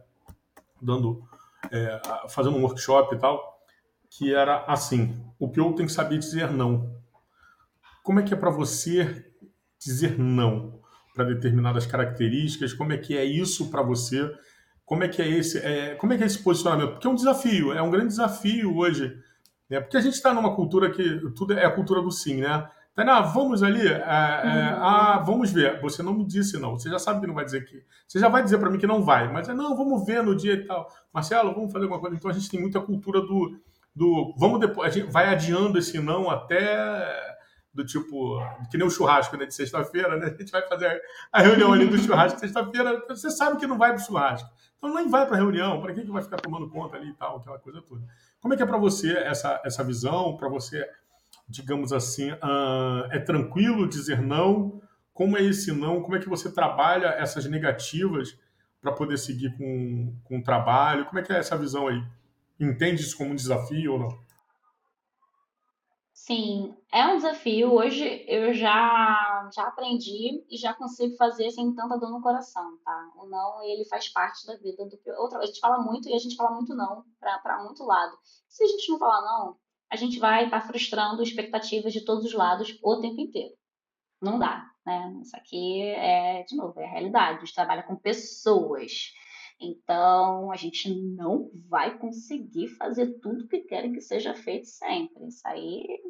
dando, 0.81 1.23
é, 1.71 2.01
fazendo 2.29 2.57
um 2.57 2.63
workshop 2.63 3.15
e 3.15 3.19
tal, 3.19 3.61
que 4.09 4.33
era 4.33 4.65
assim: 4.67 5.21
o 5.39 5.49
PO 5.49 5.75
tem 5.75 5.87
que 5.87 5.93
saber 5.93 6.19
dizer 6.19 6.51
não. 6.51 6.95
Como 8.03 8.21
é 8.21 8.23
que 8.23 8.35
é 8.35 8.37
para 8.37 8.51
você 8.51 9.32
dizer 9.85 10.19
não 10.19 10.81
para 11.15 11.25
determinadas 11.25 11.87
características? 11.87 12.73
Como 12.73 12.93
é 12.93 12.99
que 12.99 13.17
é 13.17 13.25
isso 13.25 13.71
para 13.71 13.83
você? 13.83 14.31
Como 14.85 15.05
é 15.05 15.09
que 15.09 15.23
é 15.23 15.29
esse, 15.29 15.59
é, 15.59 15.95
como 15.95 16.13
é 16.13 16.17
que 16.17 16.23
é 16.23 16.27
esse 16.27 16.43
posicionamento? 16.43 16.93
Porque 16.93 17.07
é 17.07 17.11
um 17.11 17.15
desafio, 17.15 17.73
é 17.73 17.81
um 17.83 17.91
grande 17.91 18.09
desafio 18.09 18.77
hoje, 18.77 19.17
né? 19.71 19.81
Porque 19.81 19.97
a 19.97 20.01
gente 20.01 20.15
está 20.15 20.35
numa 20.35 20.55
cultura 20.55 20.91
que 20.91 21.21
tudo 21.35 21.55
é 21.55 21.65
a 21.65 21.71
cultura 21.71 22.03
do 22.03 22.11
sim, 22.11 22.41
né? 22.41 22.69
Tainá, 22.95 23.23
vamos 23.23 23.63
ali, 23.63 23.89
é, 23.89 23.93
é, 23.93 23.97
uhum. 23.97 24.85
ah, 24.85 25.23
vamos 25.25 25.51
ver. 25.51 25.81
Você 25.81 26.03
não 26.03 26.13
me 26.13 26.27
disse 26.27 26.59
não, 26.59 26.79
você 26.79 26.91
já 26.91 26.99
sabe 26.99 27.21
que 27.21 27.27
não 27.27 27.35
vai 27.35 27.45
dizer 27.45 27.65
que, 27.65 27.83
você 28.07 28.19
já 28.19 28.29
vai 28.29 28.43
dizer 28.43 28.59
para 28.59 28.69
mim 28.69 28.79
que 28.79 28.87
não 28.87 29.03
vai, 29.03 29.33
mas 29.33 29.49
é 29.49 29.55
não, 29.55 29.75
vamos 29.75 30.05
ver 30.05 30.23
no 30.23 30.37
dia 30.37 30.53
e 30.53 30.67
tal. 30.67 30.87
Marcelo, 31.13 31.55
vamos 31.55 31.73
fazer 31.73 31.85
alguma 31.85 32.01
coisa. 32.01 32.17
Então 32.17 32.31
a 32.31 32.35
gente 32.35 32.51
tem 32.51 32.61
muita 32.61 32.81
cultura 32.81 33.23
do, 33.23 33.59
do, 33.97 34.35
vamos 34.37 34.61
depois, 34.61 34.87
a 34.87 34.91
gente 34.95 35.11
vai 35.11 35.27
adiando 35.29 35.79
esse 35.79 35.99
não 36.01 36.29
até 36.29 37.32
do 37.75 37.85
tipo, 37.85 38.39
que 38.71 38.77
nem 38.77 38.87
o 38.87 38.91
churrasco 38.91 39.37
né, 39.37 39.47
de 39.47 39.55
sexta-feira, 39.55 40.17
né? 40.17 40.27
A 40.27 40.31
gente 40.31 40.53
vai 40.53 40.67
fazer 40.69 41.01
a 41.33 41.41
reunião 41.41 41.73
ali 41.73 41.87
do 41.87 41.99
churrasco 41.99 42.39
sexta-feira, 42.39 43.03
você 43.09 43.31
sabe 43.31 43.59
que 43.59 43.67
não 43.67 43.79
vai 43.79 43.95
para 43.95 44.03
o 44.03 44.05
churrasco. 44.05 44.49
Então 44.77 44.95
nem 44.95 45.09
vai 45.09 45.27
para 45.27 45.37
a 45.37 45.39
reunião, 45.39 45.81
para 45.81 45.95
quem 45.95 46.05
que 46.05 46.11
vai 46.11 46.23
ficar 46.23 46.37
tomando 46.39 46.69
conta 46.69 46.97
ali 46.97 47.11
e 47.11 47.15
tal, 47.15 47.39
aquela 47.39 47.59
coisa 47.59 47.81
toda. 47.81 48.03
Como 48.41 48.53
é 48.53 48.57
que 48.57 48.63
é 48.63 48.67
para 48.67 48.77
você 48.77 49.13
essa, 49.13 49.61
essa 49.65 49.83
visão? 49.83 50.37
Para 50.37 50.49
você, 50.49 50.85
digamos 51.49 51.93
assim, 51.93 52.33
uh, 52.33 53.07
é 53.11 53.19
tranquilo 53.19 53.89
dizer 53.89 54.21
não? 54.21 54.83
Como 55.15 55.39
é 55.39 55.43
esse 55.43 55.73
não? 55.73 56.03
Como 56.03 56.17
é 56.17 56.19
que 56.19 56.29
você 56.29 56.51
trabalha 56.51 57.07
essas 57.09 57.47
negativas 57.47 58.37
para 58.81 58.93
poder 58.93 59.17
seguir 59.19 59.57
com, 59.57 60.15
com 60.25 60.39
o 60.39 60.43
trabalho? 60.43 61.07
Como 61.07 61.19
é 61.21 61.23
que 61.23 61.33
é 61.33 61.39
essa 61.39 61.57
visão 61.57 61.87
aí? 61.87 62.03
Entende 62.59 63.03
isso 63.03 63.17
como 63.17 63.31
um 63.31 63.37
desafio 63.37 63.93
ou 63.93 63.99
não? 63.99 64.22
Sim, 66.25 66.73
é 66.93 67.05
um 67.05 67.17
desafio. 67.17 67.73
Hoje 67.73 68.25
eu 68.29 68.55
já 68.55 69.51
já 69.53 69.65
aprendi 69.65 70.45
e 70.49 70.57
já 70.57 70.73
consigo 70.73 71.17
fazer 71.17 71.51
sem 71.51 71.75
tanta 71.75 71.99
dor 71.99 72.13
no 72.13 72.23
coração, 72.23 72.79
tá? 72.85 73.13
O 73.17 73.27
não, 73.27 73.61
ele 73.65 73.85
faz 73.87 74.09
parte 74.09 74.47
da 74.47 74.57
vida 74.57 74.87
do 74.87 74.97
outra, 75.21 75.41
a 75.41 75.47
gente 75.47 75.59
fala 75.59 75.83
muito 75.83 76.09
e 76.09 76.15
a 76.15 76.19
gente 76.19 76.37
fala 76.37 76.53
muito 76.53 76.77
não 76.77 77.05
para 77.19 77.65
muito 77.65 77.83
lado. 77.83 78.17
Se 78.49 78.63
a 78.63 78.69
gente 78.69 78.89
não 78.89 79.01
falar 79.01 79.21
não, 79.21 79.57
a 79.91 79.97
gente 79.97 80.21
vai 80.21 80.45
estar 80.45 80.61
tá 80.61 80.67
frustrando 80.69 81.25
expectativas 81.25 81.93
de 81.93 82.05
todos 82.05 82.25
os 82.25 82.35
lados 82.35 82.79
o 82.85 83.01
tempo 83.01 83.21
inteiro. 83.21 83.55
Não 84.21 84.39
dá, 84.39 84.65
né? 84.87 85.19
Isso 85.23 85.37
aqui 85.37 85.83
é, 85.83 86.45
de 86.45 86.55
novo, 86.55 86.79
é 86.79 86.85
a 86.85 86.91
realidade. 86.93 87.39
A 87.39 87.41
gente 87.41 87.55
trabalha 87.55 87.83
com 87.83 87.97
pessoas. 87.97 89.13
Então, 89.61 90.51
a 90.53 90.57
gente 90.57 90.93
não 90.95 91.51
vai 91.69 91.99
conseguir 91.99 92.69
fazer 92.77 93.19
tudo 93.21 93.49
que 93.49 93.61
querem 93.61 93.93
que 93.93 94.01
seja 94.01 94.35
feito 94.35 94.67
sempre. 94.67 95.27
Isso 95.27 95.47
aí 95.47 96.02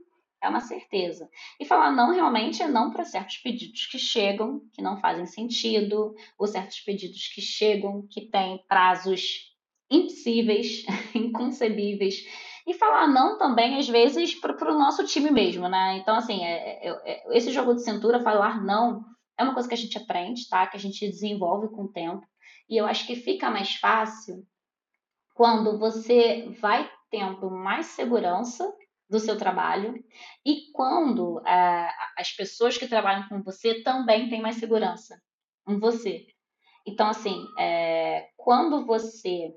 é 0.42 0.48
uma 0.48 0.60
certeza. 0.60 1.28
E 1.58 1.64
falar 1.64 1.92
não 1.92 2.12
realmente 2.12 2.62
é 2.62 2.68
não 2.68 2.90
para 2.90 3.04
certos 3.04 3.36
pedidos 3.36 3.86
que 3.86 3.98
chegam, 3.98 4.60
que 4.72 4.82
não 4.82 4.96
fazem 4.96 5.24
sentido, 5.24 6.14
ou 6.36 6.46
certos 6.46 6.80
pedidos 6.80 7.28
que 7.28 7.40
chegam, 7.40 8.06
que 8.10 8.22
têm 8.22 8.62
prazos 8.66 9.52
impossíveis, 9.88 10.84
inconcebíveis. 11.14 12.16
E 12.66 12.74
falar 12.74 13.06
não 13.08 13.38
também, 13.38 13.78
às 13.78 13.88
vezes, 13.88 14.34
para 14.34 14.72
o 14.72 14.78
nosso 14.78 15.04
time 15.04 15.30
mesmo, 15.30 15.68
né? 15.68 15.98
Então, 15.98 16.16
assim, 16.16 16.44
é, 16.44 16.88
é, 16.88 17.02
é, 17.04 17.36
esse 17.36 17.52
jogo 17.52 17.74
de 17.74 17.84
cintura, 17.84 18.20
falar 18.20 18.64
não, 18.64 19.04
é 19.38 19.44
uma 19.44 19.54
coisa 19.54 19.68
que 19.68 19.74
a 19.74 19.78
gente 19.78 19.96
aprende, 19.96 20.48
tá? 20.48 20.66
Que 20.66 20.76
a 20.76 20.80
gente 20.80 21.08
desenvolve 21.08 21.68
com 21.68 21.84
o 21.84 21.92
tempo. 21.92 22.26
E 22.68 22.76
eu 22.76 22.86
acho 22.86 23.06
que 23.06 23.16
fica 23.16 23.50
mais 23.50 23.74
fácil 23.76 24.44
quando 25.34 25.78
você 25.78 26.48
vai 26.60 26.90
tendo 27.10 27.50
mais 27.50 27.86
segurança 27.86 28.72
do 29.12 29.20
seu 29.20 29.36
trabalho 29.36 30.02
e 30.44 30.72
quando 30.72 31.36
uh, 31.36 31.92
as 32.16 32.32
pessoas 32.32 32.78
que 32.78 32.88
trabalham 32.88 33.28
com 33.28 33.42
você 33.42 33.82
também 33.82 34.30
têm 34.30 34.40
mais 34.40 34.56
segurança 34.56 35.20
em 35.68 35.78
você. 35.78 36.26
Então, 36.86 37.08
assim, 37.08 37.44
é, 37.58 38.30
quando 38.38 38.86
você 38.86 39.54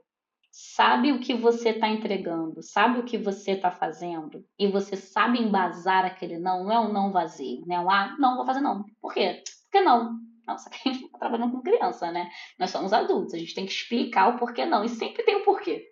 sabe 0.52 1.14
o 1.14 1.20
que 1.20 1.34
você 1.34 1.70
está 1.70 1.88
entregando, 1.88 2.62
sabe 2.62 3.00
o 3.00 3.06
que 3.06 3.18
você 3.18 3.52
está 3.52 3.72
fazendo 3.72 4.46
e 4.60 4.68
você 4.68 4.98
sabe 4.98 5.40
embasar 5.40 6.06
aquele 6.06 6.38
não, 6.38 6.66
não 6.66 6.72
é 6.72 6.80
um 6.80 6.92
não 6.92 7.12
vazio, 7.14 7.66
né? 7.66 7.80
Um 7.80 7.90
ah, 7.90 8.14
não 8.20 8.36
vou 8.36 8.46
fazer 8.46 8.60
não. 8.60 8.84
Por 9.02 9.14
quê? 9.14 9.42
Porque 9.64 9.84
não. 9.84 10.20
Nossa, 10.46 10.70
que 10.70 10.78
a 10.90 10.92
gente 10.92 11.06
está 11.06 11.18
trabalhando 11.18 11.54
com 11.54 11.62
criança, 11.62 12.12
né? 12.12 12.30
Nós 12.60 12.72
somos 12.72 12.92
adultos, 12.92 13.34
a 13.34 13.38
gente 13.38 13.56
tem 13.56 13.66
que 13.66 13.72
explicar 13.72 14.28
o 14.28 14.38
porquê 14.38 14.66
não. 14.66 14.84
E 14.84 14.90
sempre 14.90 15.24
tem 15.24 15.38
o 15.38 15.40
um 15.40 15.44
porquê. 15.46 15.88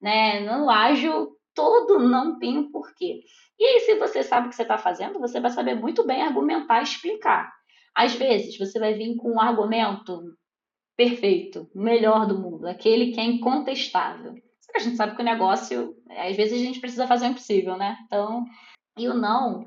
Né? 0.00 0.40
No 0.40 0.68
ágil, 0.68 1.36
todo 1.54 1.98
não 1.98 2.38
tem 2.38 2.58
um 2.58 2.70
porquê. 2.70 3.20
E 3.58 3.64
aí, 3.64 3.80
se 3.80 3.94
você 3.96 4.22
sabe 4.22 4.46
o 4.46 4.50
que 4.50 4.56
você 4.56 4.62
está 4.62 4.78
fazendo, 4.78 5.20
você 5.20 5.40
vai 5.40 5.50
saber 5.50 5.74
muito 5.74 6.04
bem 6.06 6.22
argumentar 6.22 6.80
e 6.80 6.84
explicar. 6.84 7.52
Às 7.94 8.14
vezes, 8.14 8.58
você 8.58 8.78
vai 8.78 8.94
vir 8.94 9.16
com 9.16 9.32
um 9.32 9.40
argumento 9.40 10.22
perfeito, 10.96 11.70
melhor 11.74 12.26
do 12.26 12.38
mundo, 12.38 12.66
aquele 12.66 13.12
que 13.12 13.20
é 13.20 13.24
incontestável. 13.24 14.34
A 14.74 14.78
gente 14.78 14.96
sabe 14.96 15.14
que 15.14 15.22
o 15.22 15.24
negócio, 15.24 15.94
às 16.10 16.36
vezes 16.36 16.54
a 16.54 16.64
gente 16.64 16.80
precisa 16.80 17.06
fazer 17.06 17.26
o 17.26 17.30
impossível, 17.30 17.76
né? 17.76 17.96
Então, 18.06 18.44
e 18.98 19.08
o 19.08 19.14
não 19.14 19.64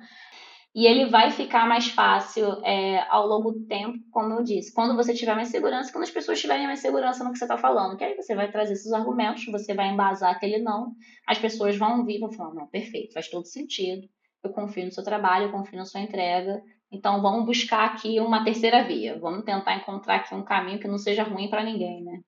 e 0.76 0.86
ele 0.86 1.06
vai 1.06 1.32
ficar 1.32 1.66
mais 1.66 1.88
fácil 1.88 2.62
é, 2.66 3.00
ao 3.10 3.26
longo 3.26 3.52
do 3.54 3.66
tempo, 3.66 3.98
como 4.12 4.34
eu 4.34 4.44
disse. 4.44 4.74
Quando 4.74 4.94
você 4.94 5.14
tiver 5.14 5.34
mais 5.34 5.48
segurança, 5.48 5.90
quando 5.90 6.04
as 6.04 6.12
pessoas 6.12 6.42
tiverem 6.42 6.68
mais 6.68 6.82
segurança 6.82 7.24
no 7.24 7.32
que 7.32 7.38
você 7.38 7.46
está 7.46 7.58
falando, 7.58 7.96
que 7.96 8.04
aí 8.04 8.14
você 8.14 8.36
vai 8.36 8.52
trazer 8.52 8.74
esses 8.74 8.92
argumentos, 8.92 9.46
você 9.46 9.74
vai 9.74 9.88
embasar 9.88 10.32
aquele 10.36 10.58
não, 10.58 10.94
as 11.26 11.40
pessoas 11.40 11.78
vão 11.78 12.06
vir 12.06 12.18
e 12.18 12.20
vão 12.20 12.30
falar, 12.30 12.54
não, 12.54 12.68
perfeito, 12.68 13.14
faz 13.14 13.30
todo 13.30 13.46
sentido, 13.46 14.06
eu 14.44 14.50
confio 14.50 14.84
no 14.84 14.92
seu 14.92 15.04
trabalho, 15.04 15.46
eu 15.46 15.52
confio 15.52 15.78
na 15.80 15.86
sua 15.86 16.02
entrega. 16.02 16.62
Então 16.92 17.22
vamos 17.22 17.46
buscar 17.46 17.86
aqui 17.86 18.20
uma 18.20 18.44
terceira 18.44 18.84
via. 18.84 19.18
Vamos 19.18 19.46
tentar 19.46 19.78
encontrar 19.78 20.18
aqui 20.18 20.36
um 20.36 20.44
caminho 20.44 20.80
que 20.80 20.88
não 20.88 20.98
seja 20.98 21.24
ruim 21.24 21.50
para 21.50 21.64
ninguém, 21.64 22.04
né? 22.04 22.20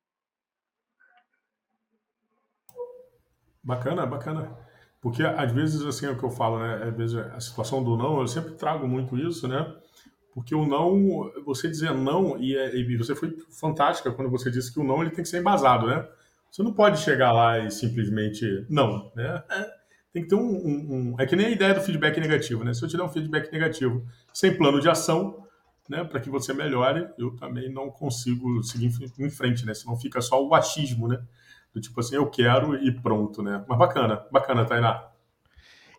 Bacana, 3.61 4.05
bacana. 4.05 4.66
Porque 5.07 5.23
às 5.23 5.53
vezes 5.53 5.85
assim 5.85 6.05
é 6.05 6.09
o 6.09 6.17
que 6.17 6.25
eu 6.25 6.29
falo, 6.29 6.59
né? 6.59 6.83
Às 6.83 6.93
vezes 6.93 7.15
a 7.15 7.39
situação 7.39 7.81
do 7.81 7.95
não, 7.95 8.19
eu 8.19 8.27
sempre 8.27 8.55
trago 8.55 8.85
muito 8.85 9.17
isso, 9.17 9.47
né? 9.47 9.73
Porque 10.33 10.53
o 10.53 10.67
não, 10.67 11.31
você 11.45 11.69
dizer 11.69 11.93
não, 11.93 12.37
e, 12.37 12.57
é, 12.57 12.75
e 12.75 12.97
você 12.97 13.15
foi 13.15 13.37
fantástica 13.57 14.11
quando 14.11 14.29
você 14.29 14.51
disse 14.51 14.73
que 14.73 14.81
o 14.81 14.83
não 14.83 15.01
ele 15.01 15.11
tem 15.11 15.23
que 15.23 15.29
ser 15.29 15.39
embasado, 15.39 15.87
né? 15.87 16.05
Você 16.51 16.61
não 16.61 16.73
pode 16.73 16.99
chegar 16.99 17.31
lá 17.31 17.57
e 17.57 17.71
simplesmente 17.71 18.65
não, 18.69 19.09
né? 19.15 19.41
É, 19.49 19.71
tem 20.11 20.23
que 20.23 20.27
ter 20.27 20.35
um, 20.35 20.41
um, 20.41 21.13
um, 21.13 21.15
É 21.17 21.25
que 21.25 21.37
nem 21.37 21.45
a 21.45 21.51
ideia 21.51 21.73
do 21.73 21.79
feedback 21.79 22.19
negativo, 22.19 22.65
né? 22.65 22.73
Se 22.73 22.83
eu 22.83 22.89
te 22.89 22.97
der 22.97 23.03
um 23.03 23.09
feedback 23.09 23.49
negativo 23.49 24.05
sem 24.33 24.57
plano 24.57 24.81
de 24.81 24.89
ação, 24.89 25.47
né, 25.87 26.03
para 26.03 26.19
que 26.19 26.29
você 26.29 26.53
melhore, 26.53 27.07
eu 27.17 27.33
também 27.37 27.71
não 27.71 27.89
consigo 27.89 28.61
seguir 28.61 28.91
em 29.19 29.29
frente, 29.29 29.65
né? 29.65 29.73
Senão 29.73 29.95
fica 29.95 30.19
só 30.19 30.45
o 30.45 30.53
achismo, 30.53 31.07
né? 31.07 31.17
Do 31.77 31.81
tipo 31.81 31.99
assim, 31.99 32.15
eu 32.15 32.27
quero 32.27 32.75
e 32.83 32.91
pronto, 32.91 33.43
né? 33.43 33.63
Mas 33.67 33.77
bacana, 33.77 34.27
bacana, 34.31 34.65
Tainá. 34.65 35.11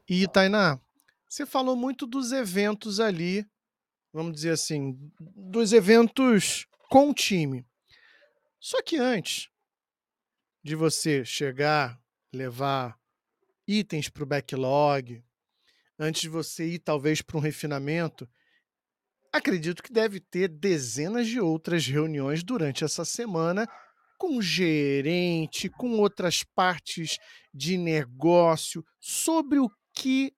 E, 0.08 0.26
Tainá, 0.26 0.80
você 1.28 1.46
falou 1.46 1.76
muito 1.76 2.04
dos 2.04 2.32
eventos 2.32 2.98
ali, 2.98 3.46
vamos 4.12 4.32
dizer 4.32 4.50
assim, 4.50 4.98
dos 5.20 5.72
eventos 5.72 6.66
com 6.90 7.10
o 7.10 7.14
time. 7.14 7.64
Só 8.58 8.82
que 8.82 8.96
antes 8.96 9.50
de 10.64 10.74
você 10.74 11.24
chegar, 11.24 11.96
levar 12.32 12.98
itens 13.64 14.08
para 14.08 14.24
o 14.24 14.26
backlog, 14.26 15.22
antes 15.96 16.22
de 16.22 16.28
você 16.28 16.66
ir 16.66 16.80
talvez 16.80 17.22
para 17.22 17.36
um 17.36 17.40
refinamento, 17.40 18.28
acredito 19.32 19.80
que 19.80 19.92
deve 19.92 20.18
ter 20.18 20.48
dezenas 20.48 21.28
de 21.28 21.38
outras 21.38 21.86
reuniões 21.86 22.42
durante 22.42 22.82
essa 22.82 23.04
semana 23.04 23.64
com 24.18 24.42
gerente, 24.42 25.70
com 25.70 25.98
outras 25.98 26.42
partes 26.42 27.16
de 27.54 27.78
negócio, 27.78 28.84
sobre 29.00 29.58
o 29.58 29.70
que 29.94 30.32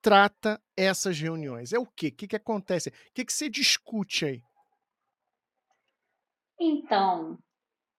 trata 0.00 0.60
essas 0.76 1.18
reuniões? 1.20 1.72
É 1.72 1.78
o 1.78 1.86
quê? 1.86 2.08
O 2.08 2.12
que, 2.12 2.28
que 2.28 2.36
acontece? 2.36 2.88
O 2.88 2.92
que, 3.12 3.24
que 3.24 3.32
você 3.32 3.50
discute 3.50 4.24
aí? 4.24 4.40
Então, 6.58 7.38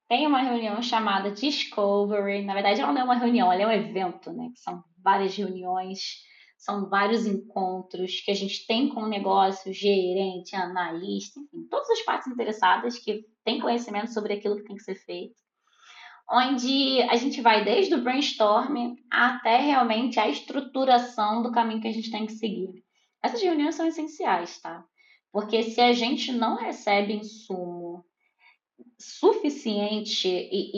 tem 0.08 0.26
uma 0.26 0.42
reunião 0.42 0.82
chamada 0.82 1.32
Discovery. 1.32 2.46
Na 2.46 2.54
verdade, 2.54 2.82
ela 2.82 2.94
não 2.94 3.02
é 3.02 3.04
uma 3.04 3.18
reunião, 3.18 3.52
ela 3.52 3.62
é 3.62 3.68
um 3.68 3.72
evento, 3.72 4.32
né? 4.32 4.50
São 4.56 4.84
várias 5.04 5.36
reuniões, 5.36 6.00
são 6.58 6.90
vários 6.90 7.26
encontros 7.26 8.22
que 8.22 8.32
a 8.32 8.36
gente 8.36 8.66
tem 8.66 8.90
com 8.90 9.02
o 9.02 9.08
negócio, 9.08 9.74
gerente, 9.74 10.56
analista, 10.56 11.40
enfim, 11.40 11.68
todas 11.70 11.90
as 11.90 12.02
partes 12.02 12.28
interessadas 12.28 12.98
que 12.98 13.26
têm 13.46 13.60
conhecimento 13.60 14.12
sobre 14.12 14.34
aquilo 14.34 14.58
que 14.58 14.64
tem 14.64 14.76
que 14.76 14.84
ser 14.84 14.96
feito 14.96 15.48
onde 16.30 17.02
a 17.04 17.16
gente 17.16 17.42
vai 17.42 17.64
desde 17.64 17.96
o 17.96 18.04
brainstorm 18.04 18.96
até 19.10 19.58
realmente 19.58 20.20
a 20.20 20.28
estruturação 20.28 21.42
do 21.42 21.52
caminho 21.52 21.82
que 21.82 21.88
a 21.88 21.94
gente 21.94 22.12
tem 22.12 22.26
que 22.26 22.34
seguir. 22.34 22.84
Essas 23.24 23.42
reuniões 23.42 23.76
são 23.76 23.88
essenciais, 23.88 24.60
tá? 24.60 24.84
Porque 25.32 25.64
se 25.64 25.80
a 25.80 25.94
gente 25.94 26.32
não 26.32 26.56
recebe 26.56 27.14
insumo 27.14 28.06
suficiente 28.98 30.28
e, 30.28 30.72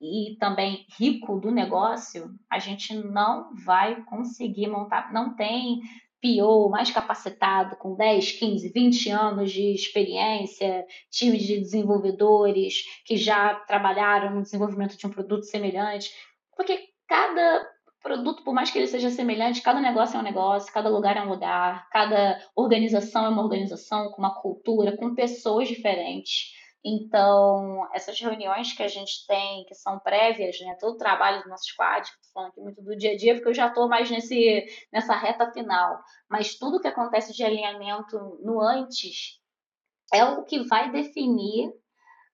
e, 0.00 0.32
e, 0.32 0.36
também 0.36 0.86
rico 0.98 1.38
do 1.40 1.50
negócio, 1.50 2.34
a 2.50 2.58
gente 2.58 2.94
não 2.94 3.54
vai 3.64 4.02
conseguir 4.04 4.66
montar. 4.68 5.12
Não 5.12 5.34
tem 5.34 5.80
PO 6.22 6.70
mais 6.70 6.90
capacitado, 6.90 7.76
com 7.76 7.94
10, 7.94 8.32
15, 8.32 8.68
20 8.70 9.10
anos 9.10 9.52
de 9.52 9.74
experiência, 9.74 10.86
time 11.10 11.36
de 11.36 11.60
desenvolvedores 11.60 12.82
que 13.04 13.16
já 13.16 13.54
trabalharam 13.54 14.34
no 14.34 14.42
desenvolvimento 14.42 14.96
de 14.96 15.06
um 15.06 15.10
produto 15.10 15.44
semelhante, 15.44 16.10
porque 16.56 16.88
cada 17.06 17.68
produto, 18.02 18.42
por 18.42 18.54
mais 18.54 18.70
que 18.70 18.78
ele 18.78 18.86
seja 18.86 19.10
semelhante, 19.10 19.62
cada 19.62 19.80
negócio 19.80 20.16
é 20.16 20.20
um 20.20 20.24
negócio, 20.24 20.72
cada 20.72 20.88
lugar 20.88 21.16
é 21.16 21.22
um 21.22 21.28
lugar, 21.28 21.88
cada 21.90 22.38
organização 22.54 23.24
é 23.26 23.28
uma 23.28 23.42
organização 23.42 24.10
com 24.10 24.18
uma 24.18 24.34
cultura, 24.34 24.96
com 24.96 25.14
pessoas 25.14 25.68
diferentes. 25.68 26.52
Então, 26.84 27.88
essas 27.94 28.20
reuniões 28.20 28.74
que 28.74 28.82
a 28.82 28.88
gente 28.88 29.26
tem, 29.26 29.64
que 29.64 29.74
são 29.74 29.98
prévias, 29.98 30.60
né, 30.60 30.76
todo 30.78 30.94
o 30.94 30.98
trabalho 30.98 31.42
do 31.42 31.48
nosso 31.48 31.64
squad, 31.64 32.06
estou 32.06 32.32
falando 32.34 32.50
aqui 32.50 32.60
muito 32.60 32.82
do 32.82 32.94
dia 32.94 33.12
a 33.12 33.16
dia, 33.16 33.34
porque 33.34 33.48
eu 33.48 33.54
já 33.54 33.68
estou 33.68 33.88
mais 33.88 34.10
nesse, 34.10 34.66
nessa 34.92 35.14
reta 35.16 35.50
final, 35.50 35.98
mas 36.28 36.56
tudo 36.56 36.80
que 36.80 36.88
acontece 36.88 37.32
de 37.32 37.42
alinhamento 37.42 38.38
no 38.42 38.60
antes 38.60 39.40
é 40.12 40.22
o 40.24 40.44
que 40.44 40.62
vai 40.64 40.90
definir 40.90 41.72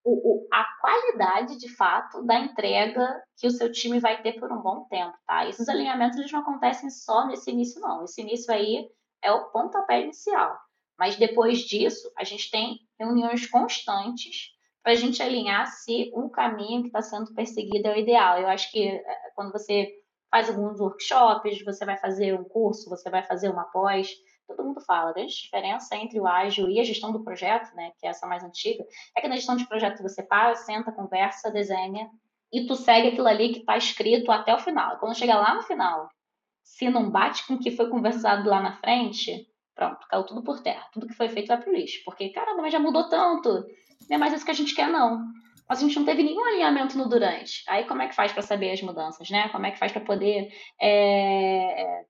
o, 0.03 0.13
o, 0.13 0.49
a 0.53 0.65
qualidade, 0.81 1.57
de 1.59 1.69
fato, 1.69 2.23
da 2.25 2.41
entrega 2.41 3.23
que 3.37 3.47
o 3.47 3.51
seu 3.51 3.71
time 3.71 4.01
vai 4.01 4.21
ter 4.21 4.33
por 4.41 4.51
um 4.51 4.61
bom 4.61 4.85
tempo, 4.87 5.17
tá? 5.27 5.47
Esses 5.47 5.69
alinhamentos, 5.69 6.19
eles 6.19 6.33
não 6.33 6.41
acontecem 6.41 6.91
só 6.91 7.27
nesse 7.27 7.51
início, 7.51 7.81
não. 7.81 8.03
Esse 8.05 8.21
início 8.21 8.53
aí 8.53 8.89
é 9.23 9.31
o 9.31 9.51
pontapé 9.51 10.03
inicial. 10.03 10.59
Mas 11.01 11.17
depois 11.17 11.61
disso, 11.61 12.13
a 12.15 12.25
gente 12.25 12.51
tem 12.51 12.79
reuniões 12.99 13.47
constantes 13.47 14.51
para 14.83 14.93
a 14.93 14.95
gente 14.95 15.23
alinhar 15.23 15.67
se 15.67 16.11
o 16.15 16.29
caminho 16.29 16.83
que 16.83 16.89
está 16.89 17.01
sendo 17.01 17.33
perseguido 17.35 17.89
é 17.89 17.95
o 17.95 17.99
ideal. 17.99 18.39
Eu 18.39 18.49
acho 18.49 18.71
que 18.71 18.87
eh, 18.87 19.31
quando 19.35 19.51
você 19.51 19.91
faz 20.31 20.51
alguns 20.51 20.79
workshops, 20.79 21.65
você 21.65 21.87
vai 21.87 21.97
fazer 21.97 22.39
um 22.39 22.45
curso, 22.45 22.91
você 22.91 23.09
vai 23.09 23.23
fazer 23.23 23.49
uma 23.49 23.65
pós, 23.65 24.11
todo 24.47 24.63
mundo 24.63 24.83
fala. 24.83 25.09
A 25.09 25.13
grande 25.15 25.35
diferença 25.35 25.97
entre 25.97 26.21
o 26.21 26.27
ágil 26.27 26.69
e 26.69 26.79
a 26.79 26.85
gestão 26.85 27.11
do 27.11 27.25
projeto, 27.25 27.75
né, 27.75 27.93
que 27.99 28.07
é 28.07 28.11
essa 28.11 28.27
mais 28.27 28.45
antiga, 28.45 28.85
é 29.17 29.23
que 29.23 29.29
na 29.29 29.37
gestão 29.37 29.57
de 29.57 29.67
projeto 29.67 30.03
você 30.03 30.23
para, 30.23 30.55
senta, 30.55 30.93
conversa, 30.93 31.51
desenha 31.51 32.11
e 32.53 32.67
tu 32.67 32.77
segue 32.77 33.09
aquilo 33.09 33.27
ali 33.27 33.55
que 33.55 33.61
está 33.61 33.75
escrito 33.79 34.31
até 34.31 34.55
o 34.55 34.59
final. 34.59 34.99
Quando 34.99 35.17
chega 35.17 35.35
lá 35.35 35.55
no 35.55 35.63
final, 35.63 36.11
se 36.63 36.91
não 36.91 37.11
bate 37.11 37.47
com 37.47 37.55
o 37.55 37.59
que 37.59 37.71
foi 37.71 37.89
conversado 37.89 38.47
lá 38.51 38.61
na 38.61 38.77
frente, 38.77 39.50
Pronto, 39.81 40.07
caiu 40.11 40.25
tudo 40.25 40.43
por 40.43 40.61
terra. 40.61 40.87
Tudo 40.93 41.07
que 41.07 41.15
foi 41.15 41.31
feito 41.31 41.49
vai 41.49 41.59
pro 41.59 41.73
lixo. 41.73 42.03
Porque, 42.05 42.29
caramba, 42.29 42.61
mas 42.61 42.71
já 42.71 42.79
mudou 42.79 43.09
tanto. 43.09 43.49
Não 44.11 44.17
é 44.17 44.19
mais 44.19 44.35
isso 44.35 44.45
que 44.45 44.51
a 44.51 44.55
gente 44.55 44.75
quer, 44.75 44.89
não. 44.89 45.25
Mas 45.67 45.79
a 45.79 45.81
gente 45.81 45.99
não 45.99 46.05
teve 46.05 46.23
nenhum 46.23 46.45
alinhamento 46.45 46.99
no 46.99 47.09
durante. 47.09 47.65
Aí 47.67 47.85
como 47.85 48.03
é 48.03 48.09
que 48.09 48.15
faz 48.15 48.31
para 48.31 48.43
saber 48.43 48.73
as 48.73 48.83
mudanças, 48.83 49.31
né? 49.31 49.49
Como 49.49 49.65
é 49.65 49.71
que 49.71 49.79
faz 49.79 49.91
para 49.91 50.03
poder 50.03 50.53
é, 50.79 52.05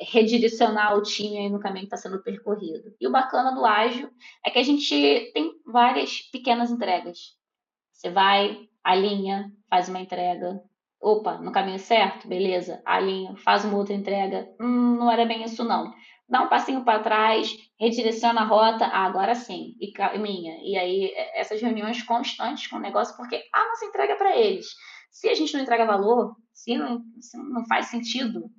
redirecionar 0.00 0.96
o 0.96 1.02
time 1.02 1.48
no 1.48 1.58
caminho 1.58 1.88
que 1.88 1.94
está 1.94 1.96
sendo 1.96 2.22
percorrido? 2.22 2.94
E 3.00 3.08
o 3.08 3.10
bacana 3.10 3.50
do 3.50 3.66
ágil 3.66 4.08
é 4.44 4.50
que 4.50 4.60
a 4.60 4.62
gente 4.62 4.88
tem 5.34 5.50
várias 5.66 6.20
pequenas 6.30 6.70
entregas. 6.70 7.34
Você 7.92 8.08
vai, 8.08 8.56
alinha, 8.84 9.50
faz 9.68 9.88
uma 9.88 9.98
entrega. 9.98 10.62
Opa, 11.00 11.38
no 11.38 11.50
caminho 11.50 11.80
certo? 11.80 12.28
Beleza, 12.28 12.80
alinha, 12.84 13.34
faz 13.38 13.64
uma 13.64 13.76
outra 13.76 13.94
entrega. 13.94 14.48
Hum, 14.60 14.94
não 14.96 15.10
era 15.10 15.26
bem 15.26 15.42
isso, 15.42 15.64
não 15.64 15.92
dá 16.28 16.42
um 16.42 16.48
passinho 16.48 16.84
para 16.84 17.02
trás, 17.02 17.56
redireciona 17.78 18.40
a 18.40 18.44
rota, 18.44 18.86
ah, 18.86 19.04
agora 19.04 19.34
sim, 19.34 19.76
e 19.80 19.92
caminha. 19.92 20.58
E 20.62 20.76
aí, 20.76 21.12
é, 21.14 21.40
essas 21.40 21.60
reuniões 21.60 22.02
constantes 22.02 22.66
com 22.66 22.76
o 22.76 22.80
negócio, 22.80 23.16
porque 23.16 23.42
a 23.52 23.68
nossa 23.68 23.84
entrega 23.84 24.14
é 24.14 24.16
para 24.16 24.36
eles. 24.36 24.66
Se 25.10 25.28
a 25.28 25.34
gente 25.34 25.54
não 25.54 25.62
entrega 25.62 25.86
valor, 25.86 26.36
se 26.52 26.76
não, 26.76 27.02
se 27.20 27.36
não 27.38 27.64
faz 27.66 27.86
sentido, 27.86 28.50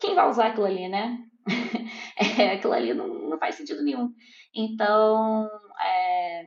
quem 0.00 0.14
vai 0.14 0.28
usar 0.28 0.46
aquilo 0.46 0.66
ali, 0.66 0.88
né? 0.88 1.18
é, 2.38 2.52
aquilo 2.52 2.72
ali 2.72 2.94
não, 2.94 3.06
não 3.06 3.38
faz 3.38 3.54
sentido 3.54 3.82
nenhum. 3.82 4.12
Então, 4.54 5.48
é, 5.80 6.46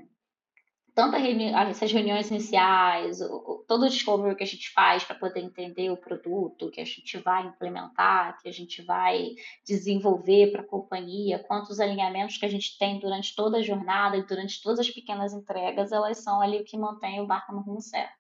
tanto 0.96 1.18
reuni 1.18 1.54
essas 1.54 1.92
reuniões 1.92 2.30
iniciais, 2.30 3.20
todo 3.68 3.86
o 3.86 3.90
discovery 3.90 4.36
que 4.36 4.44
a 4.44 4.48
gente 4.48 4.72
faz 4.72 5.04
para 5.04 5.16
poder 5.16 5.42
entender 5.42 5.90
o 5.90 5.98
produto, 5.98 6.70
que 6.70 6.82
a 6.82 6.86
gente 6.86 7.18
vai 7.18 7.48
implementar, 7.48 8.38
que 8.42 8.50
a 8.50 8.52
gente 8.52 8.82
vai 8.82 9.30
desenvolver 9.66 10.52
para 10.52 10.62
a 10.62 10.68
companhia, 10.68 11.40
quanto 11.40 11.70
os 11.70 11.80
alinhamentos 11.80 12.38
que 12.38 12.46
a 12.46 12.50
gente 12.50 12.78
tem 12.78 13.00
durante 13.00 13.36
toda 13.36 13.58
a 13.58 13.62
jornada 13.62 14.18
e 14.18 14.26
durante 14.26 14.62
todas 14.62 14.80
as 14.80 14.90
pequenas 14.90 15.34
entregas, 15.34 15.92
elas 15.92 16.18
são 16.20 16.42
ali 16.42 16.60
o 16.60 16.66
que 16.66 16.78
mantém 16.78 17.22
o 17.22 17.28
barco 17.28 17.54
no 17.54 17.62
rumo 17.62 17.82
certo. 17.82 18.20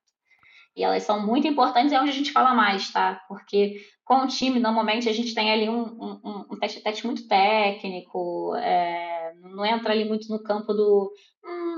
E 0.75 0.83
elas 0.83 1.03
são 1.03 1.25
muito 1.25 1.47
importantes, 1.47 1.91
é 1.91 1.99
onde 1.99 2.11
a 2.11 2.13
gente 2.13 2.31
fala 2.31 2.53
mais, 2.53 2.91
tá? 2.91 3.21
Porque 3.27 3.81
com 4.05 4.23
o 4.23 4.27
time, 4.27 4.59
normalmente, 4.59 5.09
a 5.09 5.13
gente 5.13 5.35
tem 5.35 5.51
ali 5.51 5.69
um, 5.69 5.83
um, 5.83 6.45
um 6.51 6.59
teste-teste 6.59 7.05
muito 7.05 7.27
técnico, 7.27 8.55
é, 8.55 9.33
não 9.41 9.65
entra 9.65 9.91
ali 9.91 10.05
muito 10.05 10.29
no 10.29 10.41
campo 10.41 10.73
do 10.73 11.11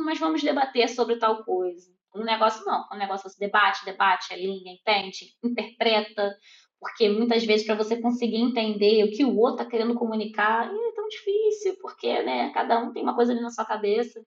hum, 0.01 0.05
mas 0.05 0.19
vamos 0.19 0.41
debater 0.41 0.89
sobre 0.89 1.17
tal 1.17 1.43
coisa. 1.43 1.91
No 2.13 2.23
negócio, 2.23 2.65
não. 2.65 2.85
No 2.91 2.97
negócio 2.97 3.29
você 3.29 3.39
debate, 3.39 3.85
debate, 3.85 4.33
alinha, 4.33 4.73
entende, 4.73 5.33
interpreta, 5.43 6.35
porque 6.79 7.09
muitas 7.09 7.45
vezes 7.45 7.65
para 7.65 7.75
você 7.75 8.01
conseguir 8.01 8.37
entender 8.37 9.03
o 9.03 9.11
que 9.11 9.23
o 9.23 9.37
outro 9.37 9.61
está 9.61 9.65
querendo 9.65 9.95
comunicar 9.95 10.65
é 10.67 10.91
tão 10.95 11.07
difícil, 11.07 11.77
porque 11.81 12.21
né, 12.23 12.51
cada 12.53 12.79
um 12.79 12.91
tem 12.91 13.03
uma 13.03 13.15
coisa 13.15 13.31
ali 13.31 13.41
na 13.41 13.51
sua 13.51 13.65
cabeça. 13.65 14.19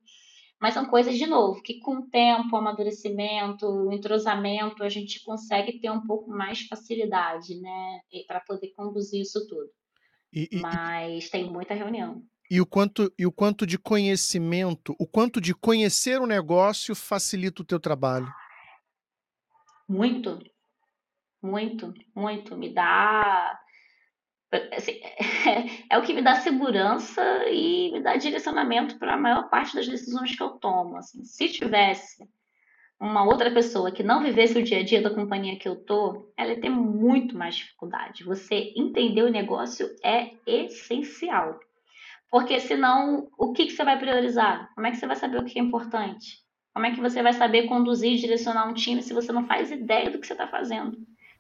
Mas 0.61 0.73
são 0.73 0.87
coisas, 0.87 1.19
de 1.19 1.27
novo, 1.27 1.61
que 1.63 1.81
com 1.81 1.97
o 1.97 2.09
tempo, 2.09 2.55
o 2.55 2.57
amadurecimento, 2.57 3.67
o 3.67 3.93
entrosamento, 3.93 4.83
a 4.83 4.89
gente 4.89 5.23
consegue 5.23 5.81
ter 5.81 5.91
um 5.91 6.07
pouco 6.07 6.31
mais 6.31 6.63
facilidade, 6.67 7.61
né? 7.61 8.01
Para 8.27 8.41
poder 8.41 8.73
conduzir 8.75 9.21
isso 9.21 9.47
tudo. 9.49 9.69
E, 10.33 10.49
e, 10.51 10.61
mas 10.61 11.29
tem 11.29 11.51
muita 11.51 11.75
reunião. 11.75 12.23
E 12.55 12.61
o, 12.61 12.67
quanto, 12.67 13.13
e 13.19 13.27
o 13.27 13.33
quanto 13.33 13.67
de 13.67 13.77
conhecimento, 13.77 14.95
o 14.97 15.09
quanto 15.09 15.41
de 15.41 15.53
conhecer 15.53 16.21
o 16.21 16.27
negócio 16.27 16.95
facilita 16.95 17.63
o 17.63 17.65
teu 17.65 17.81
trabalho? 17.81 18.33
Muito, 19.89 20.39
muito, 21.43 21.93
muito. 22.15 22.57
Me 22.57 22.73
dá. 22.73 23.61
Assim, 24.73 24.93
é, 24.93 25.17
é 25.97 25.99
o 25.99 26.03
que 26.03 26.15
me 26.15 26.23
dá 26.23 26.37
segurança 26.37 27.21
e 27.51 27.91
me 27.91 28.01
dá 28.01 28.15
direcionamento 28.15 29.01
para 29.01 29.15
a 29.15 29.21
maior 29.21 29.51
parte 29.51 29.75
das 29.75 29.89
decisões 29.89 30.37
que 30.37 30.43
eu 30.45 30.51
tomo. 30.51 30.97
Assim, 30.97 31.25
se 31.25 31.49
tivesse 31.49 32.25
uma 33.01 33.25
outra 33.25 33.51
pessoa 33.53 33.91
que 33.91 34.05
não 34.05 34.23
vivesse 34.23 34.57
o 34.57 34.63
dia 34.63 34.79
a 34.79 34.85
dia 34.85 35.03
da 35.03 35.13
companhia 35.13 35.59
que 35.59 35.69
eu 35.69 35.75
tô, 35.75 36.33
ela 36.37 36.51
ia 36.51 36.61
ter 36.61 36.71
muito 36.71 37.37
mais 37.37 37.57
dificuldade. 37.57 38.23
Você 38.23 38.73
entender 38.77 39.25
o 39.25 39.29
negócio 39.33 39.89
é 40.05 40.31
essencial. 40.47 41.59
Porque 42.31 42.59
senão, 42.61 43.29
o 43.39 43.53
que, 43.53 43.67
que 43.67 43.73
você 43.73 43.85
vai 43.85 43.99
priorizar? 43.99 44.73
Como 44.75 44.87
é 44.87 44.91
que 44.91 44.97
você 44.97 45.07
vai 45.07 45.17
saber 45.17 45.39
o 45.39 45.45
que 45.45 45.59
é 45.59 45.63
importante? 45.63 46.43
Como 46.73 46.87
é 46.87 46.91
que 46.93 47.01
você 47.01 47.23
vai 47.23 47.33
saber 47.33 47.69
conduzir 47.69 48.13
e 48.13 48.19
direcionar 48.19 48.69
um 48.69 48.75
time 48.75 49.03
se 49.03 49.15
você 49.15 49.33
não 49.33 49.47
faz 49.47 49.71
ideia 49.71 50.11
do 50.11 50.19
que 50.19 50.27
você 50.27 50.33
está 50.33 50.49
fazendo? 50.49 50.97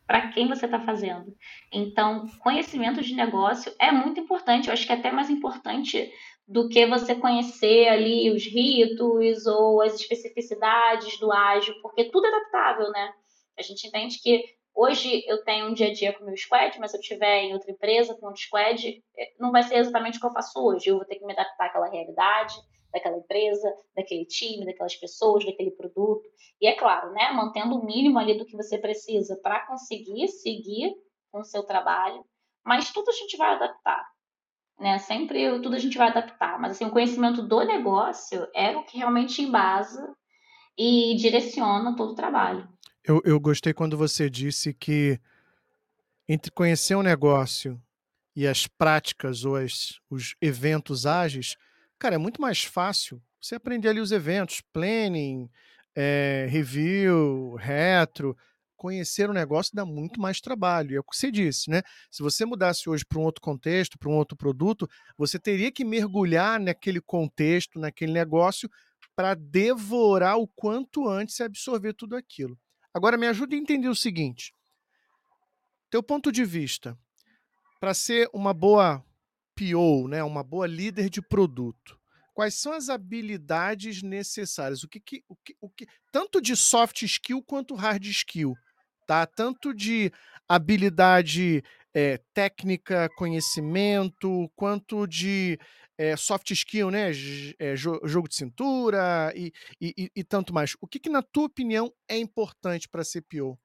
Para 0.07 0.29
quem 0.29 0.47
você 0.47 0.67
está 0.67 0.79
fazendo? 0.79 1.35
Então, 1.73 2.29
conhecimento 2.39 3.03
de 3.03 3.15
negócio 3.15 3.75
é 3.81 3.91
muito 3.91 4.21
importante. 4.21 4.69
Eu 4.69 4.75
acho 4.75 4.87
que 4.87 4.93
é 4.93 4.97
até 4.97 5.11
mais 5.11 5.31
importante 5.31 6.13
do 6.47 6.69
que 6.69 6.87
você 6.87 7.15
conhecer 7.15 7.89
ali 7.89 8.31
os 8.31 8.45
ritos 8.45 9.47
ou 9.47 9.81
as 9.81 9.95
especificidades 9.95 11.19
do 11.19 11.33
ágil, 11.33 11.75
porque 11.81 12.05
tudo 12.05 12.27
é 12.27 12.29
adaptável, 12.29 12.91
né? 12.91 13.13
A 13.59 13.63
gente 13.63 13.87
entende 13.87 14.21
que 14.21 14.45
hoje 14.75 15.25
eu 15.27 15.43
tenho 15.45 15.69
um 15.69 15.75
dia 15.75 15.89
a 15.89 15.93
dia 15.93 16.13
com 16.13 16.23
o 16.23 16.27
meu 16.27 16.37
squad, 16.37 16.79
mas 16.79 16.91
se 16.91 16.97
eu 16.97 17.01
estiver 17.01 17.43
em 17.43 17.55
outra 17.55 17.71
empresa 17.71 18.15
com 18.15 18.27
outro 18.27 18.43
squad, 18.43 19.03
é, 19.17 19.33
não 19.39 19.53
vai 19.53 19.63
ser 19.63 19.77
exatamente 19.77 20.19
o 20.19 20.21
que 20.21 20.27
eu 20.27 20.33
faço 20.33 20.59
hoje. 20.63 20.89
Eu 20.89 20.97
vou 20.97 21.05
ter 21.05 21.17
que 21.17 21.25
me 21.25 21.33
adaptar 21.33 21.67
àquela 21.67 21.89
realidade, 21.89 22.55
daquela 22.93 23.19
empresa, 23.19 23.73
daquele 23.95 24.25
time, 24.25 24.65
daquelas 24.65 24.95
pessoas, 24.97 25.45
daquele 25.45 25.73
produto. 25.73 26.29
E 26.61 26.67
é 26.67 26.75
claro, 26.75 27.13
né, 27.13 27.33
mantendo 27.33 27.77
o 27.77 27.85
mínimo 27.85 28.19
ali 28.19 28.39
do 28.39 28.47
que 28.47 28.57
você 28.57 28.79
precisa 28.79 29.37
para 29.43 29.67
conseguir 29.67 30.29
seguir 30.29 30.95
com 31.31 31.41
o 31.41 31.45
seu 31.45 31.65
trabalho, 31.65 32.25
mas 32.65 32.93
tudo 32.93 33.11
a 33.11 33.13
gente 33.13 33.37
vai 33.37 33.55
adaptar. 33.55 34.07
Né? 34.79 34.99
Sempre 34.99 35.61
tudo 35.61 35.75
a 35.75 35.79
gente 35.79 35.99
vai 35.99 36.09
adaptar, 36.09 36.59
mas 36.61 36.73
assim, 36.73 36.85
o 36.85 36.91
conhecimento 36.91 37.43
do 37.43 37.65
negócio 37.65 38.49
é 38.55 38.77
o 38.77 38.85
que 38.85 38.99
realmente 38.99 39.43
embasa 39.43 40.15
e 40.79 41.15
direciona 41.17 41.97
todo 41.97 42.13
o 42.13 42.17
trabalho. 42.17 42.69
Eu, 43.05 43.21
eu 43.25 43.39
gostei 43.39 43.73
quando 43.75 43.97
você 43.97 44.31
disse 44.31 44.73
que 44.73 45.21
entre 46.29 46.51
conhecer 46.51 46.97
um 46.97 47.03
negócio 47.03 47.81
e 48.35 48.47
as 48.47 48.67
práticas 48.67 49.45
ou 49.45 49.57
as, 49.57 50.01
os 50.11 50.35
eventos 50.41 51.07
ágeis, 51.07 51.57
Cara, 51.99 52.17
é 52.17 52.19
muito 52.19 52.41
mais 52.41 52.63
fácil 52.63 53.23
você 53.41 53.55
aprender 53.55 53.89
ali 53.89 54.01
os 54.01 54.13
eventos, 54.13 54.61
planning, 54.73 55.49
é, 55.95 56.47
review, 56.51 57.55
retro. 57.55 58.37
Conhecer 58.77 59.31
o 59.31 59.33
negócio 59.33 59.75
dá 59.75 59.87
muito 59.87 60.21
mais 60.21 60.41
trabalho. 60.41 60.93
E 60.93 60.97
é 60.97 61.01
o 61.01 61.03
que 61.03 61.17
você 61.17 61.31
disse, 61.31 61.71
né? 61.71 61.83
Se 62.11 62.23
você 62.23 62.45
mudasse 62.45 62.91
hoje 62.91 63.05
para 63.07 63.19
um 63.19 63.23
outro 63.23 63.41
contexto, 63.41 63.99
para 63.99 64.11
um 64.11 64.17
outro 64.17 64.37
produto, 64.37 64.87
você 65.17 65.39
teria 65.39 65.73
que 65.73 65.85
mergulhar 65.85 66.61
naquele 66.61 67.01
contexto, 67.01 67.79
naquele 67.79 68.13
negócio, 68.13 68.69
para 69.17 69.35
devorar 69.35 70.37
o 70.37 70.47
quanto 70.47 71.09
antes 71.09 71.39
e 71.39 71.43
absorver 71.43 71.95
tudo 71.95 72.17
aquilo. 72.17 72.59
Agora, 72.95 73.19
me 73.19 73.27
ajude 73.27 73.57
a 73.57 73.59
entender 73.59 73.89
o 73.89 73.95
seguinte: 73.95 74.53
teu 75.91 76.03
ponto 76.03 76.31
de 76.31 76.45
vista, 76.45 76.97
para 77.81 77.93
ser 77.93 78.31
uma 78.33 78.55
boa 78.55 79.05
PO, 79.57 80.09
né, 80.09 80.23
uma 80.23 80.45
boa 80.45 80.67
líder 80.67 81.11
de 81.11 81.21
produto, 81.21 81.99
quais 82.33 82.55
são 82.55 82.73
as 82.73 82.89
habilidades 82.89 84.03
necessárias? 84.03 84.85
O 84.85 84.89
que, 84.89 85.01
que, 85.01 85.25
o 85.29 85.37
que, 85.37 85.57
o 85.61 85.69
que 85.69 85.87
tanto 86.13 86.41
de 86.41 86.57
soft 86.57 87.03
skill 87.03 87.43
quanto 87.43 87.75
hard 87.75 88.05
skill, 88.07 88.55
tá? 89.07 89.27
Tanto 89.27 89.75
de 89.75 90.13
habilidade 90.49 91.63
é, 91.93 92.19
técnica, 92.33 93.09
conhecimento, 93.17 94.51
quanto 94.57 95.07
de 95.07 95.59
é, 95.97 96.17
soft 96.17 96.51
skill, 96.51 96.91
né? 96.91 97.11
É, 97.59 97.77
jogo 97.77 98.29
de 98.29 98.35
cintura 98.35 99.33
e, 99.35 99.53
e, 99.81 100.11
e, 100.15 100.25
tanto 100.25 100.53
mais. 100.53 100.77
O 100.81 100.87
que, 100.87 100.99
que, 100.99 101.09
na 101.09 101.23
tua 101.23 101.47
opinião, 101.47 101.93
é 102.09 102.19
importante 102.19 102.89
para 102.89 103.05
ser 103.05 103.23
PO? 103.23 103.59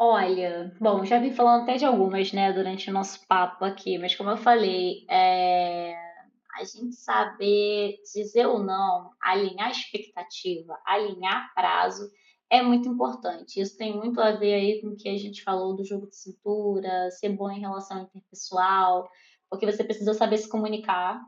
Olha, 0.00 0.72
bom, 0.80 1.04
já 1.04 1.18
vim 1.18 1.32
falando 1.32 1.62
até 1.62 1.76
de 1.76 1.84
algumas, 1.84 2.32
né, 2.32 2.52
durante 2.52 2.88
o 2.88 2.92
nosso 2.92 3.26
papo 3.26 3.64
aqui, 3.64 3.98
mas 3.98 4.14
como 4.14 4.30
eu 4.30 4.36
falei, 4.36 5.04
é, 5.10 5.92
a 6.54 6.62
gente 6.62 6.94
saber 6.94 7.96
dizer 8.14 8.46
ou 8.46 8.62
não, 8.62 9.10
alinhar 9.20 9.72
expectativa, 9.72 10.78
alinhar 10.86 11.52
prazo, 11.52 12.08
é 12.48 12.62
muito 12.62 12.88
importante. 12.88 13.60
Isso 13.60 13.76
tem 13.76 13.94
muito 13.94 14.20
a 14.20 14.30
ver 14.32 14.54
aí 14.54 14.80
com 14.80 14.88
o 14.88 14.96
que 14.96 15.08
a 15.08 15.18
gente 15.18 15.42
falou 15.42 15.74
do 15.74 15.84
jogo 15.84 16.08
de 16.08 16.16
cintura, 16.16 17.10
ser 17.10 17.30
bom 17.30 17.50
em 17.50 17.60
relação 17.60 18.02
interpessoal, 18.02 19.10
porque 19.50 19.66
você 19.66 19.84
precisa 19.84 20.14
saber 20.14 20.38
se 20.38 20.48
comunicar, 20.48 21.20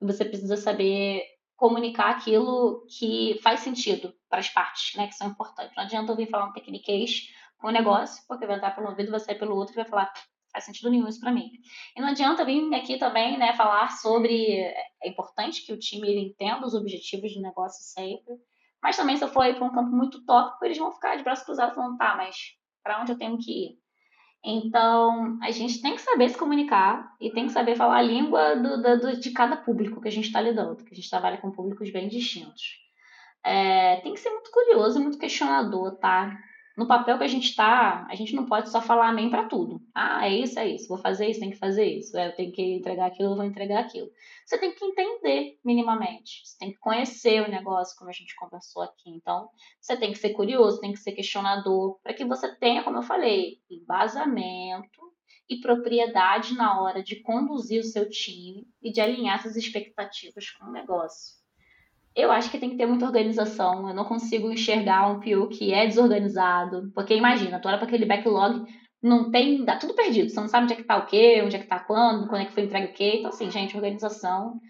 você 0.00 0.24
precisa 0.24 0.56
saber 0.56 1.24
comunicar 1.56 2.10
aquilo 2.10 2.84
que 2.88 3.38
faz 3.42 3.60
sentido 3.60 4.12
para 4.28 4.40
as 4.40 4.48
partes, 4.48 4.96
né, 4.96 5.06
que 5.06 5.14
são 5.14 5.28
importantes. 5.28 5.76
Não 5.76 5.84
adianta 5.84 6.10
eu 6.10 6.16
vir 6.16 6.28
falar 6.28 6.46
um 6.46 6.52
tecniquez 6.52 7.28
um 7.64 7.70
negócio, 7.70 8.24
porque 8.26 8.46
vai 8.46 8.56
entrar 8.56 8.74
pelo 8.74 8.88
ouvido, 8.88 9.10
vai 9.10 9.20
sair 9.20 9.38
pelo 9.38 9.56
outro 9.56 9.74
e 9.74 9.76
vai 9.76 9.84
falar, 9.84 10.12
faz 10.52 10.64
sentido 10.64 10.90
nenhum 10.90 11.08
isso 11.08 11.20
para 11.20 11.30
mim. 11.30 11.50
E 11.96 12.00
não 12.00 12.08
adianta 12.08 12.44
vir 12.44 12.74
aqui 12.74 12.98
também, 12.98 13.38
né, 13.38 13.54
falar 13.54 13.90
sobre, 13.92 14.56
é 14.56 15.08
importante 15.08 15.64
que 15.64 15.72
o 15.72 15.78
time 15.78 16.28
entenda 16.28 16.66
os 16.66 16.74
objetivos 16.74 17.32
do 17.34 17.40
negócio 17.40 17.82
sempre, 17.84 18.34
mas 18.82 18.96
também 18.96 19.16
se 19.16 19.24
eu 19.24 19.28
for 19.28 19.44
ir 19.46 19.54
para 19.54 19.64
um 19.64 19.72
campo 19.72 19.94
muito 19.94 20.24
tópico, 20.24 20.64
eles 20.64 20.78
vão 20.78 20.92
ficar 20.92 21.16
de 21.16 21.22
braços 21.22 21.44
cruzados 21.44 21.74
falando, 21.74 21.96
tá, 21.96 22.16
mas 22.16 22.36
para 22.82 23.00
onde 23.00 23.12
eu 23.12 23.18
tenho 23.18 23.38
que 23.38 23.66
ir? 23.66 23.81
Então, 24.44 25.38
a 25.40 25.52
gente 25.52 25.80
tem 25.80 25.94
que 25.94 26.00
saber 26.00 26.28
se 26.28 26.36
comunicar 26.36 27.14
e 27.20 27.30
tem 27.30 27.46
que 27.46 27.52
saber 27.52 27.76
falar 27.76 27.98
a 27.98 28.02
língua 28.02 28.56
do, 28.56 28.98
do, 28.98 29.20
de 29.20 29.30
cada 29.30 29.56
público 29.56 30.00
que 30.00 30.08
a 30.08 30.10
gente 30.10 30.26
está 30.26 30.40
lidando, 30.40 30.84
que 30.84 30.92
a 30.92 30.96
gente 30.96 31.08
trabalha 31.08 31.38
com 31.38 31.52
públicos 31.52 31.90
bem 31.92 32.08
distintos. 32.08 32.80
É, 33.44 33.96
tem 34.00 34.14
que 34.14 34.20
ser 34.20 34.30
muito 34.30 34.50
curioso 34.50 34.98
e 34.98 35.02
muito 35.02 35.18
questionador, 35.18 35.96
tá? 35.96 36.36
No 36.76 36.86
papel 36.86 37.18
que 37.18 37.24
a 37.24 37.28
gente 37.28 37.50
está, 37.50 38.06
a 38.08 38.14
gente 38.14 38.34
não 38.34 38.46
pode 38.46 38.70
só 38.70 38.80
falar 38.80 39.08
amém 39.08 39.28
para 39.28 39.48
tudo. 39.48 39.80
Ah, 39.94 40.26
é 40.26 40.34
isso, 40.34 40.58
é 40.58 40.68
isso, 40.68 40.88
vou 40.88 40.98
fazer 40.98 41.28
isso, 41.28 41.40
tem 41.40 41.50
que 41.50 41.58
fazer 41.58 41.84
isso, 41.84 42.16
é, 42.16 42.28
eu 42.28 42.34
tenho 42.34 42.52
que 42.52 42.62
entregar 42.62 43.06
aquilo, 43.06 43.30
eu 43.30 43.36
vou 43.36 43.44
entregar 43.44 43.80
aquilo. 43.80 44.10
Você 44.46 44.58
tem 44.58 44.74
que 44.74 44.84
entender 44.84 45.58
minimamente, 45.64 46.42
você 46.44 46.58
tem 46.58 46.72
que 46.72 46.78
conhecer 46.78 47.42
o 47.42 47.50
negócio, 47.50 47.96
como 47.98 48.10
a 48.10 48.12
gente 48.12 48.34
conversou 48.36 48.82
aqui. 48.82 49.10
Então, 49.10 49.48
você 49.80 49.96
tem 49.96 50.12
que 50.12 50.18
ser 50.18 50.30
curioso, 50.30 50.80
tem 50.80 50.92
que 50.92 50.98
ser 50.98 51.12
questionador, 51.12 51.98
para 52.02 52.14
que 52.14 52.24
você 52.24 52.54
tenha, 52.56 52.82
como 52.82 52.98
eu 52.98 53.02
falei, 53.02 53.58
embasamento 53.70 55.12
e 55.48 55.60
propriedade 55.60 56.54
na 56.54 56.80
hora 56.80 57.02
de 57.02 57.20
conduzir 57.20 57.80
o 57.80 57.84
seu 57.84 58.08
time 58.08 58.66
e 58.80 58.90
de 58.90 59.00
alinhar 59.00 59.38
essas 59.38 59.56
expectativas 59.56 60.50
com 60.50 60.66
o 60.66 60.72
negócio. 60.72 61.41
Eu 62.14 62.30
acho 62.30 62.50
que 62.50 62.58
tem 62.58 62.70
que 62.70 62.76
ter 62.76 62.86
muita 62.86 63.06
organização. 63.06 63.88
Eu 63.88 63.94
não 63.94 64.04
consigo 64.04 64.50
enxergar 64.50 65.08
um 65.10 65.20
PO 65.20 65.48
que 65.48 65.72
é 65.72 65.86
desorganizado. 65.86 66.90
Porque 66.94 67.14
imagina, 67.14 67.58
tu 67.58 67.68
olha 67.68 67.78
para 67.78 67.86
aquele 67.86 68.04
backlog, 68.04 68.66
não 69.02 69.30
tem. 69.30 69.64
dá 69.64 69.76
tudo 69.76 69.94
perdido. 69.94 70.30
Você 70.30 70.40
não 70.40 70.48
sabe 70.48 70.64
onde 70.64 70.74
é 70.74 70.76
que 70.76 70.84
tá 70.84 70.96
o 70.96 71.06
quê, 71.06 71.42
onde 71.44 71.56
é 71.56 71.58
que 71.58 71.66
tá 71.66 71.80
quando, 71.80 72.28
quando 72.28 72.42
é 72.42 72.44
que 72.44 72.52
foi 72.52 72.64
entregue 72.64 72.92
o 72.92 72.94
quê. 72.94 73.16
Então, 73.16 73.30
assim, 73.30 73.50
gente, 73.50 73.76
organização. 73.76 74.60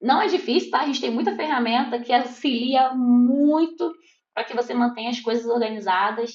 Não 0.00 0.20
é 0.20 0.26
difícil, 0.26 0.70
tá? 0.70 0.80
A 0.80 0.86
gente 0.86 1.00
tem 1.00 1.10
muita 1.10 1.36
ferramenta 1.36 2.00
que 2.00 2.12
auxilia 2.12 2.94
muito 2.94 3.92
para 4.34 4.44
que 4.44 4.54
você 4.54 4.74
mantenha 4.74 5.10
as 5.10 5.20
coisas 5.20 5.46
organizadas. 5.46 6.32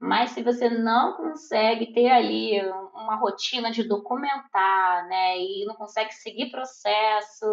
Mas 0.00 0.30
se 0.30 0.42
você 0.42 0.70
não 0.70 1.16
consegue 1.16 1.92
ter 1.92 2.08
ali 2.08 2.60
uma 2.94 3.16
rotina 3.16 3.70
de 3.70 3.82
documentar, 3.82 5.08
né, 5.08 5.38
e 5.38 5.64
não 5.66 5.74
consegue 5.74 6.12
seguir 6.14 6.50
processo, 6.50 7.46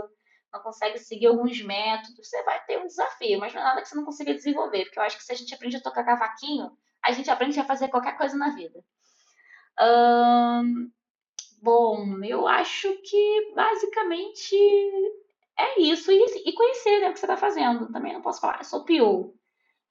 não 0.55 0.63
consegue 0.63 0.97
seguir 0.97 1.27
alguns 1.27 1.61
métodos, 1.61 2.27
você 2.27 2.43
vai 2.43 2.63
ter 2.65 2.79
um 2.79 2.87
desafio, 2.87 3.39
mas 3.39 3.53
não 3.53 3.61
é 3.61 3.63
nada 3.63 3.81
que 3.81 3.89
você 3.89 3.95
não 3.95 4.05
consiga 4.05 4.33
desenvolver, 4.33 4.85
porque 4.85 4.99
eu 4.99 5.03
acho 5.03 5.17
que 5.17 5.23
se 5.23 5.31
a 5.31 5.35
gente 5.35 5.53
aprende 5.53 5.77
a 5.77 5.81
tocar 5.81 6.03
cavaquinho, 6.03 6.71
a 7.03 7.11
gente 7.11 7.29
aprende 7.29 7.59
a 7.59 7.65
fazer 7.65 7.89
qualquer 7.89 8.17
coisa 8.17 8.37
na 8.37 8.55
vida. 8.55 8.83
Hum, 9.79 10.89
bom, 11.61 12.23
eu 12.23 12.47
acho 12.47 12.87
que 13.03 13.53
basicamente 13.55 14.55
é 15.57 15.81
isso. 15.81 16.11
E, 16.11 16.49
e 16.49 16.53
conhecer 16.53 16.99
né, 17.01 17.09
o 17.09 17.13
que 17.13 17.19
você 17.19 17.25
está 17.25 17.37
fazendo. 17.37 17.91
Também 17.91 18.13
não 18.13 18.21
posso 18.21 18.41
falar, 18.41 18.59
eu 18.59 18.63
sou 18.63 18.85
PO. 18.85 19.35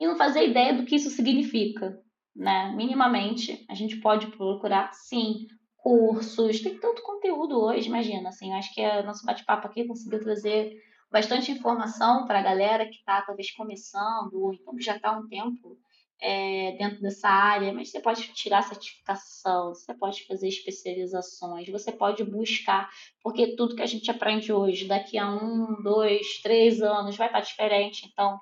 E 0.01 0.07
não 0.07 0.17
fazer 0.17 0.49
ideia 0.49 0.75
do 0.75 0.85
que 0.85 0.97
isso 0.97 1.11
significa. 1.11 2.01
Né? 2.35 2.73
Minimamente, 2.75 3.65
a 3.69 3.75
gente 3.75 3.97
pode 3.97 4.27
procurar, 4.29 4.93
sim, 4.93 5.47
cursos, 5.85 6.63
tem 6.63 6.79
tanto 6.79 7.03
conteúdo 7.03 7.61
hoje, 7.61 7.89
imagina, 7.89 8.31
assim, 8.31 8.55
acho 8.55 8.73
que 8.73 8.81
o 8.81 9.03
nosso 9.03 9.23
bate-papo 9.27 9.67
aqui 9.67 9.85
conseguiu 9.85 10.19
trazer 10.19 10.75
bastante 11.13 11.53
informação 11.53 12.27
para 12.27 12.39
a 12.39 12.43
galera 12.43 12.87
que 12.87 12.97
está 12.97 13.21
talvez 13.21 13.51
começando, 13.51 14.33
ou 14.33 14.55
então 14.55 14.75
que 14.75 14.83
já 14.83 14.97
está 14.97 15.13
um 15.13 15.29
tempo 15.29 15.77
é, 16.23 16.73
dentro 16.79 17.03
dessa 17.03 17.29
área, 17.29 17.71
mas 17.71 17.91
você 17.91 18.01
pode 18.01 18.23
tirar 18.33 18.63
certificação, 18.63 19.75
você 19.75 19.93
pode 19.93 20.27
fazer 20.27 20.49
especializações, 20.49 21.69
você 21.69 21.93
pode 21.93 22.25
buscar, 22.25 22.89
porque 23.23 23.55
tudo 23.55 23.77
que 23.77 23.83
a 23.83 23.87
gente 23.87 24.11
aprende 24.11 24.51
hoje, 24.55 24.87
daqui 24.87 25.19
a 25.19 25.31
um, 25.31 25.83
dois, 25.83 26.41
três 26.43 26.81
anos, 26.81 27.15
vai 27.15 27.27
estar 27.27 27.41
diferente. 27.41 28.09
Então, 28.11 28.41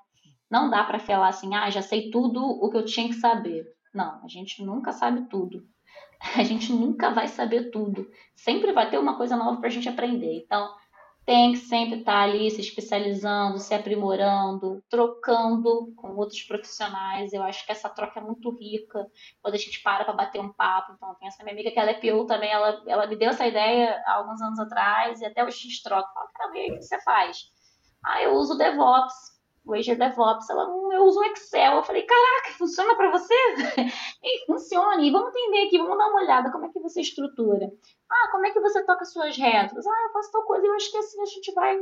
não 0.48 0.70
dá 0.70 0.84
para 0.84 1.00
falar 1.00 1.28
assim, 1.28 1.56
ah, 1.56 1.68
já 1.70 1.82
sei 1.82 2.08
tudo 2.08 2.40
o 2.40 2.70
que 2.70 2.76
eu 2.76 2.84
tinha 2.84 3.08
que 3.08 3.14
saber. 3.14 3.64
Não, 3.92 4.24
a 4.24 4.28
gente 4.28 4.62
nunca 4.62 4.92
sabe 4.92 5.28
tudo. 5.28 5.64
A 6.36 6.42
gente 6.44 6.72
nunca 6.72 7.10
vai 7.10 7.28
saber 7.28 7.70
tudo. 7.70 8.08
Sempre 8.34 8.72
vai 8.72 8.88
ter 8.88 8.98
uma 8.98 9.16
coisa 9.16 9.36
nova 9.36 9.58
para 9.58 9.68
a 9.68 9.72
gente 9.72 9.88
aprender. 9.88 10.36
Então, 10.44 10.72
tem 11.24 11.52
que 11.52 11.58
sempre 11.58 12.00
estar 12.00 12.12
tá 12.12 12.22
ali 12.22 12.50
se 12.50 12.60
especializando, 12.60 13.58
se 13.58 13.72
aprimorando, 13.74 14.82
trocando 14.88 15.92
com 15.96 16.16
outros 16.16 16.42
profissionais. 16.42 17.32
Eu 17.32 17.42
acho 17.42 17.64
que 17.64 17.72
essa 17.72 17.88
troca 17.88 18.18
é 18.18 18.22
muito 18.22 18.50
rica 18.50 19.06
quando 19.40 19.54
a 19.54 19.58
gente 19.58 19.82
para 19.82 20.04
para 20.04 20.14
bater 20.14 20.40
um 20.40 20.52
papo. 20.52 20.92
Então, 20.94 21.14
tem 21.16 21.28
essa 21.28 21.42
minha 21.42 21.54
amiga 21.54 21.70
que 21.70 21.78
ela 21.78 21.90
é 21.90 21.94
PO 21.94 22.26
também, 22.26 22.50
ela, 22.50 22.82
ela 22.86 23.06
me 23.06 23.16
deu 23.16 23.30
essa 23.30 23.46
ideia 23.46 24.02
há 24.06 24.14
alguns 24.14 24.40
anos 24.40 24.58
atrás 24.58 25.20
e 25.20 25.24
até 25.24 25.44
hoje 25.44 25.58
a 25.58 25.62
gente 25.62 25.82
troca. 25.82 26.12
Fala, 26.12 26.28
cara, 26.34 26.50
o 26.50 26.52
que 26.52 26.82
você 26.82 27.00
faz? 27.02 27.38
Ah, 28.04 28.22
eu 28.22 28.34
uso 28.34 28.58
DevOps 28.58 29.31
o 29.64 29.74
Azure 29.74 29.96
DevOps, 29.96 30.50
ela, 30.50 30.68
hum, 30.68 30.92
eu 30.92 31.04
uso 31.04 31.20
o 31.20 31.24
Excel. 31.24 31.76
Eu 31.76 31.82
falei, 31.82 32.02
caraca, 32.02 32.58
funciona 32.58 32.96
para 32.96 33.10
você? 33.10 33.34
e 34.22 34.46
funciona. 34.46 35.02
E 35.02 35.10
vamos 35.10 35.30
entender 35.30 35.66
aqui, 35.66 35.78
vamos 35.78 35.98
dar 35.98 36.08
uma 36.08 36.22
olhada, 36.22 36.50
como 36.50 36.66
é 36.66 36.68
que 36.68 36.80
você 36.80 37.00
estrutura? 37.00 37.70
Ah, 38.10 38.30
como 38.32 38.46
é 38.46 38.50
que 38.50 38.60
você 38.60 38.84
toca 38.84 39.04
suas 39.04 39.36
retros? 39.36 39.86
Ah, 39.86 40.04
eu 40.06 40.12
faço 40.12 40.32
tal 40.32 40.42
coisa. 40.44 40.64
E 40.66 40.68
eu 40.68 40.74
acho 40.74 40.90
que 40.90 40.98
assim 40.98 41.20
a 41.20 41.26
gente 41.26 41.52
vai 41.52 41.78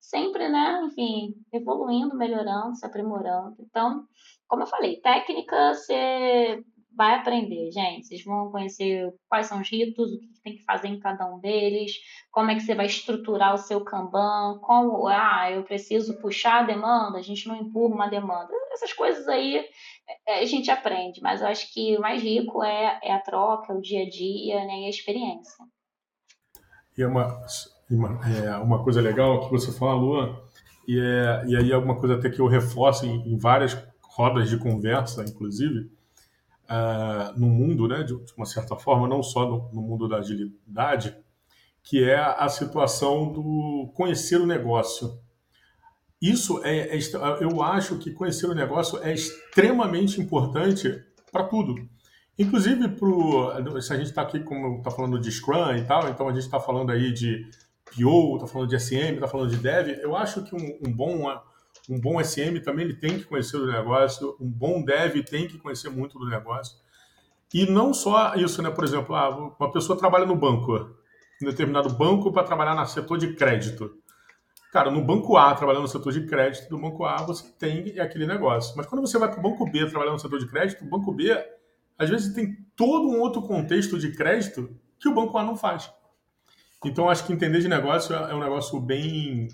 sempre, 0.00 0.48
né, 0.48 0.82
enfim, 0.84 1.34
evoluindo, 1.52 2.16
melhorando, 2.16 2.74
se 2.76 2.84
aprimorando. 2.84 3.56
Então, 3.60 4.06
como 4.48 4.64
eu 4.64 4.66
falei, 4.66 5.00
técnica 5.00 5.74
você 5.74 6.62
vai 6.96 7.14
aprender, 7.14 7.70
gente. 7.70 8.06
Vocês 8.06 8.24
vão 8.24 8.50
conhecer 8.50 9.12
quais 9.28 9.46
são 9.46 9.60
os 9.60 9.70
ritos, 9.70 10.12
o 10.12 10.20
que 10.20 10.40
tem 10.42 10.56
que 10.56 10.64
fazer 10.64 10.88
em 10.88 10.98
cada 10.98 11.26
um 11.26 11.38
deles, 11.38 11.92
como 12.30 12.50
é 12.50 12.54
que 12.54 12.60
você 12.60 12.74
vai 12.74 12.86
estruturar 12.86 13.54
o 13.54 13.58
seu 13.58 13.82
Kanban, 13.82 14.58
como, 14.60 15.06
ah, 15.06 15.50
eu 15.50 15.62
preciso 15.62 16.18
puxar 16.20 16.60
a 16.60 16.66
demanda, 16.66 17.18
a 17.18 17.22
gente 17.22 17.46
não 17.48 17.56
empurra 17.56 17.94
uma 17.94 18.08
demanda. 18.08 18.50
Essas 18.72 18.92
coisas 18.92 19.26
aí 19.28 19.64
é, 20.26 20.40
a 20.40 20.46
gente 20.46 20.70
aprende, 20.70 21.20
mas 21.22 21.40
eu 21.40 21.48
acho 21.48 21.72
que 21.72 21.96
o 21.96 22.00
mais 22.00 22.22
rico 22.22 22.62
é, 22.62 22.98
é 23.02 23.12
a 23.12 23.20
troca, 23.20 23.72
o 23.72 23.80
dia 23.80 24.02
a 24.02 24.08
dia 24.08 24.64
né, 24.64 24.80
e 24.80 24.86
a 24.86 24.90
experiência. 24.90 25.64
E 26.96 27.02
é 27.02 27.06
uma, 27.06 27.46
é 28.44 28.56
uma 28.58 28.82
coisa 28.82 29.00
legal 29.00 29.40
que 29.40 29.50
você 29.50 29.72
falou, 29.72 30.44
e, 30.86 30.98
é, 30.98 31.44
e 31.46 31.56
aí 31.56 31.72
é 31.72 31.76
uma 31.76 31.98
coisa 31.98 32.16
até 32.16 32.28
que 32.28 32.40
eu 32.40 32.46
reforço 32.46 33.06
em, 33.06 33.32
em 33.32 33.38
várias 33.38 33.76
rodas 34.02 34.50
de 34.50 34.58
conversa, 34.58 35.24
inclusive, 35.24 35.90
uh, 36.64 37.38
no 37.38 37.46
mundo, 37.48 37.88
né, 37.88 38.02
de, 38.02 38.14
uma 38.36 38.46
certa 38.46 38.76
forma, 38.76 39.08
não 39.08 39.22
só 39.22 39.48
no, 39.48 39.70
no, 39.72 39.82
mundo 39.82 40.08
da 40.08 40.18
agilidade, 40.18 41.16
que 41.82 42.02
é 42.04 42.16
a 42.16 42.48
situação 42.48 43.32
do 43.32 43.92
conhecer 43.94 44.40
o 44.40 44.46
negócio. 44.46 45.18
Isso 46.20 46.62
é, 46.64 46.96
é 46.96 46.98
eu 47.40 47.62
acho 47.62 47.98
que 47.98 48.12
conhecer 48.12 48.46
o 48.46 48.54
negócio 48.54 49.02
é 49.02 49.12
extremamente 49.12 50.20
importante 50.20 51.02
para 51.32 51.44
tudo. 51.44 51.74
Inclusive, 52.38 52.88
pro, 52.88 53.52
se 53.82 53.92
a 53.92 53.96
gente 53.96 54.08
está 54.08 54.22
aqui, 54.22 54.40
como 54.40 54.78
está 54.78 54.90
falando 54.90 55.18
de 55.18 55.30
Scrum 55.30 55.76
e 55.76 55.84
tal, 55.84 56.08
então 56.08 56.28
a 56.28 56.32
gente 56.32 56.44
está 56.44 56.60
falando 56.60 56.90
aí 56.90 57.12
de 57.12 57.44
PO, 57.84 58.36
está 58.36 58.46
falando 58.46 58.68
de 58.68 58.78
SM, 58.78 59.14
está 59.14 59.28
falando 59.28 59.50
de 59.50 59.56
Dev, 59.56 59.98
eu 60.00 60.16
acho 60.16 60.42
que 60.42 60.54
um, 60.54 60.78
um 60.86 60.92
bom 60.92 61.28
um 61.88 62.00
bom 62.00 62.22
SM 62.22 62.60
também 62.62 62.84
ele 62.84 62.94
tem 62.94 63.18
que 63.18 63.24
conhecer 63.24 63.56
o 63.56 63.66
negócio, 63.66 64.36
um 64.40 64.48
bom 64.48 64.82
dev 64.84 65.22
tem 65.24 65.48
que 65.48 65.58
conhecer 65.58 65.90
muito 65.90 66.18
do 66.18 66.28
negócio. 66.28 66.76
E 67.52 67.66
não 67.66 67.92
só 67.92 68.34
isso, 68.34 68.62
né? 68.62 68.70
Por 68.70 68.84
exemplo, 68.84 69.14
ah, 69.14 69.54
uma 69.58 69.72
pessoa 69.72 69.98
trabalha 69.98 70.24
no 70.24 70.36
banco, 70.36 70.96
em 71.40 71.44
determinado 71.44 71.90
banco 71.90 72.32
para 72.32 72.44
trabalhar 72.44 72.74
no 72.74 72.86
setor 72.86 73.18
de 73.18 73.34
crédito. 73.34 73.98
Cara, 74.72 74.90
no 74.90 75.04
banco 75.04 75.36
A, 75.36 75.54
trabalhando 75.54 75.82
no 75.82 75.88
setor 75.88 76.12
de 76.14 76.26
crédito, 76.26 76.70
do 76.70 76.78
banco 76.78 77.04
A 77.04 77.16
você 77.16 77.46
tem 77.58 77.98
aquele 78.00 78.26
negócio. 78.26 78.74
Mas 78.74 78.86
quando 78.86 79.02
você 79.02 79.18
vai 79.18 79.28
para 79.28 79.38
o 79.38 79.42
banco 79.42 79.70
B 79.70 79.86
trabalhar 79.86 80.12
no 80.12 80.18
setor 80.18 80.38
de 80.38 80.48
crédito, 80.48 80.82
o 80.82 80.88
banco 80.88 81.12
B, 81.12 81.30
às 81.98 82.08
vezes, 82.08 82.32
tem 82.32 82.56
todo 82.74 83.06
um 83.06 83.20
outro 83.20 83.42
contexto 83.42 83.98
de 83.98 84.12
crédito 84.12 84.74
que 84.98 85.08
o 85.08 85.14
banco 85.14 85.36
A 85.36 85.44
não 85.44 85.56
faz. 85.56 85.92
Então, 86.84 87.10
acho 87.10 87.26
que 87.26 87.34
entender 87.34 87.60
de 87.60 87.68
negócio 87.68 88.14
é 88.14 88.34
um 88.34 88.40
negócio 88.40 88.80
bem 88.80 89.48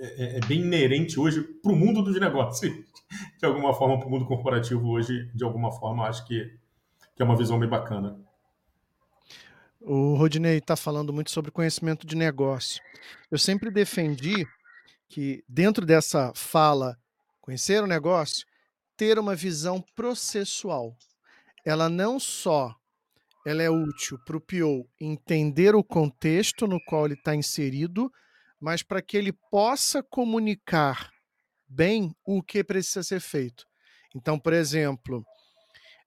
é, 0.00 0.06
é, 0.06 0.36
é, 0.36 0.40
bem 0.46 0.60
inerente 0.60 1.18
hoje 1.18 1.42
para 1.42 1.72
o 1.72 1.76
mundo 1.76 2.02
dos 2.02 2.18
negócios, 2.18 2.72
de 3.38 3.46
alguma 3.46 3.72
forma, 3.74 3.98
para 3.98 4.06
o 4.06 4.10
mundo 4.10 4.26
corporativo 4.26 4.88
hoje, 4.88 5.30
de 5.34 5.44
alguma 5.44 5.70
forma, 5.72 6.06
acho 6.06 6.26
que, 6.26 6.56
que 7.14 7.22
é 7.22 7.24
uma 7.24 7.36
visão 7.36 7.58
bem 7.58 7.68
bacana. 7.68 8.18
O 9.80 10.14
Rodinei 10.14 10.58
está 10.58 10.76
falando 10.76 11.12
muito 11.12 11.30
sobre 11.30 11.50
conhecimento 11.50 12.06
de 12.06 12.16
negócio. 12.16 12.82
Eu 13.30 13.38
sempre 13.38 13.70
defendi 13.70 14.46
que, 15.08 15.44
dentro 15.48 15.84
dessa 15.84 16.32
fala, 16.34 16.96
conhecer 17.40 17.82
o 17.82 17.86
negócio, 17.86 18.46
ter 18.96 19.18
uma 19.18 19.34
visão 19.34 19.84
processual. 19.94 20.96
Ela 21.64 21.88
não 21.88 22.18
só 22.18 22.74
ela 23.44 23.62
é 23.62 23.68
útil 23.68 24.18
para 24.24 24.36
o 24.36 24.40
PO 24.40 24.88
entender 24.98 25.74
o 25.74 25.84
contexto 25.84 26.66
no 26.66 26.82
qual 26.86 27.04
ele 27.04 27.14
está 27.14 27.36
inserido, 27.36 28.10
mas 28.60 28.82
para 28.82 29.02
que 29.02 29.16
ele 29.16 29.32
possa 29.50 30.02
comunicar 30.02 31.12
bem 31.66 32.14
o 32.24 32.42
que 32.42 32.62
precisa 32.62 33.02
ser 33.02 33.20
feito. 33.20 33.66
Então, 34.14 34.38
por 34.38 34.52
exemplo, 34.52 35.24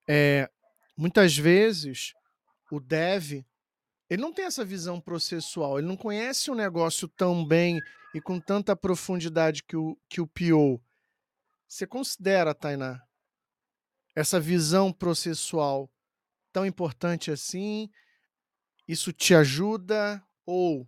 é, 0.07 0.49
muitas 0.95 1.37
vezes 1.37 2.13
o 2.71 2.79
dev 2.79 3.45
ele 4.09 4.21
não 4.21 4.33
tem 4.33 4.45
essa 4.45 4.63
visão 4.63 5.01
processual, 5.01 5.77
ele 5.77 5.87
não 5.87 5.97
conhece 5.97 6.49
o 6.49 6.55
negócio 6.55 7.07
tão 7.09 7.45
bem 7.45 7.81
e 8.15 8.21
com 8.21 8.39
tanta 8.39 8.75
profundidade 8.75 9.63
que 9.63 9.75
o, 9.75 9.97
que 10.09 10.21
o 10.21 10.27
PO. 10.27 10.81
Você 11.67 11.85
considera, 11.85 12.55
Tainá, 12.55 13.01
essa 14.15 14.39
visão 14.39 14.93
processual 14.93 15.91
tão 16.53 16.65
importante 16.65 17.29
assim? 17.29 17.89
Isso 18.87 19.11
te 19.11 19.35
ajuda 19.35 20.23
ou 20.45 20.87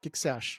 que, 0.00 0.10
que 0.10 0.18
você 0.18 0.28
acha? 0.28 0.58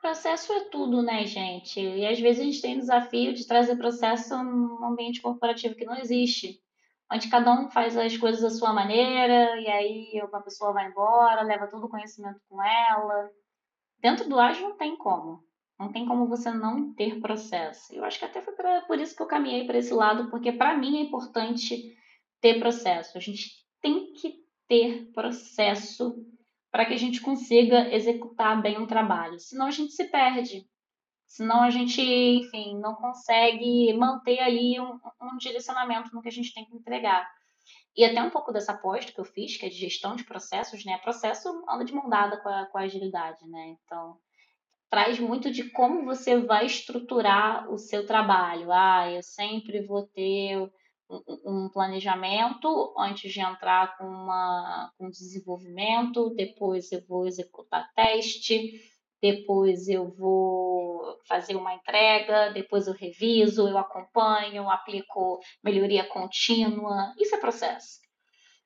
Processo 0.00 0.52
é 0.52 0.64
tudo, 0.68 1.02
né, 1.02 1.24
gente? 1.24 1.80
E 1.80 2.06
às 2.06 2.20
vezes 2.20 2.40
a 2.40 2.44
gente 2.44 2.60
tem 2.60 2.76
o 2.76 2.80
desafio 2.80 3.32
de 3.32 3.46
trazer 3.46 3.76
processo 3.76 4.36
num 4.42 4.84
ambiente 4.84 5.22
corporativo 5.22 5.74
que 5.74 5.86
não 5.86 5.96
existe, 5.96 6.60
onde 7.10 7.30
cada 7.30 7.52
um 7.52 7.70
faz 7.70 7.96
as 7.96 8.16
coisas 8.16 8.42
da 8.42 8.50
sua 8.50 8.72
maneira, 8.72 9.58
e 9.60 9.66
aí 9.66 10.22
uma 10.28 10.42
pessoa 10.42 10.72
vai 10.72 10.88
embora, 10.88 11.42
leva 11.42 11.68
todo 11.68 11.86
o 11.86 11.88
conhecimento 11.88 12.38
com 12.48 12.62
ela. 12.62 13.30
Dentro 13.98 14.28
do 14.28 14.38
ágil 14.38 14.68
não 14.68 14.76
tem 14.76 14.96
como. 14.96 15.42
Não 15.78 15.90
tem 15.90 16.06
como 16.06 16.28
você 16.28 16.50
não 16.52 16.92
ter 16.94 17.20
processo. 17.20 17.92
Eu 17.94 18.04
acho 18.04 18.18
que 18.18 18.24
até 18.24 18.42
foi 18.42 18.54
por 18.86 19.00
isso 19.00 19.16
que 19.16 19.22
eu 19.22 19.26
caminhei 19.26 19.66
para 19.66 19.78
esse 19.78 19.92
lado, 19.92 20.30
porque 20.30 20.52
para 20.52 20.76
mim 20.76 20.98
é 20.98 21.02
importante 21.02 21.96
ter 22.40 22.60
processo. 22.60 23.16
A 23.16 23.20
gente 23.20 23.50
tem 23.80 24.12
que 24.12 24.44
ter 24.68 25.10
processo 25.12 26.14
para 26.74 26.84
que 26.84 26.92
a 26.92 26.98
gente 26.98 27.20
consiga 27.20 27.94
executar 27.94 28.60
bem 28.60 28.76
um 28.78 28.86
trabalho. 28.86 29.38
Senão 29.38 29.66
a 29.66 29.70
gente 29.70 29.92
se 29.92 30.06
perde. 30.10 30.68
Senão 31.24 31.62
a 31.62 31.70
gente, 31.70 32.02
enfim, 32.02 32.80
não 32.80 32.96
consegue 32.96 33.92
manter 33.92 34.40
ali 34.40 34.80
um, 34.80 34.98
um 35.22 35.36
direcionamento 35.38 36.12
no 36.12 36.20
que 36.20 36.26
a 36.26 36.32
gente 36.32 36.52
tem 36.52 36.64
que 36.64 36.74
entregar. 36.74 37.30
E 37.96 38.04
até 38.04 38.20
um 38.20 38.28
pouco 38.28 38.50
dessa 38.50 38.72
aposta 38.72 39.12
que 39.12 39.20
eu 39.20 39.24
fiz, 39.24 39.56
que 39.56 39.64
é 39.64 39.68
de 39.68 39.76
gestão 39.76 40.16
de 40.16 40.24
processos, 40.24 40.84
né? 40.84 40.98
Processo 40.98 41.48
anda 41.68 41.84
de 41.84 41.94
mão 41.94 42.08
dada 42.08 42.38
com 42.38 42.48
a, 42.48 42.66
com 42.66 42.78
a 42.78 42.82
agilidade, 42.82 43.46
né? 43.46 43.76
Então, 43.84 44.18
traz 44.90 45.20
muito 45.20 45.52
de 45.52 45.70
como 45.70 46.04
você 46.04 46.40
vai 46.40 46.66
estruturar 46.66 47.70
o 47.70 47.78
seu 47.78 48.04
trabalho. 48.04 48.72
Ah, 48.72 49.08
eu 49.12 49.22
sempre 49.22 49.86
vou 49.86 50.08
ter 50.08 50.68
um 51.10 51.68
planejamento 51.72 52.94
antes 52.98 53.32
de 53.32 53.40
entrar 53.40 53.96
com, 53.96 54.04
uma, 54.04 54.90
com 54.98 55.10
desenvolvimento, 55.10 56.34
depois 56.34 56.90
eu 56.92 57.04
vou 57.06 57.26
executar 57.26 57.90
teste, 57.94 58.72
depois 59.20 59.88
eu 59.88 60.10
vou 60.10 61.18
fazer 61.26 61.56
uma 61.56 61.74
entrega, 61.74 62.50
depois 62.52 62.86
eu 62.86 62.94
reviso, 62.94 63.68
eu 63.68 63.78
acompanho, 63.78 64.68
aplico 64.68 65.40
melhoria 65.62 66.04
contínua. 66.04 67.14
Isso 67.18 67.34
é 67.34 67.40
processo. 67.40 68.00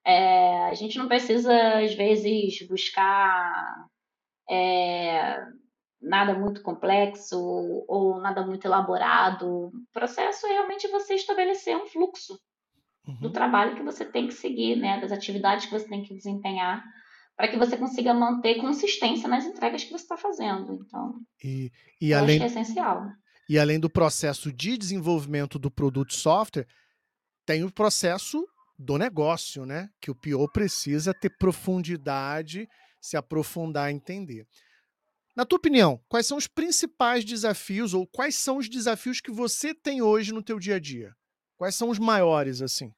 É, 0.04 0.64
a 0.64 0.74
gente 0.74 0.98
não 0.98 1.06
precisa, 1.06 1.78
às 1.78 1.94
vezes, 1.94 2.66
buscar 2.66 3.86
é, 4.50 5.36
nada 6.00 6.34
muito 6.34 6.62
complexo 6.62 7.38
ou 7.88 8.20
nada 8.20 8.44
muito 8.44 8.64
elaborado. 8.64 9.66
O 9.66 9.72
processo 9.92 10.46
é 10.46 10.52
realmente 10.52 10.88
você 10.88 11.14
estabelecer 11.14 11.76
um 11.76 11.86
fluxo 11.86 12.38
uhum. 13.06 13.20
do 13.20 13.30
trabalho 13.30 13.76
que 13.76 13.82
você 13.82 14.04
tem 14.04 14.26
que 14.26 14.34
seguir, 14.34 14.76
né, 14.76 15.00
das 15.00 15.12
atividades 15.12 15.66
que 15.66 15.72
você 15.72 15.88
tem 15.88 16.02
que 16.02 16.14
desempenhar, 16.14 16.84
para 17.36 17.48
que 17.48 17.56
você 17.56 17.76
consiga 17.76 18.14
manter 18.14 18.60
consistência 18.60 19.28
nas 19.28 19.44
entregas 19.44 19.84
que 19.84 19.90
você 19.90 20.04
está 20.04 20.16
fazendo. 20.16 20.74
Então, 20.74 21.14
e, 21.42 21.70
e 22.00 22.14
além, 22.14 22.42
é 22.42 22.46
essencial. 22.46 23.06
E 23.48 23.58
além 23.58 23.80
do 23.80 23.88
processo 23.88 24.52
de 24.52 24.76
desenvolvimento 24.76 25.58
do 25.58 25.70
produto 25.70 26.14
software, 26.14 26.66
tem 27.46 27.64
o 27.64 27.72
processo 27.72 28.46
do 28.78 28.98
negócio, 28.98 29.64
né? 29.64 29.88
Que 30.00 30.10
o 30.10 30.14
PO 30.14 30.48
precisa 30.52 31.14
ter 31.14 31.30
profundidade, 31.38 32.68
se 33.00 33.16
aprofundar, 33.16 33.90
entender. 33.90 34.46
Na 35.38 35.46
tua 35.46 35.56
opinião, 35.56 36.00
quais 36.08 36.26
são 36.26 36.36
os 36.36 36.48
principais 36.48 37.24
desafios 37.24 37.94
ou 37.94 38.04
quais 38.08 38.34
são 38.34 38.56
os 38.56 38.68
desafios 38.68 39.20
que 39.20 39.30
você 39.30 39.72
tem 39.72 40.02
hoje 40.02 40.34
no 40.34 40.42
teu 40.42 40.58
dia 40.58 40.74
a 40.74 40.80
dia? 40.80 41.14
Quais 41.56 41.76
são 41.76 41.90
os 41.90 41.98
maiores 42.00 42.60
assim? 42.60 42.92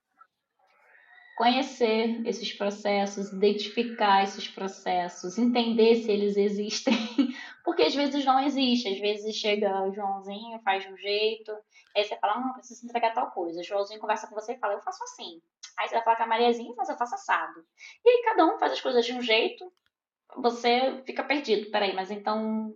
conhecer 1.37 2.21
esses 2.27 2.53
processos, 2.53 3.33
identificar 3.33 4.23
esses 4.25 4.47
processos, 4.47 5.39
entender 5.39 5.95
se 5.97 6.13
eles 6.13 6.37
existem, 6.37 6.95
porque 7.65 7.85
às 7.85 7.95
vezes 7.95 8.23
não 8.27 8.41
existe, 8.41 8.89
às 8.91 9.01
vezes 9.01 9.35
chega 9.35 9.83
o 9.85 9.91
Joãozinho, 9.91 10.61
faz 10.63 10.85
de 10.85 10.93
um 10.93 10.97
jeito, 10.99 11.51
aí 11.97 12.05
você 12.05 12.15
fala, 12.17 12.41
não, 12.41 12.53
preciso 12.53 12.85
entregar 12.85 13.15
tal 13.15 13.31
coisa, 13.31 13.59
o 13.59 13.65
Joãozinho 13.65 13.99
conversa 14.01 14.27
com 14.27 14.35
você 14.35 14.53
e 14.53 14.59
fala, 14.59 14.75
eu 14.75 14.83
faço 14.83 15.03
assim, 15.03 15.41
aí 15.79 15.89
você 15.89 15.95
vai 15.95 16.05
falar 16.05 16.17
com 16.17 16.23
a 16.25 16.27
Mariazinha, 16.27 16.75
mas 16.77 16.91
eu 16.91 16.99
faço 16.99 17.15
assado, 17.15 17.65
e 18.05 18.11
aí 18.11 18.23
cada 18.23 18.45
um 18.45 18.59
faz 18.59 18.73
as 18.73 18.81
coisas 18.83 19.07
de 19.07 19.15
um 19.15 19.23
jeito, 19.23 19.65
você 20.37 21.03
fica 21.05 21.23
perdido, 21.23 21.71
peraí, 21.71 21.95
mas 21.95 22.11
então 22.11 22.73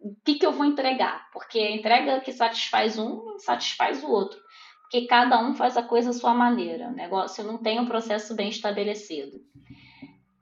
o 0.00 0.14
que, 0.24 0.34
que 0.34 0.46
eu 0.46 0.52
vou 0.52 0.64
entregar? 0.64 1.28
Porque 1.32 1.58
a 1.58 1.70
entrega 1.70 2.20
que 2.20 2.32
satisfaz 2.32 2.98
um 2.98 3.38
satisfaz 3.38 4.02
o 4.02 4.08
outro 4.08 4.38
porque 4.90 5.06
cada 5.06 5.38
um 5.46 5.54
faz 5.54 5.76
a 5.76 5.82
coisa 5.82 6.10
à 6.10 6.12
sua 6.14 6.32
maneira. 6.32 6.88
O 6.88 6.94
negócio 6.94 7.44
não 7.44 7.58
tem 7.58 7.78
um 7.78 7.84
processo 7.84 8.34
bem 8.34 8.48
estabelecido. 8.48 9.38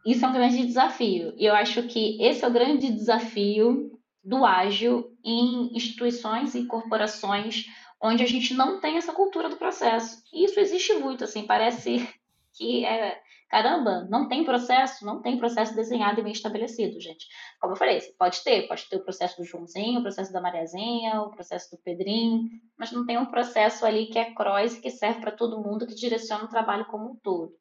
Isso 0.07 0.24
é 0.24 0.29
um 0.29 0.33
grande 0.33 0.64
desafio. 0.64 1.35
E 1.37 1.45
eu 1.45 1.55
acho 1.55 1.83
que 1.83 2.22
esse 2.22 2.45
é 2.45 2.49
o 2.49 2.53
grande 2.53 2.93
desafio 2.93 3.99
do 4.22 4.45
ágil 4.45 5.11
em 5.24 5.77
instituições 5.77 6.55
e 6.55 6.64
corporações 6.64 7.66
onde 8.01 8.22
a 8.22 8.27
gente 8.27 8.55
não 8.55 8.81
tem 8.81 8.97
essa 8.97 9.12
cultura 9.12 9.49
do 9.49 9.57
processo. 9.57 10.22
E 10.33 10.45
isso 10.45 10.61
existe 10.61 10.95
muito, 10.95 11.24
assim, 11.24 11.45
parece 11.45 12.09
que 12.57 12.85
é 12.85 13.21
Caramba, 13.49 14.05
não 14.11 14.29
tem 14.29 14.45
processo, 14.45 15.07
não 15.07 15.23
tem 15.23 15.39
processo 15.39 15.75
desenhado 15.75 16.21
e 16.21 16.25
bem 16.25 16.33
estabelecido, 16.33 17.01
gente. 17.01 17.27
Como 17.61 17.75
eu 17.75 17.77
falei, 17.77 18.01
pode 18.19 18.43
ter, 18.43 18.67
pode 18.67 18.89
ter 18.89 18.97
o 18.97 19.05
processo 19.05 19.37
do 19.37 19.45
Joãozinho, 19.45 20.01
o 20.01 20.03
processo 20.03 20.33
da 20.33 20.41
Mariazinha, 20.41 21.23
o 21.23 21.31
processo 21.31 21.71
do 21.71 21.81
Pedrinho, 21.81 22.51
mas 22.77 22.91
não 22.91 23.07
tem 23.07 23.17
um 23.19 23.27
processo 23.27 23.87
ali 23.87 24.07
que 24.07 24.19
é 24.19 24.35
cross 24.35 24.79
que 24.79 24.91
serve 24.91 25.21
para 25.21 25.31
todo 25.31 25.63
mundo, 25.63 25.87
que 25.87 25.95
direciona 25.95 26.45
o 26.45 26.49
trabalho 26.49 26.87
como 26.87 27.13
um 27.13 27.17
todo. 27.17 27.53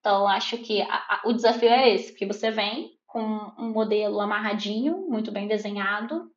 Então, 0.00 0.26
acho 0.26 0.56
que 0.58 0.80
a, 0.80 0.94
a, 0.94 1.22
o 1.26 1.34
desafio 1.34 1.68
é 1.68 1.90
esse, 1.90 2.14
que 2.14 2.24
você 2.24 2.50
vem 2.50 2.92
com 3.06 3.20
um 3.58 3.70
modelo 3.70 4.20
amarradinho, 4.20 5.06
muito 5.10 5.30
bem 5.30 5.46
desenhado, 5.46 6.30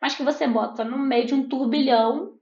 mas 0.00 0.14
que 0.14 0.22
você 0.22 0.46
bota 0.46 0.84
no 0.84 0.98
meio 0.98 1.26
de 1.26 1.34
um 1.34 1.46
turbilhão 1.46 2.37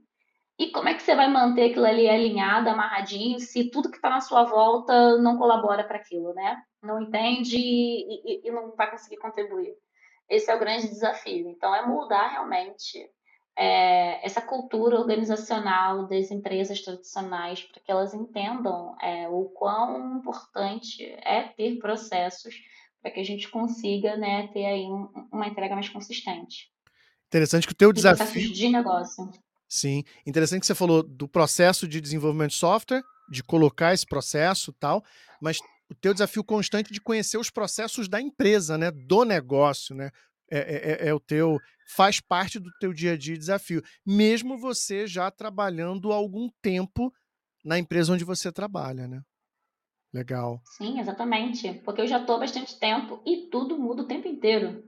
e 0.59 0.70
como 0.70 0.88
é 0.88 0.94
que 0.94 1.02
você 1.02 1.14
vai 1.14 1.30
manter 1.30 1.70
aquilo 1.70 1.84
ali 1.84 2.09
alinhado, 2.09 2.70
amarradinho, 2.70 3.38
se 3.38 3.70
tudo 3.70 3.90
que 3.90 3.96
está 3.96 4.09
na 4.09 4.22
sua 4.22 4.44
volta 4.44 5.18
não 5.18 5.36
colabora 5.36 5.84
para 5.84 5.98
aquilo, 5.98 6.32
né? 6.32 6.62
Não 6.82 7.02
entende 7.02 7.59
e, 7.59 8.22
e, 8.24 8.48
e, 8.48 8.50
não 8.50 8.74
vai 8.74 8.90
conseguir 8.90 9.18
contribuir. 9.18 9.74
Esse 10.28 10.50
é 10.50 10.54
o 10.54 10.59
grande 10.59 10.88
desafio. 10.88 11.50
Então, 11.50 11.74
é 11.74 11.86
mudar 11.86 12.28
realmente 12.28 13.07
é, 13.54 14.24
essa 14.24 14.40
cultura 14.40 14.98
organizacional 14.98 16.07
das 16.07 16.30
empresas 16.30 16.80
tradicionais 16.80 17.62
para 17.62 17.80
que 17.82 17.90
elas 17.90 18.14
entendam 18.14 18.96
é, 19.00 19.28
o 19.28 19.50
quão 19.50 20.18
importante 20.18 21.04
é 21.22 21.42
ter 21.54 21.78
processos 21.78 22.54
para 23.02 23.11
que 23.11 23.20
a 23.20 23.24
gente 23.24 23.50
consiga 23.50 24.16
né, 24.16 24.48
ter 24.54 24.64
aí 24.64 24.86
um, 24.86 25.11
uma 25.30 25.46
entrega 25.46 25.74
mais 25.74 25.90
consistente. 25.90 26.70
Interessante 27.26 27.66
que 27.66 27.74
o 27.74 27.76
teu 27.76 27.92
desafio 27.92 28.52
de 28.52 28.68
negócio 28.70 29.30
Sim, 29.69 30.05
interessante 30.25 30.61
que 30.61 30.67
você 30.67 30.75
falou 30.75 31.03
do 31.03 31.29
processo 31.29 31.89
de 31.89 32.01
desenvolvimento 32.01 32.51
de 32.51 32.57
software, 32.57 33.03
de 33.29 33.43
colocar 33.43 33.93
esse 33.93 34.07
processo 34.07 34.73
tal, 34.73 35.05
mas 35.41 35.59
o 35.91 35.95
teu 35.95 36.12
desafio 36.12 36.45
constante 36.45 36.93
de 36.93 37.01
conhecer 37.01 37.39
os 37.39 37.51
processos 37.51 38.09
da 38.09 38.21
empresa, 38.21 38.79
né, 38.79 38.91
do 38.91 39.25
negócio, 39.25 39.95
né, 39.95 40.11
é, 40.51 40.59
é, 40.59 40.93
é, 40.93 41.09
é 41.09 41.14
o 41.14 41.19
teu, 41.19 41.59
faz 41.89 42.21
parte 42.21 42.59
do 42.59 42.71
teu 42.79 42.93
dia 42.93 43.12
a 43.12 43.17
dia 43.17 43.37
desafio, 43.37 43.83
mesmo 44.05 44.57
você 44.57 45.07
já 45.07 45.31
trabalhando 45.31 46.12
algum 46.12 46.49
tempo 46.62 47.12
na 47.64 47.79
empresa 47.79 48.12
onde 48.12 48.25
você 48.25 48.53
trabalha, 48.53 49.09
né? 49.09 49.21
Legal. 50.12 50.62
Sim, 50.64 51.01
exatamente, 51.01 51.75
porque 51.85 52.01
eu 52.01 52.07
já 52.07 52.21
estou 52.21 52.37
há 52.37 52.41
bastante 52.41 52.79
tempo 52.79 53.21
e 53.27 53.49
tudo 53.51 53.77
muda 53.77 54.03
o 54.03 54.07
tempo 54.07 54.29
inteiro. 54.29 54.85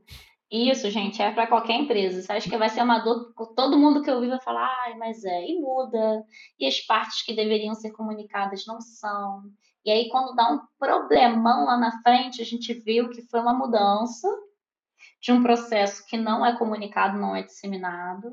Isso, 0.51 0.90
gente, 0.90 1.20
é 1.20 1.30
para 1.30 1.46
qualquer 1.46 1.74
empresa. 1.74 2.22
Você 2.22 2.32
acha 2.32 2.49
que 2.49 2.57
vai 2.57 2.70
ser 2.70 2.82
uma 2.82 3.01
dor? 3.01 3.34
Todo 3.55 3.78
mundo 3.78 4.03
que 4.03 4.11
eu 4.11 4.20
vi 4.20 4.28
vai 4.28 4.40
falar, 4.40 4.96
mas 4.99 5.22
é, 5.24 5.46
e 5.46 5.61
muda. 5.61 6.24
E 6.59 6.66
as 6.66 6.80
partes 6.80 7.22
que 7.22 7.34
deveriam 7.34 7.74
ser 7.74 7.90
comunicadas 7.92 8.64
não 8.66 8.80
são. 8.80 9.42
E 9.84 9.90
aí, 9.90 10.09
quando 10.09 10.34
dá 10.34 10.51
um 10.51 10.61
problemão 10.78 11.66
lá 11.66 11.76
na 11.76 12.03
frente, 12.03 12.40
a 12.40 12.44
gente 12.44 12.72
viu 12.72 13.11
que 13.11 13.22
foi 13.22 13.40
uma 13.40 13.53
mudança 13.53 14.28
de 15.20 15.32
um 15.32 15.42
processo 15.42 16.07
que 16.07 16.16
não 16.16 16.44
é 16.44 16.57
comunicado, 16.57 17.18
não 17.18 17.36
é 17.36 17.42
disseminado. 17.42 18.32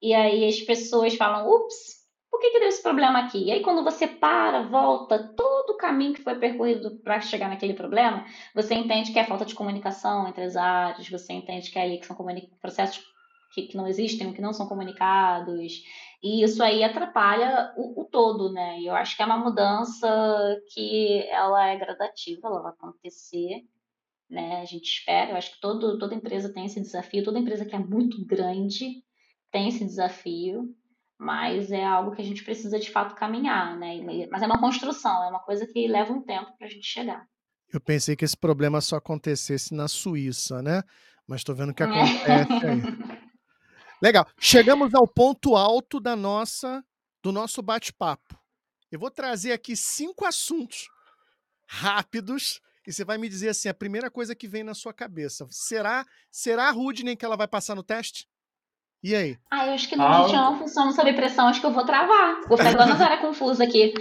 E 0.00 0.14
aí 0.14 0.46
as 0.46 0.60
pessoas 0.60 1.16
falam, 1.16 1.48
ups, 1.50 1.98
por 2.30 2.40
que, 2.40 2.50
que 2.50 2.60
deu 2.60 2.68
esse 2.68 2.82
problema 2.82 3.18
aqui? 3.20 3.44
E 3.44 3.50
aí, 3.50 3.62
quando 3.62 3.82
você 3.82 4.06
para, 4.06 4.62
volta, 4.62 5.34
todo 5.36 5.67
o 5.67 5.67
caminho 5.78 6.12
que 6.12 6.22
foi 6.22 6.38
percorrido 6.38 6.98
para 6.98 7.20
chegar 7.20 7.48
naquele 7.48 7.72
problema, 7.72 8.26
você 8.54 8.74
entende 8.74 9.12
que 9.12 9.18
é 9.18 9.24
falta 9.24 9.44
de 9.46 9.54
comunicação 9.54 10.28
entre 10.28 10.44
as 10.44 10.56
áreas, 10.56 11.08
você 11.08 11.32
entende 11.32 11.70
que 11.70 11.78
é 11.78 11.82
ali 11.82 11.98
que 11.98 12.06
são 12.06 12.16
processos 12.60 13.02
que, 13.52 13.62
que, 13.62 13.76
não 13.76 13.86
existem, 13.86 14.32
que 14.32 14.42
não 14.42 14.52
são 14.52 14.68
comunicados, 14.68 15.82
e 16.22 16.42
isso 16.42 16.62
aí 16.62 16.84
atrapalha 16.84 17.72
o, 17.76 18.02
o, 18.02 18.04
todo, 18.04 18.52
né? 18.52 18.78
E 18.80 18.86
eu 18.86 18.94
acho 18.94 19.16
que 19.16 19.22
é 19.22 19.26
uma 19.26 19.38
mudança 19.38 20.08
que 20.74 21.26
ela 21.30 21.68
é 21.68 21.76
gradativa, 21.76 22.48
ela 22.48 22.60
vai 22.60 22.72
acontecer, 22.72 23.64
né? 24.28 24.60
A 24.60 24.64
gente 24.64 24.84
espera, 24.84 25.30
eu 25.30 25.36
acho 25.36 25.54
que 25.54 25.60
todo, 25.60 25.98
toda 25.98 26.14
empresa 26.14 26.52
tem 26.52 26.66
esse 26.66 26.80
desafio, 26.80 27.24
toda 27.24 27.38
empresa 27.38 27.64
que 27.64 27.74
é 27.74 27.78
muito 27.78 28.24
grande 28.26 29.02
tem 29.50 29.68
esse 29.68 29.84
desafio, 29.84 30.74
mas 31.18 31.72
é 31.72 31.84
algo 31.84 32.14
que 32.14 32.22
a 32.22 32.24
gente 32.24 32.44
precisa 32.44 32.78
de 32.78 32.90
fato 32.90 33.16
caminhar, 33.16 33.76
né? 33.76 34.00
Mas 34.30 34.40
é 34.42 34.46
uma 34.46 34.60
construção, 34.60 35.24
é 35.24 35.28
uma 35.28 35.40
coisa 35.40 35.66
que 35.66 35.88
leva 35.88 36.12
um 36.12 36.22
tempo 36.22 36.56
para 36.56 36.66
a 36.66 36.70
gente 36.70 36.86
chegar. 36.86 37.26
Eu 37.72 37.80
pensei 37.80 38.14
que 38.14 38.24
esse 38.24 38.36
problema 38.36 38.80
só 38.80 38.96
acontecesse 38.96 39.74
na 39.74 39.88
Suíça, 39.88 40.62
né? 40.62 40.82
Mas 41.26 41.40
estou 41.40 41.54
vendo 41.54 41.74
que 41.74 41.82
acontece 41.82 42.52
aí. 42.66 42.80
Legal. 44.00 44.26
Chegamos 44.38 44.94
ao 44.94 45.06
ponto 45.06 45.56
alto 45.56 45.98
da 45.98 46.14
nossa, 46.14 46.82
do 47.22 47.32
nosso 47.32 47.60
bate-papo. 47.60 48.38
Eu 48.90 48.98
vou 48.98 49.10
trazer 49.10 49.52
aqui 49.52 49.76
cinco 49.76 50.24
assuntos 50.24 50.88
rápidos 51.66 52.60
e 52.86 52.92
você 52.92 53.04
vai 53.04 53.18
me 53.18 53.28
dizer 53.28 53.50
assim 53.50 53.68
a 53.68 53.74
primeira 53.74 54.10
coisa 54.10 54.34
que 54.34 54.48
vem 54.48 54.64
na 54.64 54.72
sua 54.72 54.94
cabeça. 54.94 55.46
Será, 55.50 56.06
será 56.30 56.68
a 56.68 56.70
Rudney 56.70 57.16
que 57.16 57.24
ela 57.24 57.36
vai 57.36 57.46
passar 57.46 57.74
no 57.74 57.82
teste? 57.82 58.26
E 59.02 59.14
aí? 59.14 59.38
Ah, 59.50 59.66
eu 59.66 59.74
acho 59.74 59.88
que 59.88 59.94
não, 59.94 60.06
ah, 60.06 60.22
gente, 60.22 60.34
eu 60.34 60.42
não 60.42 60.58
funciono 60.58 60.92
sob 60.92 61.12
pressão, 61.12 61.46
acho 61.46 61.60
que 61.60 61.66
eu 61.66 61.72
vou 61.72 61.84
travar. 61.84 62.40
Vou 62.48 62.58
ficar 62.58 62.72
igual 62.72 62.88
a 62.90 63.16
confusa 63.18 63.64
aqui. 63.64 63.94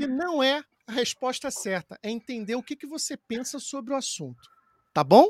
E 0.00 0.06
não 0.06 0.42
é 0.42 0.62
a 0.86 0.92
resposta 0.92 1.50
certa, 1.50 1.98
é 2.02 2.10
entender 2.10 2.56
o 2.56 2.62
que, 2.62 2.74
que 2.74 2.86
você 2.86 3.16
pensa 3.16 3.58
sobre 3.58 3.94
o 3.94 3.96
assunto. 3.96 4.50
Tá 4.92 5.04
bom? 5.04 5.28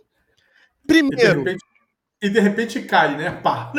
Primeiro. 0.87 1.41
E 1.41 1.45
de 1.45 1.51
repente, 1.51 1.65
e 2.23 2.31
de 2.31 2.41
repente 2.41 2.83
cai, 2.83 3.17
né? 3.17 3.31
Pá. 3.31 3.73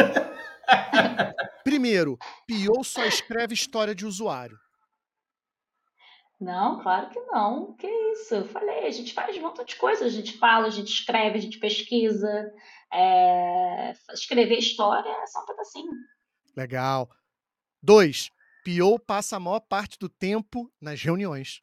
Primeiro, 1.64 2.18
Pio 2.46 2.84
só 2.84 3.04
escreve 3.06 3.54
história 3.54 3.96
de 3.96 4.06
usuário. 4.06 4.58
Não, 6.40 6.82
claro 6.82 7.10
que 7.10 7.20
não. 7.22 7.74
Que 7.74 7.88
isso? 7.88 8.36
Eu 8.36 8.46
falei, 8.46 8.86
a 8.86 8.92
gente 8.92 9.14
faz 9.14 9.36
um 9.38 9.42
monte 9.42 9.66
de 9.66 9.76
coisa. 9.78 10.06
A 10.06 10.10
gente 10.10 10.38
fala, 10.38 10.68
a 10.68 10.70
gente 10.70 10.90
escreve, 10.90 11.38
a 11.38 11.42
gente 11.42 11.60
pesquisa. 11.60 12.54
É... 12.96 13.94
Escrever 14.14 14.58
história 14.58 15.10
é 15.10 15.28
só 15.28 15.42
um 15.42 15.46
pedacinho. 15.46 15.92
Legal. 16.56 17.10
Dois, 17.84 18.30
Pio 18.64 18.98
passa 18.98 19.36
a 19.36 19.40
maior 19.40 19.60
parte 19.60 20.00
do 20.00 20.10
tempo 20.10 20.72
nas 20.82 21.02
reuniões. 21.02 21.62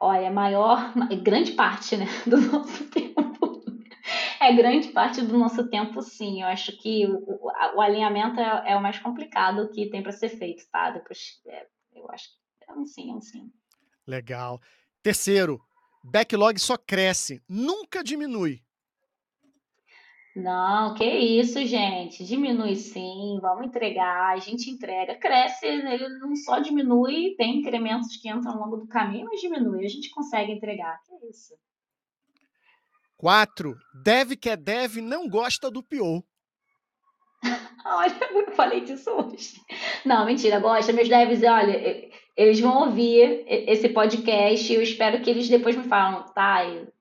Olha, 0.00 0.30
maior, 0.30 0.92
grande 1.22 1.52
parte, 1.52 1.96
né, 1.96 2.06
do 2.26 2.40
nosso 2.40 2.88
tempo. 2.90 3.64
É 4.40 4.52
grande 4.54 4.88
parte 4.88 5.22
do 5.22 5.36
nosso 5.36 5.68
tempo, 5.68 6.00
sim. 6.02 6.42
Eu 6.42 6.48
acho 6.48 6.76
que 6.78 7.06
o, 7.06 7.18
o, 7.18 7.50
o 7.76 7.80
alinhamento 7.80 8.38
é, 8.38 8.72
é, 8.72 8.76
o 8.76 8.82
mais 8.82 8.98
complicado 8.98 9.68
que 9.70 9.90
tem 9.90 10.02
para 10.02 10.12
ser 10.12 10.28
feito, 10.28 10.64
tá? 10.70 10.90
Depois, 10.90 11.40
é, 11.46 11.66
eu 11.94 12.08
acho 12.10 12.28
que 12.28 12.70
é 12.70 12.74
um 12.74 12.86
sim, 12.86 13.10
é 13.10 13.14
um 13.14 13.20
sim. 13.20 13.50
Legal. 14.06 14.60
Terceiro, 15.02 15.60
backlog 16.04 16.58
só 16.58 16.76
cresce, 16.76 17.42
nunca 17.48 18.04
diminui. 18.04 18.62
Não, 20.36 20.92
que 20.92 21.02
isso, 21.02 21.64
gente. 21.64 22.22
Diminui 22.22 22.76
sim, 22.76 23.38
vamos 23.40 23.68
entregar, 23.68 24.34
a 24.34 24.36
gente 24.36 24.70
entrega, 24.70 25.14
cresce, 25.14 25.64
ele 25.64 26.08
não 26.18 26.36
só 26.36 26.58
diminui, 26.58 27.34
tem 27.38 27.60
incrementos 27.60 28.18
que 28.18 28.28
entram 28.28 28.52
ao 28.52 28.58
longo 28.58 28.76
do 28.76 28.86
caminho, 28.86 29.24
mas 29.30 29.40
diminui, 29.40 29.86
a 29.86 29.88
gente 29.88 30.10
consegue 30.10 30.52
entregar. 30.52 31.00
Que 31.04 31.26
isso. 31.30 31.54
Quatro, 33.16 33.78
dev 33.94 34.32
que 34.32 34.50
é 34.50 34.56
dev 34.58 34.96
não 34.96 35.26
gosta 35.26 35.70
do 35.70 35.82
PO. 35.82 36.22
olha, 37.86 38.14
eu 38.30 38.52
falei 38.52 38.82
disso 38.82 39.10
hoje. 39.10 39.58
Não, 40.04 40.26
mentira, 40.26 40.60
gosta. 40.60 40.92
Meus 40.92 41.08
devs, 41.08 41.42
olha, 41.44 42.10
eles 42.36 42.60
vão 42.60 42.88
ouvir 42.88 43.42
esse 43.48 43.88
podcast 43.88 44.70
e 44.70 44.76
eu 44.76 44.82
espero 44.82 45.22
que 45.22 45.30
eles 45.30 45.48
depois 45.48 45.74
me 45.74 45.84
falam, 45.84 46.24
tá, 46.34 46.62
eu 46.66 46.92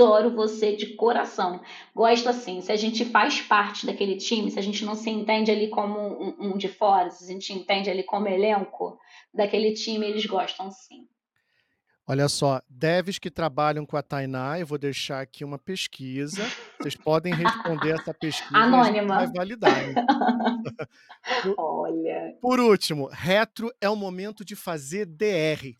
adoro 0.00 0.30
você 0.30 0.74
de 0.74 0.94
coração. 0.94 1.60
Gosto 1.94 2.28
assim, 2.28 2.62
se 2.62 2.72
a 2.72 2.76
gente 2.76 3.04
faz 3.04 3.42
parte 3.42 3.84
daquele 3.84 4.16
time, 4.16 4.50
se 4.50 4.58
a 4.58 4.62
gente 4.62 4.84
não 4.84 4.94
se 4.94 5.10
entende 5.10 5.50
ali 5.50 5.68
como 5.68 5.98
um, 5.98 6.34
um 6.52 6.56
de 6.56 6.68
fora, 6.68 7.10
se 7.10 7.24
a 7.24 7.26
gente 7.26 7.52
entende 7.52 7.90
ali 7.90 8.02
como 8.02 8.26
elenco 8.26 8.98
daquele 9.32 9.74
time, 9.74 10.06
eles 10.06 10.24
gostam 10.24 10.70
sim. 10.70 11.06
Olha 12.06 12.28
só, 12.28 12.60
devs 12.68 13.20
que 13.20 13.30
trabalham 13.30 13.86
com 13.86 13.96
a 13.96 14.02
Tainá, 14.02 14.58
eu 14.58 14.66
vou 14.66 14.78
deixar 14.78 15.20
aqui 15.20 15.44
uma 15.44 15.58
pesquisa. 15.58 16.42
Vocês 16.76 16.96
podem 16.96 17.32
responder 17.32 17.90
essa 17.92 18.12
pesquisa. 18.12 18.56
Anônima. 18.56 19.16
Vai 19.16 19.32
validar. 19.32 19.70
Hein? 19.84 21.54
Olha. 21.56 22.34
Por 22.40 22.58
último, 22.58 23.08
retro 23.12 23.70
é 23.80 23.88
o 23.88 23.94
momento 23.94 24.44
de 24.44 24.56
fazer 24.56 25.06
DR. 25.06 25.76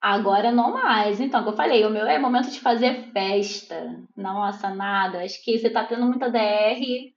Agora 0.00 0.52
não 0.52 0.72
mais. 0.72 1.20
Então, 1.20 1.40
como 1.40 1.52
eu 1.52 1.56
falei, 1.56 1.84
o 1.84 1.90
meu 1.90 2.06
é 2.06 2.18
momento 2.18 2.50
de 2.50 2.60
fazer 2.60 3.10
festa. 3.12 3.98
Nossa, 4.16 4.70
nada. 4.70 5.24
Acho 5.24 5.42
que 5.42 5.58
você 5.58 5.70
tá 5.70 5.84
tendo 5.84 6.06
muita 6.06 6.30
DR 6.30 7.14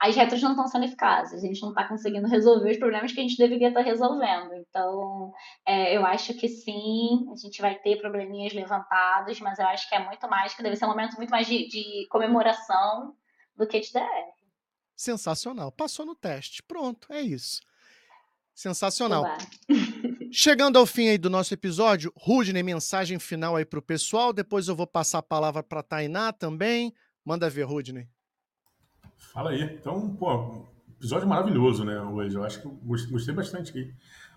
as 0.00 0.14
retros 0.14 0.40
não 0.40 0.50
estão 0.50 0.68
sendo 0.68 0.84
eficazes, 0.84 1.42
a 1.42 1.46
gente 1.46 1.60
não 1.60 1.70
está 1.70 1.86
conseguindo 1.88 2.28
resolver 2.28 2.70
os 2.70 2.76
problemas 2.78 3.10
que 3.10 3.18
a 3.18 3.22
gente 3.22 3.36
deveria 3.36 3.68
estar 3.68 3.82
tá 3.82 3.86
resolvendo. 3.86 4.54
Então, 4.54 5.32
é, 5.66 5.96
eu 5.96 6.06
acho 6.06 6.34
que 6.34 6.48
sim, 6.48 7.26
a 7.32 7.36
gente 7.36 7.60
vai 7.60 7.74
ter 7.76 7.96
probleminhas 7.96 8.52
levantados, 8.52 9.40
mas 9.40 9.58
eu 9.58 9.66
acho 9.66 9.88
que 9.88 9.96
é 9.96 10.04
muito 10.04 10.28
mais, 10.28 10.54
que 10.54 10.62
deve 10.62 10.76
ser 10.76 10.84
um 10.84 10.88
momento 10.88 11.16
muito 11.16 11.30
mais 11.30 11.48
de, 11.48 11.66
de 11.66 12.06
comemoração 12.10 13.16
do 13.56 13.66
que 13.66 13.80
de 13.80 13.92
DR. 13.92 14.32
Sensacional. 14.96 15.72
Passou 15.72 16.06
no 16.06 16.14
teste. 16.14 16.62
Pronto, 16.62 17.12
é 17.12 17.20
isso. 17.20 17.60
Sensacional. 18.54 19.24
Chegando 20.30 20.78
ao 20.78 20.84
fim 20.84 21.08
aí 21.08 21.18
do 21.18 21.30
nosso 21.30 21.54
episódio, 21.54 22.12
Rudney, 22.16 22.62
mensagem 22.62 23.18
final 23.18 23.56
aí 23.56 23.64
para 23.64 23.78
o 23.78 23.82
pessoal. 23.82 24.32
Depois 24.32 24.68
eu 24.68 24.76
vou 24.76 24.86
passar 24.86 25.18
a 25.18 25.22
palavra 25.22 25.62
para 25.62 25.82
Tainá 25.82 26.32
também. 26.32 26.94
Manda 27.24 27.48
ver, 27.48 27.62
Rudney. 27.62 28.06
Fala 29.16 29.50
aí. 29.50 29.62
Então, 29.62 30.14
pô, 30.16 30.66
episódio 30.96 31.28
maravilhoso, 31.28 31.84
né, 31.84 32.00
hoje. 32.00 32.36
Eu 32.36 32.44
acho 32.44 32.60
que 32.60 32.66
eu 32.66 32.78
gostei 33.10 33.34
bastante 33.34 33.70
aqui. 33.70 33.94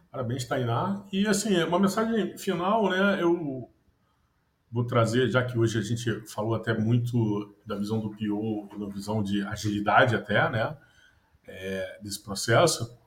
Parabéns, 0.10 0.46
Tainá. 0.46 1.06
E, 1.12 1.28
assim, 1.28 1.62
uma 1.64 1.80
mensagem 1.80 2.38
final, 2.38 2.89
né, 2.89 3.22
eu 3.22 3.70
vou 4.72 4.86
trazer, 4.86 5.30
já 5.30 5.44
que 5.44 5.58
hoje 5.58 5.78
a 5.78 5.82
gente 5.82 6.22
falou 6.28 6.56
até 6.56 6.74
muito 6.74 7.54
da 7.66 7.76
visão 7.76 8.00
do 8.00 8.12
PO, 8.12 8.70
da 8.80 8.94
visão 8.94 9.22
de 9.22 9.42
agilidade 9.42 10.16
até, 10.16 10.50
né, 10.50 10.78
é, 11.46 12.00
desse 12.02 12.24
processo, 12.24 12.98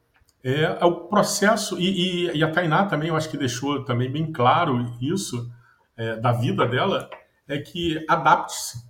é, 0.44 0.62
é, 0.80 0.84
o 0.84 1.06
processo, 1.08 1.80
e, 1.80 2.28
e, 2.28 2.36
e, 2.36 2.44
a 2.44 2.50
Tainá 2.50 2.84
também, 2.84 3.08
eu 3.08 3.16
acho 3.16 3.30
que 3.30 3.38
deixou 3.38 3.84
também 3.84 4.10
bem 4.10 4.30
claro 4.30 4.78
isso, 5.00 5.50
é, 5.96 6.16
da 6.16 6.32
vida 6.32 6.66
dela, 6.66 7.08
é 7.48 7.58
que 7.58 8.04
adapte-se, 8.08 8.84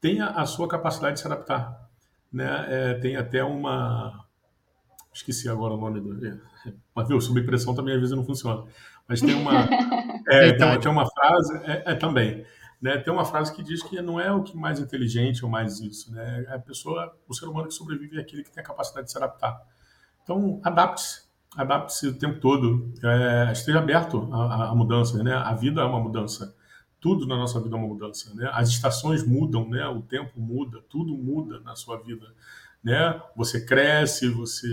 tenha 0.00 0.26
a 0.26 0.44
sua 0.44 0.68
capacidade 0.68 1.14
de 1.14 1.20
se 1.20 1.26
adaptar 1.26 1.84
né? 2.34 2.66
É, 2.68 2.94
tem 2.94 3.16
até 3.16 3.44
uma. 3.44 4.26
Esqueci 5.12 5.48
agora 5.48 5.74
o 5.74 5.76
nome 5.76 6.00
do. 6.00 6.26
É, 6.26 6.36
mas 6.92 7.06
viu, 7.06 7.20
sob 7.20 7.40
pressão 7.44 7.74
também 7.74 7.94
às 7.94 8.00
vezes 8.00 8.16
não 8.16 8.24
funciona. 8.24 8.64
Mas 9.08 9.20
tem 9.20 9.34
uma. 9.34 9.52
É, 10.26 10.54
tem, 10.54 10.80
tem 10.80 10.90
uma 10.90 11.04
frase. 11.06 11.54
É, 11.64 11.92
é, 11.92 11.94
também. 11.94 12.46
Né, 12.80 12.96
tem 12.96 13.12
uma 13.12 13.26
frase 13.26 13.54
que 13.54 13.62
diz 13.62 13.82
que 13.82 14.00
não 14.00 14.18
é 14.18 14.32
o 14.32 14.42
que 14.42 14.56
mais 14.56 14.80
inteligente 14.80 15.44
ou 15.44 15.50
mais 15.50 15.80
isso, 15.80 16.10
né? 16.14 16.46
É 16.48 16.54
a 16.54 16.58
pessoa, 16.58 17.14
o 17.28 17.34
ser 17.34 17.44
humano 17.44 17.68
que 17.68 17.74
sobrevive 17.74 18.16
é 18.16 18.22
aquele 18.22 18.42
que 18.42 18.50
tem 18.50 18.62
a 18.62 18.66
capacidade 18.66 19.04
de 19.04 19.12
se 19.12 19.18
adaptar. 19.18 19.60
Então, 20.24 20.60
adapte-se, 20.64 21.22
adapte-se 21.56 22.08
o 22.08 22.18
tempo 22.18 22.40
todo, 22.40 22.92
é, 23.04 23.52
esteja 23.52 23.78
aberto 23.78 24.28
a, 24.32 24.70
a 24.70 24.74
mudanças, 24.74 25.22
né? 25.22 25.34
A 25.34 25.54
vida 25.54 25.80
é 25.80 25.84
uma 25.84 26.00
mudança 26.00 26.52
tudo 27.04 27.26
na 27.26 27.36
nossa 27.36 27.60
vida 27.60 27.76
é 27.76 27.78
uma 27.78 27.86
mudança, 27.86 28.34
né? 28.34 28.48
As 28.54 28.70
estações 28.70 29.22
mudam, 29.22 29.68
né? 29.68 29.86
O 29.86 30.00
tempo 30.00 30.40
muda, 30.40 30.80
tudo 30.88 31.14
muda 31.14 31.60
na 31.60 31.76
sua 31.76 31.98
vida, 31.98 32.26
né? 32.82 33.20
Você 33.36 33.62
cresce, 33.62 34.26
você 34.30 34.66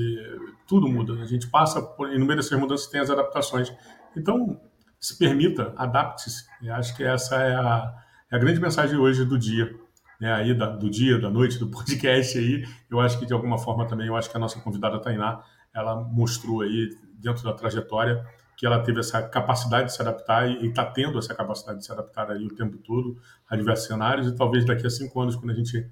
tudo 0.66 0.88
muda. 0.88 1.22
A 1.22 1.26
gente 1.26 1.48
passa 1.48 1.82
por 1.82 2.10
inúmeras 2.10 2.50
mudanças, 2.52 2.88
tem 2.88 3.02
as 3.02 3.10
adaptações. 3.10 3.70
Então, 4.16 4.58
se 4.98 5.18
permita, 5.18 5.74
adapte-se. 5.76 6.46
Acho 6.70 6.96
que 6.96 7.04
essa 7.04 7.36
é 7.36 7.54
a, 7.54 7.94
é 8.32 8.36
a 8.38 8.40
grande 8.40 8.62
mensagem 8.62 8.98
hoje 8.98 9.26
do 9.26 9.38
dia, 9.38 9.78
né? 10.22 10.32
Aí 10.32 10.54
da, 10.54 10.68
do 10.68 10.88
dia, 10.88 11.20
da 11.20 11.32
noite, 11.32 11.58
do 11.58 11.66
podcast 11.72 12.38
aí. 12.38 12.64
Eu 12.90 13.00
acho 13.00 13.20
que 13.20 13.26
de 13.26 13.34
alguma 13.34 13.58
forma 13.58 13.88
também, 13.88 14.06
eu 14.06 14.16
acho 14.16 14.30
que 14.30 14.38
a 14.38 14.40
nossa 14.40 14.62
convidada 14.62 15.02
Tainá, 15.02 15.44
ela 15.74 15.96
mostrou 15.96 16.62
aí 16.62 16.96
dentro 17.16 17.44
da 17.44 17.54
trajetória 17.54 18.24
que 18.56 18.66
ela 18.66 18.80
teve 18.84 19.00
essa 19.00 19.24
capacidade 19.24 19.88
de 19.88 19.96
se 19.96 20.02
adaptar 20.02 20.48
e 20.48 20.68
está 20.68 20.86
tendo 20.86 21.18
essa 21.18 21.34
capacidade 21.34 21.80
de 21.80 21.86
se 21.86 21.92
adaptar 21.92 22.30
aí 22.30 22.46
o 22.46 22.54
tempo 22.54 22.78
todo 22.78 23.18
a 23.50 23.56
diversos 23.56 23.88
cenários 23.88 24.28
e 24.28 24.36
talvez 24.36 24.64
daqui 24.64 24.86
a 24.86 24.90
cinco 24.90 25.20
anos, 25.20 25.36
quando 25.36 25.50
a 25.50 25.56
gente 25.56 25.90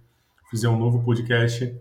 fizer 0.52 0.70
um 0.70 0.78
novo 0.78 1.04
podcast, 1.04 1.76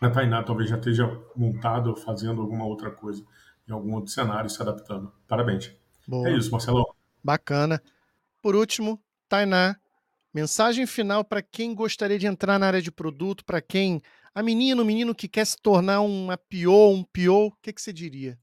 a 0.00 0.10
Tainá 0.10 0.42
talvez 0.42 0.68
já 0.68 0.76
esteja 0.76 1.08
montado 1.36 1.94
fazendo 1.94 2.40
alguma 2.40 2.64
outra 2.64 2.90
coisa 2.90 3.24
em 3.68 3.72
algum 3.72 3.94
outro 3.94 4.10
cenário 4.10 4.50
se 4.50 4.60
adaptando. 4.60 5.12
Parabéns. 5.28 5.72
Boa. 6.06 6.28
É 6.28 6.32
isso, 6.32 6.50
Marcelo. 6.50 6.84
Bacana. 7.22 7.80
Por 8.42 8.56
último, 8.56 9.00
Tainá, 9.28 9.76
mensagem 10.34 10.86
final 10.86 11.24
para 11.24 11.42
quem 11.42 11.74
gostaria 11.74 12.18
de 12.18 12.26
entrar 12.26 12.58
na 12.58 12.66
área 12.66 12.82
de 12.82 12.92
produto, 12.92 13.44
para 13.44 13.60
quem 13.60 14.00
a 14.34 14.42
menina, 14.42 14.82
o 14.82 14.84
menino 14.84 15.14
que 15.14 15.28
quer 15.28 15.44
se 15.44 15.56
tornar 15.60 16.00
uma 16.00 16.36
PO, 16.36 16.92
um 16.92 17.02
PO, 17.02 17.46
o 17.46 17.56
que, 17.62 17.72
que 17.72 17.82
você 17.82 17.92
diria? 17.92 18.38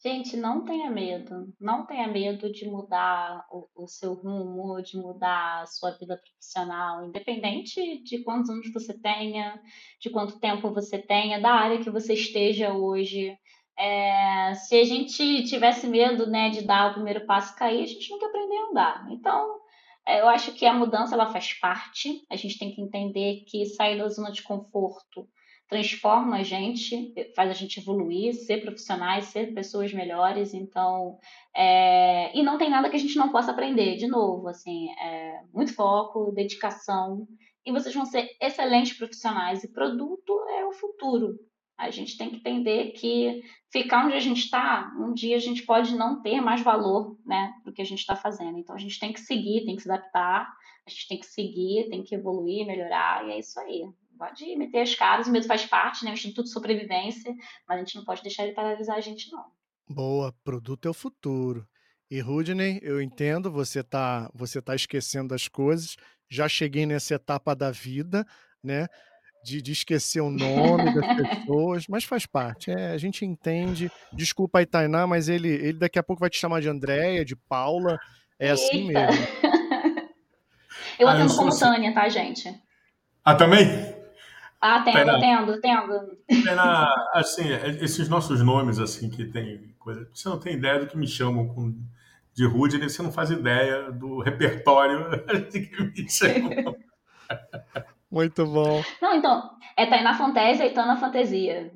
Gente, 0.00 0.36
não 0.36 0.64
tenha 0.64 0.90
medo. 0.90 1.52
Não 1.60 1.84
tenha 1.84 2.06
medo 2.06 2.52
de 2.52 2.68
mudar 2.68 3.44
o, 3.50 3.68
o 3.74 3.88
seu 3.88 4.14
rumo, 4.14 4.80
de 4.80 4.96
mudar 4.96 5.62
a 5.62 5.66
sua 5.66 5.90
vida 5.92 6.16
profissional, 6.16 7.04
independente 7.04 8.02
de 8.04 8.22
quantos 8.22 8.48
anos 8.48 8.72
você 8.72 8.96
tenha, 8.96 9.60
de 10.00 10.08
quanto 10.08 10.38
tempo 10.38 10.72
você 10.72 10.98
tenha, 10.98 11.40
da 11.40 11.50
área 11.50 11.82
que 11.82 11.90
você 11.90 12.14
esteja 12.14 12.72
hoje. 12.72 13.36
É, 13.76 14.54
se 14.54 14.76
a 14.78 14.84
gente 14.84 15.44
tivesse 15.44 15.86
medo, 15.88 16.26
né, 16.28 16.50
de 16.50 16.62
dar 16.62 16.90
o 16.90 16.94
primeiro 16.94 17.26
passo 17.26 17.54
e 17.54 17.58
cair, 17.58 17.82
a 17.82 17.86
gente 17.86 18.10
nunca 18.10 18.26
aprendeu 18.26 18.66
a 18.66 18.70
andar. 18.70 19.06
Então, 19.10 19.57
eu 20.08 20.28
acho 20.28 20.52
que 20.52 20.64
a 20.64 20.72
mudança 20.72 21.14
ela 21.14 21.30
faz 21.30 21.52
parte. 21.54 22.24
A 22.30 22.36
gente 22.36 22.58
tem 22.58 22.72
que 22.72 22.80
entender 22.80 23.44
que 23.46 23.66
sair 23.66 23.98
da 23.98 24.08
zona 24.08 24.32
de 24.32 24.42
conforto 24.42 25.28
transforma 25.68 26.38
a 26.38 26.42
gente, 26.42 27.12
faz 27.36 27.50
a 27.50 27.52
gente 27.52 27.78
evoluir, 27.78 28.32
ser 28.32 28.62
profissionais, 28.62 29.26
ser 29.26 29.52
pessoas 29.52 29.92
melhores. 29.92 30.54
Então, 30.54 31.18
é... 31.54 32.36
e 32.36 32.42
não 32.42 32.56
tem 32.56 32.70
nada 32.70 32.88
que 32.88 32.96
a 32.96 32.98
gente 32.98 33.16
não 33.16 33.30
possa 33.30 33.50
aprender. 33.50 33.96
De 33.96 34.06
novo, 34.06 34.48
assim, 34.48 34.88
é... 34.92 35.42
muito 35.52 35.74
foco, 35.74 36.32
dedicação, 36.32 37.26
e 37.66 37.72
vocês 37.72 37.94
vão 37.94 38.06
ser 38.06 38.30
excelentes 38.40 38.96
profissionais. 38.96 39.62
E 39.62 39.72
produto 39.72 40.32
é 40.48 40.64
o 40.64 40.72
futuro. 40.72 41.34
A 41.78 41.90
gente 41.90 42.18
tem 42.18 42.30
que 42.30 42.36
entender 42.36 42.92
que 42.92 43.42
ficar 43.70 44.04
onde 44.04 44.14
a 44.14 44.20
gente 44.20 44.40
está, 44.40 44.92
um 44.98 45.14
dia 45.14 45.36
a 45.36 45.40
gente 45.40 45.62
pode 45.62 45.94
não 45.94 46.20
ter 46.20 46.40
mais 46.40 46.60
valor, 46.60 47.16
né, 47.24 47.54
do 47.64 47.72
que 47.72 47.80
a 47.80 47.84
gente 47.84 48.00
está 48.00 48.16
fazendo. 48.16 48.58
Então 48.58 48.74
a 48.74 48.78
gente 48.78 48.98
tem 48.98 49.12
que 49.12 49.20
seguir, 49.20 49.64
tem 49.64 49.76
que 49.76 49.82
se 49.82 49.90
adaptar, 49.90 50.52
a 50.86 50.90
gente 50.90 51.06
tem 51.08 51.20
que 51.20 51.26
seguir, 51.26 51.88
tem 51.88 52.02
que 52.02 52.14
evoluir, 52.14 52.66
melhorar, 52.66 53.26
e 53.26 53.32
é 53.32 53.38
isso 53.38 53.58
aí 53.60 53.84
pode 54.18 54.56
meter 54.56 54.80
as 54.80 54.94
caras, 54.94 55.28
o 55.28 55.30
medo 55.30 55.46
faz 55.46 55.64
parte, 55.64 56.04
né? 56.04 56.10
O 56.10 56.14
Instituto 56.14 56.46
de 56.46 56.52
Sobrevivência, 56.52 57.32
mas 57.66 57.76
a 57.76 57.84
gente 57.84 57.94
não 57.94 58.04
pode 58.04 58.22
deixar 58.22 58.44
ele 58.44 58.52
paralisar 58.52 58.96
a 58.96 59.00
gente, 59.00 59.30
não. 59.30 59.44
Boa, 59.88 60.34
produto 60.44 60.86
é 60.86 60.90
o 60.90 60.94
futuro. 60.94 61.66
E 62.10 62.20
Rudney, 62.20 62.80
eu 62.82 63.00
entendo, 63.00 63.50
você 63.50 63.82
tá, 63.82 64.30
você 64.34 64.60
tá 64.60 64.74
esquecendo 64.74 65.34
as 65.34 65.46
coisas. 65.46 65.96
Já 66.28 66.48
cheguei 66.48 66.84
nessa 66.84 67.14
etapa 67.14 67.54
da 67.54 67.70
vida, 67.70 68.26
né? 68.62 68.86
De, 69.44 69.62
de 69.62 69.72
esquecer 69.72 70.20
o 70.20 70.30
nome 70.30 70.94
das 70.94 71.16
pessoas, 71.16 71.86
mas 71.88 72.04
faz 72.04 72.26
parte. 72.26 72.70
É, 72.70 72.90
a 72.90 72.98
gente 72.98 73.24
entende. 73.24 73.90
Desculpa 74.12 74.58
aí, 74.58 74.66
Tainá, 74.66 75.06
mas 75.06 75.28
ele, 75.28 75.48
ele 75.48 75.78
daqui 75.78 75.98
a 75.98 76.02
pouco 76.02 76.20
vai 76.20 76.28
te 76.28 76.38
chamar 76.38 76.60
de 76.60 76.68
Andréia, 76.68 77.24
de 77.24 77.36
Paula. 77.36 77.98
É 78.38 78.50
assim 78.50 78.88
Eita. 78.88 79.06
assim 79.06 79.16
mesmo. 79.20 79.26
eu 80.98 81.08
atendo 81.08 81.32
ah, 81.32 81.36
como 81.36 81.48
assim... 81.48 81.60
Tânia, 81.60 81.94
tá, 81.94 82.08
gente? 82.08 82.52
Ah, 83.24 83.34
também? 83.34 83.66
Ah, 84.60 84.82
tendo, 84.82 84.94
Pena, 84.94 85.20
tendo, 85.20 85.60
tendo. 85.60 86.18
Pena, 86.26 86.94
assim, 87.14 87.44
esses 87.80 88.08
nossos 88.08 88.42
nomes, 88.42 88.80
assim, 88.80 89.08
que 89.08 89.24
tem 89.24 89.74
coisa. 89.78 90.08
Você 90.12 90.28
não 90.28 90.38
tem 90.38 90.54
ideia 90.54 90.80
do 90.80 90.86
que 90.88 90.96
me 90.96 91.06
chamam 91.06 91.46
com, 91.48 91.74
de 92.34 92.44
Rudney, 92.44 92.88
você 92.88 93.02
não 93.02 93.12
faz 93.12 93.30
ideia 93.30 93.92
do 93.92 94.20
repertório 94.20 95.10
de 95.50 95.60
que 95.60 95.82
me 95.82 96.10
chamam. 96.10 96.76
Muito 98.10 98.46
bom. 98.46 98.82
Não, 99.00 99.14
então, 99.14 99.50
é 99.76 99.86
Tainá 99.86 100.16
Fantasia 100.16 100.66
e 100.66 100.72
Tana 100.72 100.96
Fantasia. 100.96 101.72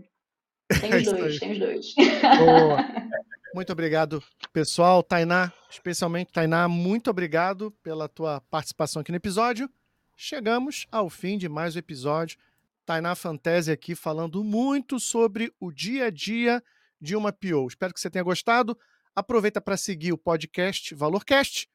Tem 0.81 0.91
os 0.97 1.07
é 1.07 1.13
dois, 1.13 1.39
tem 1.39 1.53
os 1.53 1.59
dois. 1.59 1.95
Boa. 2.39 2.79
Muito 3.55 3.71
obrigado, 3.71 4.23
pessoal. 4.51 5.03
Tainá, 5.03 5.53
especialmente 5.71 6.33
Tainá, 6.33 6.67
muito 6.69 7.11
obrigado 7.11 7.71
pela 7.83 8.09
tua 8.09 8.41
participação 8.51 9.03
aqui 9.03 9.13
no 9.13 9.17
episódio. 9.17 9.69
chegamos 10.17 10.87
ao 10.91 11.11
fim 11.11 11.37
de 11.37 11.51
mais 11.51 11.77
um 11.77 11.79
episódio. 11.79 12.39
Tainá 12.87 13.15
Fantese 13.15 13.71
aqui 13.71 13.95
falando 13.95 14.43
muito 14.43 14.99
sobre 14.99 15.53
o 15.61 15.71
dia 15.71 16.07
a 16.07 16.11
dia 16.11 16.63
de 16.99 17.15
uma 17.15 17.31
PO. 17.31 17.67
Espero 17.69 17.93
que 17.93 18.01
você 18.01 18.09
tenha 18.09 18.25
gostado. 18.25 18.75
Aproveita 19.15 19.61
para 19.61 19.77
seguir 19.77 20.13
o 20.13 20.19
podcast 20.19 20.95
Valorcast 20.95 21.69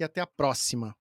e 0.00 0.04
até 0.04 0.20
a 0.20 0.26
próxima. 0.26 0.96